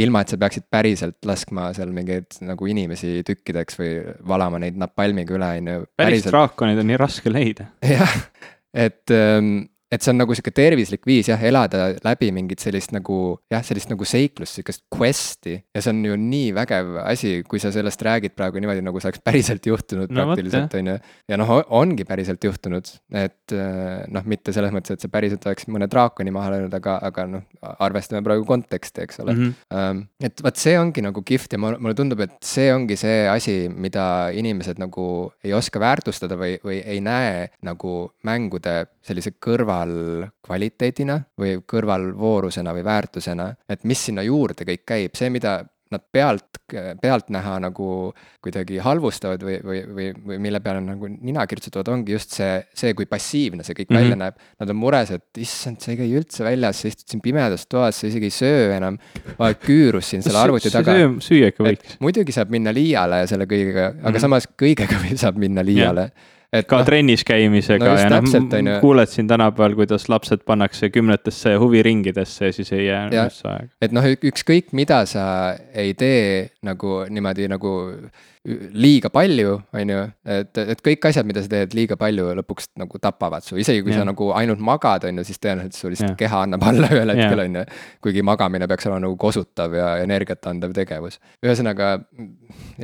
[0.00, 3.92] ilma, et sa peaksid päriselt laskma seal mingeid nagu inimesi tükkideks või
[4.28, 5.86] valama neid napalmiga üle, on ju.
[5.98, 7.66] päris draakonid on nii raske leida.
[7.96, 8.14] jah,
[8.70, 13.18] et ähm, et see on nagu sihuke tervislik viis jah, elada läbi mingit sellist nagu
[13.52, 15.56] jah, sellist nagu seiklust, sihukest quest'i.
[15.74, 19.10] ja see on ju nii vägev asi, kui sa sellest räägid praegu niimoodi, nagu see
[19.10, 20.96] oleks päriselt juhtunud no, praktiliselt, on ju.
[21.30, 22.90] ja noh, ongi päriselt juhtunud,
[23.20, 26.98] et äh, noh, mitte selles mõttes, et see päriselt oleks mõne draakoni maha löönud, aga,
[27.10, 27.46] aga noh,
[27.84, 29.54] arvestame praegu konteksti, eks ole mm.
[29.70, 30.02] -hmm.
[30.26, 34.30] et vot see ongi nagu kihvt ja mulle tundub, et see ongi see asi, mida
[34.34, 37.94] inimesed nagu ei oska väärtustada või, või ei näe nagu
[38.26, 45.60] mängude sellise kõrvalkvaliteedina või kõrvalvoorusena või väärtusena, et mis sinna juurde kõik käib, see, mida
[45.94, 46.58] nad pealt,
[47.02, 47.88] pealtnäha nagu
[48.42, 52.94] kuidagi halvustavad või, või, või, või mille peale nagu nina kirtsutavad, ongi just see, see,
[52.96, 54.02] kui passiivne see kõik mm -hmm.
[54.02, 54.40] välja näeb.
[54.62, 58.00] Nad on mures, et issand, sa ei käi üldse väljas, sa istud siin pimedas toas,
[58.00, 58.98] sa isegi ei söö enam.
[59.38, 60.96] oled küürus siin selle arvuti taga.
[61.28, 61.98] süüa ikka võiks.
[62.00, 64.20] muidugi saab minna liiale selle kõigega, aga mm -hmm.
[64.20, 69.10] samas kõigega saab minna liiale yeah et ka no, trennis käimisega no ja noh, kuuled
[69.10, 73.72] siin tänapäeval, kuidas lapsed pannakse kümnetesse huviringidesse ja siis ei jää üldse aega.
[73.82, 75.24] et noh, ükskõik mida sa
[75.74, 77.74] ei tee nagu niimoodi nagu
[78.44, 83.00] liiga palju, on ju, et, et kõik asjad, mida sa teed liiga palju, lõpuks nagu
[83.00, 84.02] tapavad su, isegi kui ja.
[84.02, 86.18] sa nagu ainult magad, on ju, siis tõenäoliselt sul lihtsalt ja.
[86.26, 87.64] keha annab alla ühel hetkel, on ju.
[88.04, 91.16] kuigi magamine peaks olema nagu kosutav ja energiat andev tegevus.
[91.44, 91.94] ühesõnaga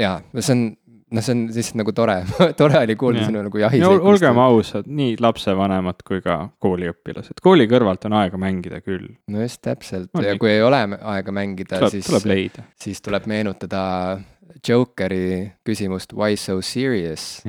[0.00, 0.64] jaa, see on
[1.10, 2.16] noh, see on lihtsalt nagu tore
[2.60, 3.84] tore oli kuulda sinu nagu jahis.
[3.84, 9.08] olgem ausad, nii lapsevanemad kui ka kooliõpilased, kooli kõrvalt on aega mängida küll.
[9.30, 10.42] no just täpselt no, ja nii.
[10.42, 12.10] kui ei ole aega mängida, siis,
[12.80, 13.82] siis tuleb meenutada
[14.66, 17.40] Jokeri küsimust Why so serious?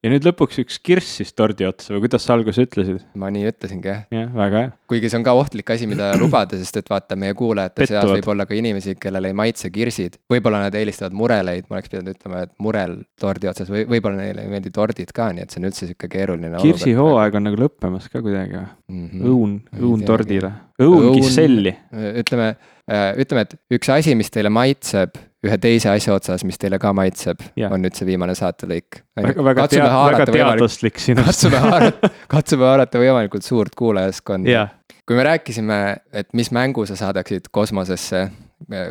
[0.00, 3.02] Ja nüüd lõpuks üks kirss siis tordi otsa või kuidas sa alguses ütlesid?
[3.20, 4.00] ma nii ütlesingi jah.
[4.14, 4.70] jah, väga hea.
[4.88, 8.30] kuigi see on ka ohtlik asi, mida lubada, sest et vaata, meie kuulajate seas võib
[8.32, 10.16] olla ka inimesi, kellele ei maitse kirsid.
[10.32, 14.46] võib-olla nad eelistavad mureleid, ma oleks pidanud ütlema, et murel tordi otsas või võib-olla neile
[14.46, 16.64] ei meeldi tordid ka, nii et see on üldse sihuke keeruline.
[16.64, 19.32] kirsihooaeg on nagu lõppemas ka kuidagi või mm -hmm.?
[19.34, 21.76] õun, õun tordile, õun kisselli.
[22.24, 22.54] ütleme,
[22.88, 26.92] äh, ütleme, et üks asi, mis teile maitseb ühe teise asja otsas, mis teile ka
[26.96, 27.40] maitseb,
[27.70, 29.02] on nüüd see viimane saatelõik.
[29.16, 31.30] väga teaduslik sinust.
[31.30, 34.68] katsume haarata, katsume haarata võimalikult suurt kuulajaskonda.
[35.06, 35.80] kui me rääkisime,
[36.12, 38.28] et mis mängu sa saadaksid kosmosesse,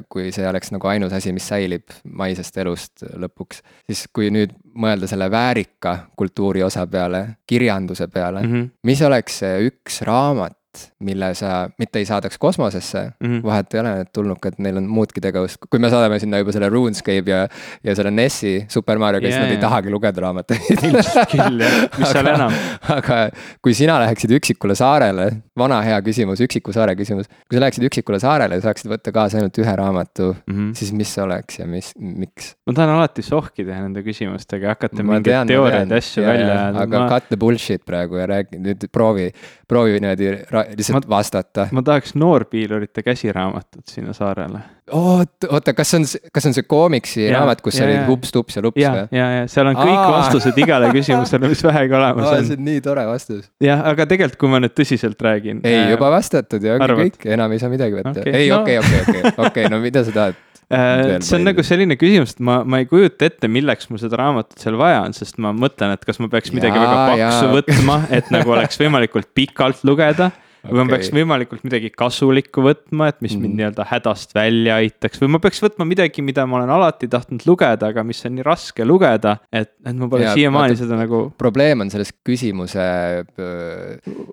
[0.09, 5.07] kui see oleks nagu ainus asi, mis säilib maisest elust lõpuks, siis kui nüüd mõelda
[5.07, 8.69] selle väärika kultuuri osa peale, kirjanduse peale mm, -hmm.
[8.83, 10.57] mis oleks see üks raamat,
[11.05, 13.43] mille sa mitte ei saadaks kosmosesse mm, -hmm.
[13.43, 16.69] vahet ei ole, need tulnukad, neil on muudki tegevust, kui me saadame sinna juba selle
[16.69, 17.41] RuneScape ja,
[17.83, 20.83] ja selle NES-i Super Marioga yeah,, siis nad ei tahagi lugeda raamatuid
[21.33, 22.55] küll jah, mis seal enam.
[22.97, 23.19] aga
[23.63, 27.29] kui sina läheksid üksikule saarele, vana hea küsimus, üksiku saare küsimus.
[27.47, 30.73] kui sa läheksid üksikule saarele ja saaksid võtta kaasa ainult ühe raamatu mm, -hmm.
[30.79, 32.53] siis mis oleks ja mis, miks?
[32.67, 36.85] ma tahan alati sohki teha nende küsimustega, hakata mingeid teooriaid ja asju ja, välja ajama.
[36.85, 37.09] aga ma...
[37.13, 39.29] cut the bullshit praegu ja räägi, nüüd proovi,
[39.67, 40.31] proovi niimoodi
[40.77, 41.67] lihtsalt ma, vastata.
[41.71, 44.61] ma tahaks noorpiilurite käsiraamatut sinna saarele.
[44.91, 48.57] oot, oota, kas on, kas on see koomiksi ja, raamat, kus ja, olid hups, tups
[48.57, 49.05] ja lups või?
[49.15, 50.11] ja, ja seal on kõik Aa.
[50.17, 52.49] vastused igale küsimusele, mis vähegi olemas on.
[52.49, 53.47] see on nii tore vastus.
[53.63, 55.63] jah, aga tegelikult, kui ma nüüd tõsiselt räägin.
[55.63, 58.35] ei äh,, juba vastatud ja ongi kõik, enam ei saa midagi võtta okay..
[58.43, 60.37] ei, okei, okei, okei, okei, no mida sa tahad?
[60.69, 64.19] Äh, see on nagu selline küsimus, et ma, ma ei kujuta ette, milleks mul seda
[64.19, 67.47] raamatut seal vaja on, sest ma mõtlen, et kas ma peaks midagi ja, väga paksu
[67.47, 67.53] ja.
[67.55, 70.29] võtma, et nagu oleks võimalikult pikalt lugeda
[70.63, 70.71] okay..
[70.71, 73.43] või ma peaks võimalikult midagi kasulikku võtma, et mis mm.
[73.45, 77.45] mind nii-öelda hädast välja aitaks või ma peaks võtma midagi, mida ma olen alati tahtnud
[77.47, 81.21] lugeda, aga mis on nii raske lugeda, et, et ma pole siiamaani seda nagu.
[81.39, 82.87] probleem on selles küsimuse,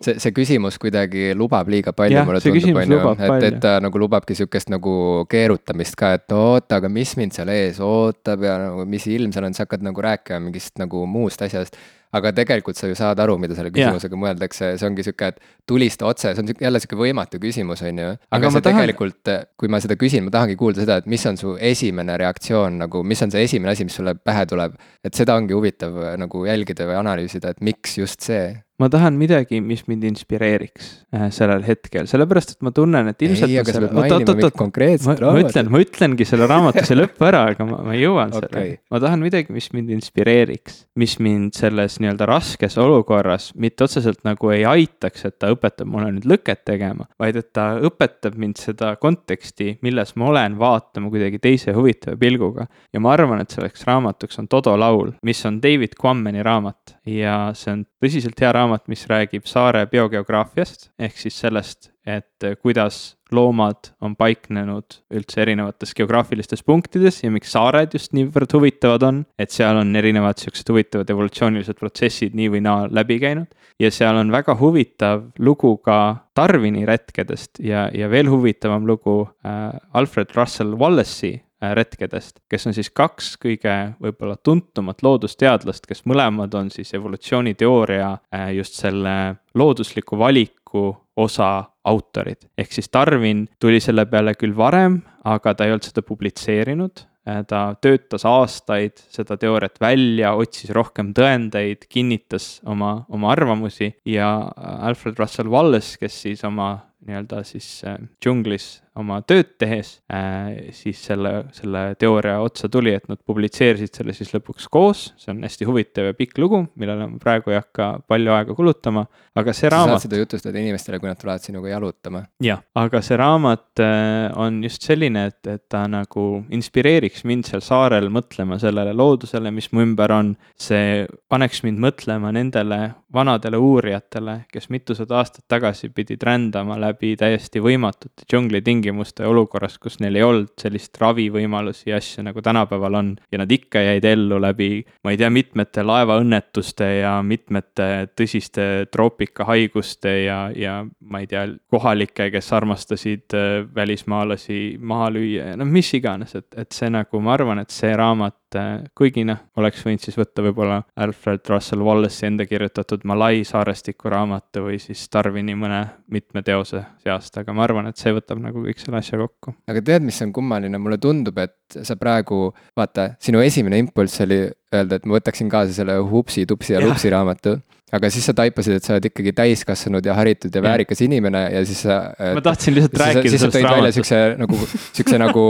[0.05, 4.03] see, see küsimus kuidagi lubab liiga palju, mulle tundub, on ju, et, et ta nagu
[4.03, 4.97] lubabki sihukest nagu
[5.31, 9.49] keerutamist ka, et oota, aga mis mind seal ees ootab ja nagu mis ilm seal
[9.49, 11.79] on, sa hakkad nagu rääkima mingist nagu muust asjast
[12.17, 14.23] aga tegelikult sa ju saad aru, mida selle küsimusega yeah.
[14.23, 18.11] mõeldakse, see ongi sihuke, et tulista otse, see on jälle sihuke võimatu küsimus, on ju.
[18.13, 18.83] aga, aga see tahan...
[18.83, 22.81] tegelikult, kui ma seda küsin, ma tahangi kuulda seda, et mis on su esimene reaktsioon
[22.85, 24.77] nagu, mis on see esimene asi, mis sulle pähe tuleb.
[25.05, 29.61] et seda ongi huvitav nagu jälgida või analüüsida, et miks just see ma tahan midagi,
[29.65, 33.49] mis mind inspireeriks äh, sellel hetkel, sellepärast et ma tunnen, et ilmselt.
[33.49, 35.33] ei, aga sa pead mainima mingit konkreetset raamatut.
[35.33, 38.51] ma ütlen, ma ütlengi selle raamatu see lõpp ära, aga ma, ma jõuan okay.
[38.51, 38.81] selleni.
[38.93, 44.53] ma tahan midagi, mis mind inspireeriks, mis mind selles nii-öelda raskes olukorras mitte otseselt nagu
[44.53, 48.93] ei aitaks, et ta õpetab mulle nüüd lõket tegema, vaid et ta õpetab mind seda
[49.01, 52.69] konteksti, milles ma olen, vaatama kuidagi teise huvitava pilguga.
[52.93, 57.37] ja ma arvan, et selleks raamatuks on Todo laul, mis on David Quammani raamat ja
[57.57, 63.91] see on tõsiselt hea raamat, mis räägib saare biogeograafiast ehk siis sellest, et kuidas loomad
[64.01, 69.25] on paiknenud üldse erinevates geograafilistes punktides ja miks saared just niivõrd huvitavad on.
[69.39, 73.49] et seal on erinevad siuksed huvitavad evolutsioonilised protsessid nii või naa läbi käinud.
[73.83, 75.99] ja seal on väga huvitav lugu ka
[76.37, 81.41] Darwini retkedest ja, ja veel huvitavam lugu äh, Alfred Russel Wallace'i
[81.75, 88.53] retkedest, kes on siis kaks kõige võib-olla tuntumat loodusteadlast, kes mõlemad on siis evolutsiooniteooria äh,
[88.59, 92.49] just selle loodusliku valiku osa autorid.
[92.59, 97.43] ehk siis Darwin tuli selle peale küll varem, aga ta ei olnud seda publitseerinud äh,
[97.49, 105.19] ta töötas aastaid seda teooriat välja, otsis rohkem tõendeid, kinnitas oma, oma arvamusi ja Alfred
[105.19, 106.75] Russel Wallace, kes siis oma
[107.07, 107.85] nii-öelda siis
[108.21, 114.15] džunglis oma tööd tehes äh, siis selle, selle teooria otsa tuli, et nad publitseerisid selle
[114.17, 117.91] siis lõpuks koos, see on hästi huvitav ja pikk lugu, millele ma praegu ei hakka
[118.09, 119.05] palju aega kulutama,
[119.37, 119.97] aga see sa raamat.
[119.97, 122.25] saad seda jutustada inimestele, kui nad tulevad sinuga jalutama.
[122.45, 127.65] jah, aga see raamat äh, on just selline, et, et ta nagu inspireeriks mind seal
[127.65, 130.35] saarel mõtlema sellele loodusele, mis mu ümber on.
[130.57, 132.81] see paneks mind mõtlema nendele
[133.13, 138.86] vanadele uurijatele, kes mitusada aastat tagasi pidid rändama läbi täiesti võimatute džunglitingimuste tingimuste
[139.27, 143.17] olukorras, kus neil ei olnud sellist ravivõimalusi ja asju, nagu tänapäeval on.
[143.33, 150.15] ja nad ikka jäid ellu läbi, ma ei tea, mitmete laevaõnnetuste ja mitmete tõsiste troopikahaiguste
[150.25, 155.93] ja, ja ma ei tea, kohalike, kes armastasid äh, välismaalasi maha lüüa ja noh, mis
[155.95, 160.03] iganes, et, et see nagu, ma arvan, et see raamat et kuigi noh, oleks võinud
[160.03, 165.83] siis võtta võib-olla Alfred Russel Wallace'i enda kirjutatud Malai saarestiku raamatu või siis Darwini mõne
[166.13, 169.57] mitme teose seast, aga ma arvan, et see võtab nagu kõik selle asja kokku.
[169.69, 174.45] aga tead, mis on kummaline, mulle tundub, et sa praegu, vaata, sinu esimene impulss oli
[174.75, 177.59] öelda, et ma võtaksin kaasa selle Hupsi, Tupsi ja Lupsi raamatu
[177.95, 181.61] aga siis sa taipasid, et sa oled ikkagi täiskasvanud ja haritud ja väärikas inimene ja
[181.67, 181.99] siis sa.
[182.35, 183.31] ma tahtsin lihtsalt rääkida sellest raamatust.
[183.31, 184.59] siis sa tõid välja siukse nagu,
[184.99, 185.45] siukse nagu,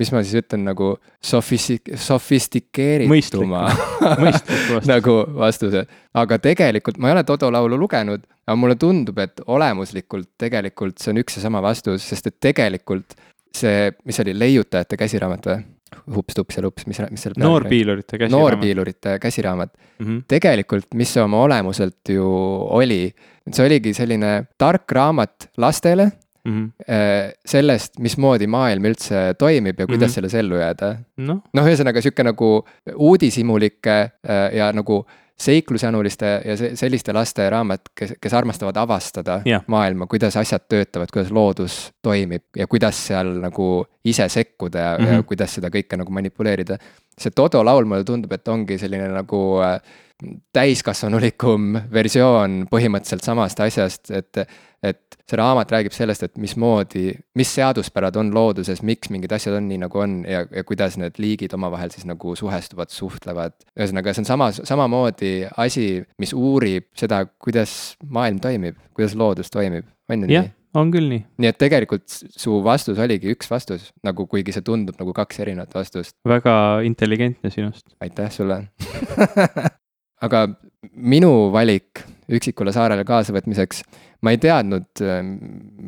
[0.00, 0.88] mis ma siis ütlen, nagu
[1.32, 3.66] sofistik-, sofistikeerituma
[4.92, 5.84] nagu vastuse.
[6.16, 11.12] aga tegelikult ma ei ole Todo laulu lugenud, aga mulle tundub, et olemuslikult tegelikult see
[11.12, 13.18] on üks ja sama vastus, sest et tegelikult
[13.52, 15.60] see, mis see oli, leiutajate käsiraamat või?
[16.14, 17.36] Hups-tups ja lups, mis, mis seal.
[17.40, 18.38] noorpiilurite käsiraamat.
[18.38, 20.06] noorpiilurite käsiraamat mm.
[20.06, 20.24] -hmm.
[20.28, 22.26] tegelikult, mis see oma olemuselt ju
[22.80, 23.14] oli,
[23.50, 26.10] see oligi selline tark raamat lastele
[26.44, 26.52] mm.
[26.52, 27.32] -hmm.
[27.46, 30.14] sellest, mismoodi maailm üldse toimib ja kuidas mm -hmm.
[30.14, 30.96] selles ellu jääda.
[31.16, 32.52] noh no, ühesõnaga sihuke nagu
[32.94, 34.10] uudishimulik äh,
[34.52, 35.04] ja nagu
[35.42, 39.64] seiklusjanuliste ja selliste laste raamat, kes, kes armastavad avastada yeah.
[39.66, 43.68] maailma, kuidas asjad töötavad, kuidas loodus toimib ja kuidas seal nagu
[44.04, 45.08] ise sekkuda ja, mm -hmm.
[45.08, 45.26] ja mhm.
[45.26, 46.78] kuidas seda kõike nagu manipuleerida.
[47.18, 49.80] see Todo laul mulle tundub, et ongi selline nagu äh,
[50.52, 54.46] täiskasvanulikum versioon põhimõtteliselt samast asjast, et
[54.82, 59.68] et see raamat räägib sellest, et mismoodi, mis seaduspärad on looduses, miks mingid asjad on
[59.70, 63.54] nii, nagu on ja, ja kuidas need liigid omavahel siis nagu suhestuvad, suhtlevad.
[63.78, 65.86] ühesõnaga, see on sama, samamoodi asi,
[66.22, 70.50] mis uurib seda, kuidas maailm toimib, kuidas loodus toimib, on ju nii?
[70.78, 71.22] on küll nii.
[71.42, 75.74] nii et tegelikult su vastus oligi üks vastus, nagu kuigi see tundub nagu kaks erinevat
[75.76, 76.16] vastust.
[76.28, 76.54] väga
[76.88, 77.86] intelligentne sinust.
[78.00, 78.64] aitäh sulle
[80.26, 80.46] aga
[80.96, 82.02] minu valik
[82.32, 83.82] üksikule saarele kaasavõtmiseks
[84.22, 85.32] ma ei teadnud, ähm,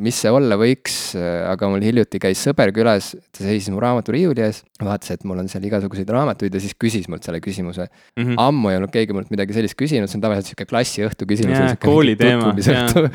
[0.05, 4.43] mis see olla võiks, äh, aga mul hiljuti käis sõber külas, ta seisis mu raamaturiiuli
[4.43, 8.25] ees, vaatas, et mul on seal igasuguseid raamatuid ja siis küsis mult selle küsimuse mm.
[8.25, 8.39] -hmm.
[8.43, 11.77] ammu ei olnud keegi mult midagi sellist küsinud, see on tavaliselt sihuke klassiõhtu küsimus.
[11.83, 12.51] kooli teema.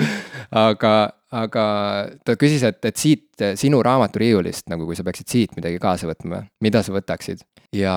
[0.69, 0.93] aga,
[1.35, 1.65] aga
[2.23, 6.45] ta küsis, et, et siit sinu raamaturiiulist nagu, kui sa peaksid siit midagi kaasa võtma,
[6.63, 7.43] mida sa võtaksid?
[7.75, 7.95] ja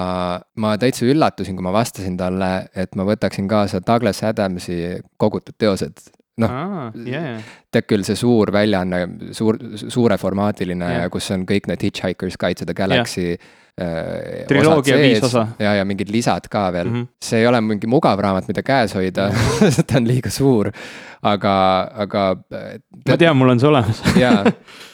[0.60, 6.02] ma täitsa üllatusin, kui ma vastasin talle, et ma võtaksin kaasa Douglas Adamsi kogutud teosed
[6.40, 7.42] noh ah,, yeah.
[7.72, 9.02] tead küll, see suur väljaanne,
[9.36, 13.50] suur, suureformaatiline yeah., kus on kõik need Hitchhiker's Guide to the Galaxy yeah.
[13.80, 14.44] Äh,.
[14.48, 15.46] Triloogia viis osa.
[15.58, 17.00] ja, ja mingid lisad ka veel mm.
[17.02, 17.08] -hmm.
[17.22, 19.30] see ei ole mingi mugav raamat, mida käes hoida
[19.88, 20.72] ta on liiga suur.
[21.22, 22.36] aga, aga.
[23.08, 24.44] ma tean, mul on see olemas jaa,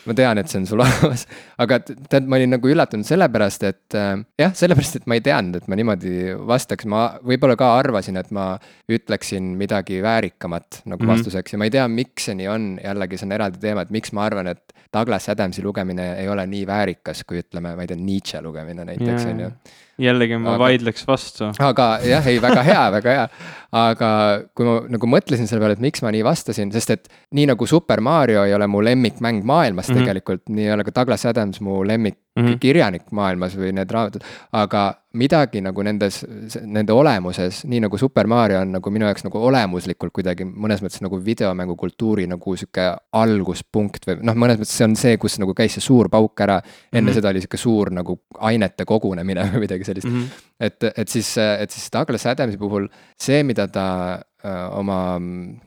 [0.07, 1.27] ma tean, et see on sul olemas.
[1.59, 5.57] aga tead, ma olin nagu üllatunud sellepärast, et äh, jah, sellepärast, et ma ei teadnud,
[5.57, 8.59] et ma niimoodi vastaks, ma võib-olla ka arvasin, et ma
[8.93, 11.09] ütleksin midagi väärikamat nagu Mhm.
[11.15, 13.91] vastuseks ja ma ei tea, miks see nii on, jällegi see on eraldi teema, et
[13.91, 17.87] miks ma arvan, et Douglas Adamsi lugemine ei ole nii väärikas, kui ütleme, ma ei
[17.87, 19.51] tea, Nietzsche lugemine näiteks on ju.
[19.99, 21.51] jällegi ma Aga- vaidleks vastu.
[21.59, 23.29] aga jah, ei väga hea, väga hea.
[23.73, 24.11] aga
[24.55, 27.67] kui ma nagu mõtlesin selle peale, et miks ma nii vastasin, sest et nii nagu
[27.67, 29.95] Super Mario ei ole mu lemmikmäng maailmas mm.
[29.95, 29.99] -hmm.
[30.05, 32.47] tegelikult, nii ei ole ka Douglas Adams mu lemmik mm.
[32.47, 32.59] -hmm.
[32.63, 34.25] kirjanik maailmas või need raamatud.
[34.53, 34.87] aga
[35.19, 36.21] midagi nagu nendes,
[36.69, 41.01] nende olemuses, nii nagu Super Mario on nagu minu jaoks nagu olemuslikult kuidagi mõnes mõttes
[41.05, 42.85] nagu videomängukultuuri nagu sihuke
[43.17, 46.61] alguspunkt või noh, mõnes mõttes see on see, kus nagu käis see suur pauk ära.
[46.93, 47.07] enne mm.
[47.07, 47.15] -hmm.
[47.15, 50.45] seda oli sihuke suur nagu ainete kogunemine või midagi sellist Mm -hmm.
[50.61, 52.89] et, et siis, et siis Douglas Adamsi puhul
[53.21, 55.21] see, mida ta öö, oma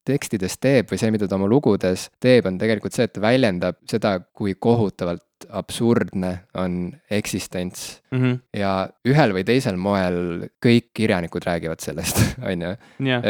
[0.06, 3.76] tekstides teeb või see, mida ta oma lugudes teeb, on tegelikult see, et ta väljendab
[3.86, 8.02] seda, kui kohutavalt absurdne on eksistents.
[8.12, 8.40] Mm -hmm.
[8.60, 12.76] ja ühel või teisel moel kõik kirjanikud räägivad sellest, on ju.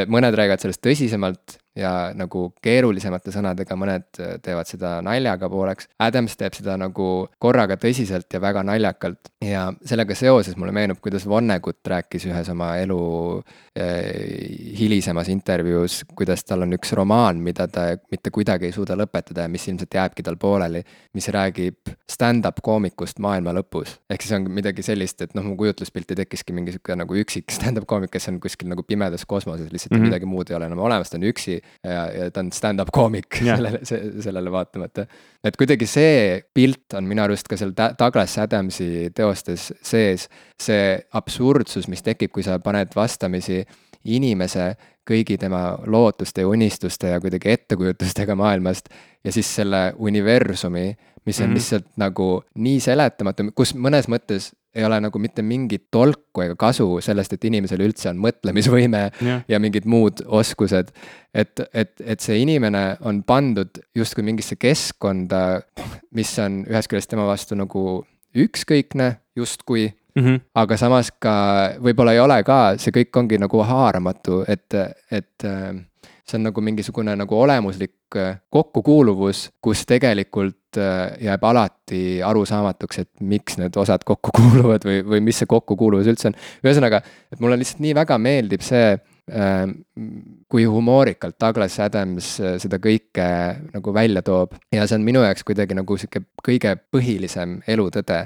[0.08, 4.08] mõned räägivad sellest tõsisemalt ja nagu keerulisemate sõnadega, mõned
[4.44, 5.88] teevad seda naljaga pooleks.
[6.04, 7.08] Adams teeb seda nagu
[7.42, 12.74] korraga tõsiselt ja väga naljakalt ja sellega seoses mulle meenub, kuidas Vonnegut rääkis ühes oma
[12.82, 13.00] elu
[13.76, 19.48] eh, hilisemas intervjuus, kuidas tal on üks romaan, mida ta mitte kuidagi ei suuda lõpetada
[19.48, 20.84] ja mis ilmselt jääbki tal pooleli,
[21.16, 23.96] mis räägib stand-up koomikust maailma lõpus.
[24.12, 27.88] ehk siis on midagi sellist, et noh, mu kujutluspilti tekkiski mingi sihuke nagu üksik stand-up
[27.88, 29.98] koomik, kes on kuskil nagu pimedas kosmoses, lihtsalt mm.
[29.98, 30.12] -hmm.
[30.12, 33.42] midagi muud ei ole enam olemas, ta on üksi ja, ja ta on stand-up koomik
[33.42, 33.58] Jah.
[33.58, 33.80] sellele,
[34.22, 35.06] sellele vaatamata.
[35.44, 40.28] et kuidagi see pilt on minu arust ka seal Douglas Adamsi teostes sees,
[40.62, 43.62] see absurdsus, mis tekib, kui sa paned vastamisi
[44.04, 44.74] inimese
[45.08, 48.90] kõigi tema lootuste ja unistuste ja kuidagi ettekujutustega maailmast
[49.24, 50.92] ja siis selle universumi,
[51.26, 51.50] mis on mm.
[51.50, 51.54] -hmm.
[51.54, 56.88] lihtsalt nagu nii seletamatu, kus mõnes mõttes ei ole nagu mitte mingit tolku ega kasu
[57.04, 60.94] sellest, et inimesel üldse on mõtlemisvõime jah, ja mingid muud oskused.
[61.34, 65.62] et, et, et see inimene on pandud justkui mingisse keskkonda,
[66.16, 68.04] mis on ühest küljest tema vastu nagu
[68.36, 70.42] ükskõikne justkui, Mhm.
[70.56, 71.34] aga samas ka
[71.80, 74.76] võib-olla ei ole ka, see kõik ongi nagu haaramatu, et,
[75.12, 75.72] et äh,
[76.28, 83.12] see on nagu mingisugune nagu olemuslik äh, kokkukuuluvus, kus tegelikult äh, jääb alati arusaamatuks, et
[83.22, 86.38] miks need osad kokku kuuluvad või, või mis see kokkukuuluvus üldse on.
[86.66, 87.02] ühesõnaga,
[87.32, 88.96] et mulle lihtsalt nii väga meeldib see,
[90.52, 93.26] kui humoorikalt Douglas Adams äh, seda kõike
[93.72, 94.56] nagu välja toob.
[94.74, 98.26] ja see on minu jaoks kuidagi nagu sihuke kõige põhilisem elutõde.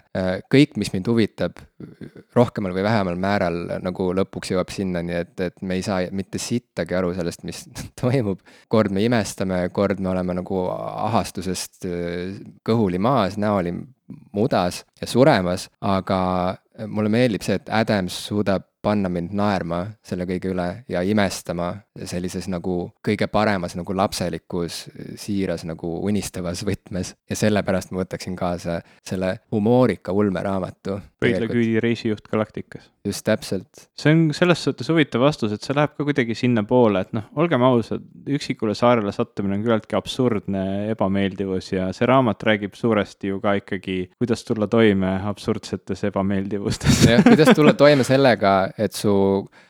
[0.51, 1.59] kõik, mis mind huvitab,
[2.35, 6.95] rohkemal või vähemal määral nagu lõpuks jõuab sinnani, et, et me ei saa mitte sittagi
[6.95, 7.65] aru sellest, mis
[8.01, 8.39] toimub.
[8.67, 13.75] kord me imestame, kord me oleme nagu ahastusest äh, kõhuli maas, näoli
[14.33, 16.55] mudas ja suremas, aga
[16.87, 21.71] mulle meeldib see, et Adams suudab panna mind naerma selle kõige üle ja imestama
[22.03, 22.75] sellises nagu
[23.05, 24.85] kõige paremas nagu lapselikus,
[25.19, 27.15] siiras nagu unistavas võtmes.
[27.29, 30.99] ja sellepärast ma võtaksin kaasa selle humoorika ulmeraamatu.
[31.19, 32.91] pöidlaküüdi reisijuht Galaktikas.
[33.05, 33.87] just täpselt.
[33.97, 37.63] see on selles suhtes huvitav vastus, et see läheb ka kuidagi sinnapoole, et noh, olgem
[37.63, 43.55] ausad, üksikule saarele sattumine on küllaltki absurdne ebameeldivus ja see raamat räägib suuresti ju ka
[43.61, 49.13] ikkagi, kuidas tulla toime absurdsetes ebameeldivustes jah, kuidas tulla toime sellega, et su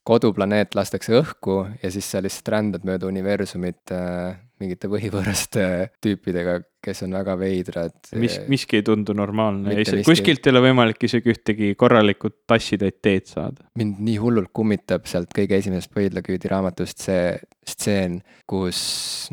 [0.08, 5.66] koduplaneet lastakse õhku ja siis sa lihtsalt rändad mööda universumit äh, mingite võhivõõraste
[6.04, 7.96] tüüpidega, kes on väga veidrad.
[8.22, 9.74] mis, miski ei tundu normaalne
[10.06, 13.66] kuskilt ei ole võimalik isegi ühtegi korralikku tassitäit teed saada.
[13.80, 18.80] mind nii hullult kummitab sealt kõige esimesest Pöidlaküüdi raamatust see stseen, kus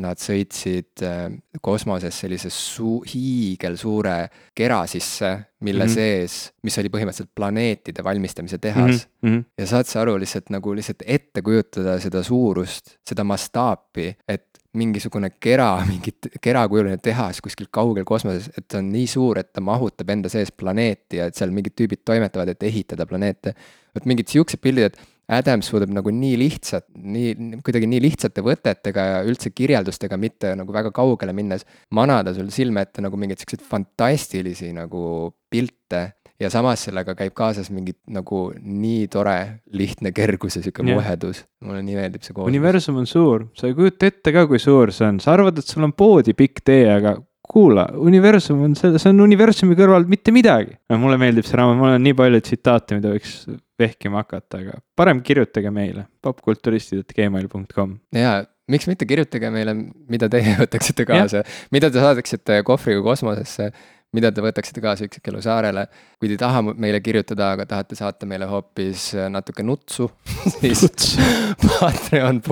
[0.00, 1.26] nad sõitsid äh,
[1.60, 4.16] kosmoses sellise suu-, hiigelsuure
[4.56, 5.32] kera sisse,
[5.62, 5.90] mille mm Mhm.
[5.90, 5.94] -hmm.
[5.94, 9.28] sees, mis oli põhimõtteliselt planeetide valmistamise tehas mm.
[9.28, 9.44] Mm -hmm.
[9.58, 15.28] ja saad sa aru lihtsalt nagu lihtsalt ette kujutada seda suurust, seda mastaapi, et mingisugune
[15.40, 20.12] kera, mingi kerakujuline tehas kuskil kaugel kosmoses, et ta on nii suur, et ta mahutab
[20.14, 23.54] enda sees planeeti ja et seal mingid tüübid toimetavad, et ehitada planeete.
[23.92, 29.04] vot mingid siuksed pildid, et Adams suudab nagu nii lihtsalt, nii, kuidagi nii lihtsate võtetega
[29.10, 33.64] ja üldse kirjeldustega, mitte nagu väga kaugele minnes, manada sul silme ette nagu mingeid siukseid
[33.68, 35.04] fantastilisi nagu
[35.52, 36.02] pilte
[36.42, 39.36] ja samas sellega käib kaasas mingi nagu nii tore
[39.78, 40.98] lihtne kergus ja sihuke Jah.
[40.98, 41.44] muhedus.
[41.62, 42.52] mulle nii meeldib see koosmõs.
[42.52, 45.68] universum on suur, sa ei kujuta ette ka, kui suur see on, sa arvad, et
[45.68, 47.16] sul on poodi pikk tee, aga
[47.52, 50.76] kuula, universum on see, on universumi kõrval mitte midagi.
[50.90, 53.36] mulle meeldib see raamat, mul on nii palju tsitaate, mida võiks
[53.82, 57.96] vehkima hakata, aga parem kirjutage meile popkulturistid.gmail.com.
[58.16, 58.36] ja
[58.70, 59.74] miks mitte kirjutage meile,
[60.10, 61.42] mida teie võtaksite kaasa,
[61.74, 63.72] mida te saadaksite kohvriga kosmosesse
[64.16, 65.86] mida te võtaksite kaasa üksikelu saarele.
[66.20, 70.10] kui te ei taha meile kirjutada, aga tahate saata meile hoopis natuke nutsu
[70.60, 70.86] siis
[71.80, 72.42] patreon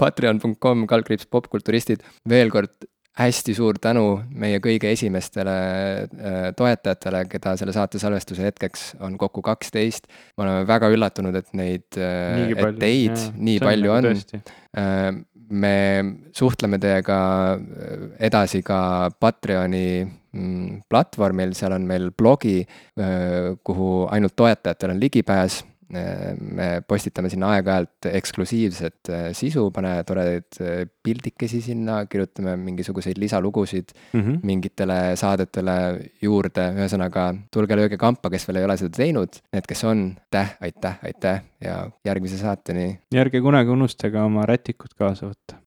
[0.00, 2.02] patreon.com kaldkriips popkulturistid.
[2.28, 2.88] veel kord
[3.20, 4.04] hästi suur tänu
[4.38, 5.54] meie kõige esimestele
[6.04, 10.06] äh, toetajatele, keda selle saate salvestuse hetkeks on kokku kaksteist.
[10.36, 14.46] me oleme väga üllatunud, et neid, äh, et teid jaa, nii palju nagu on.
[14.78, 15.10] Äh,
[15.50, 15.74] me
[16.36, 17.18] suhtleme teiega
[18.22, 20.19] edasi ka Patreoni
[20.90, 22.60] platvormil, seal on meil blogi,
[23.64, 30.58] kuhu ainult toetajatel on ligipääs me postitame sinna aeg-ajalt eksklusiivset sisu, pane toredaid
[31.02, 34.38] pildikesi sinna, kirjutame mingisuguseid lisalugusid mm -hmm.
[34.46, 35.76] mingitele saadetele
[36.22, 40.54] juurde, ühesõnaga tulge lööge kampa, kes veel ei ole seda teinud, need, kes on, aitäh,
[40.60, 43.00] aitäh, aitäh ja järgmise saateni.
[43.14, 45.60] ärge kunagi unustage oma rätikut kaasa võtta.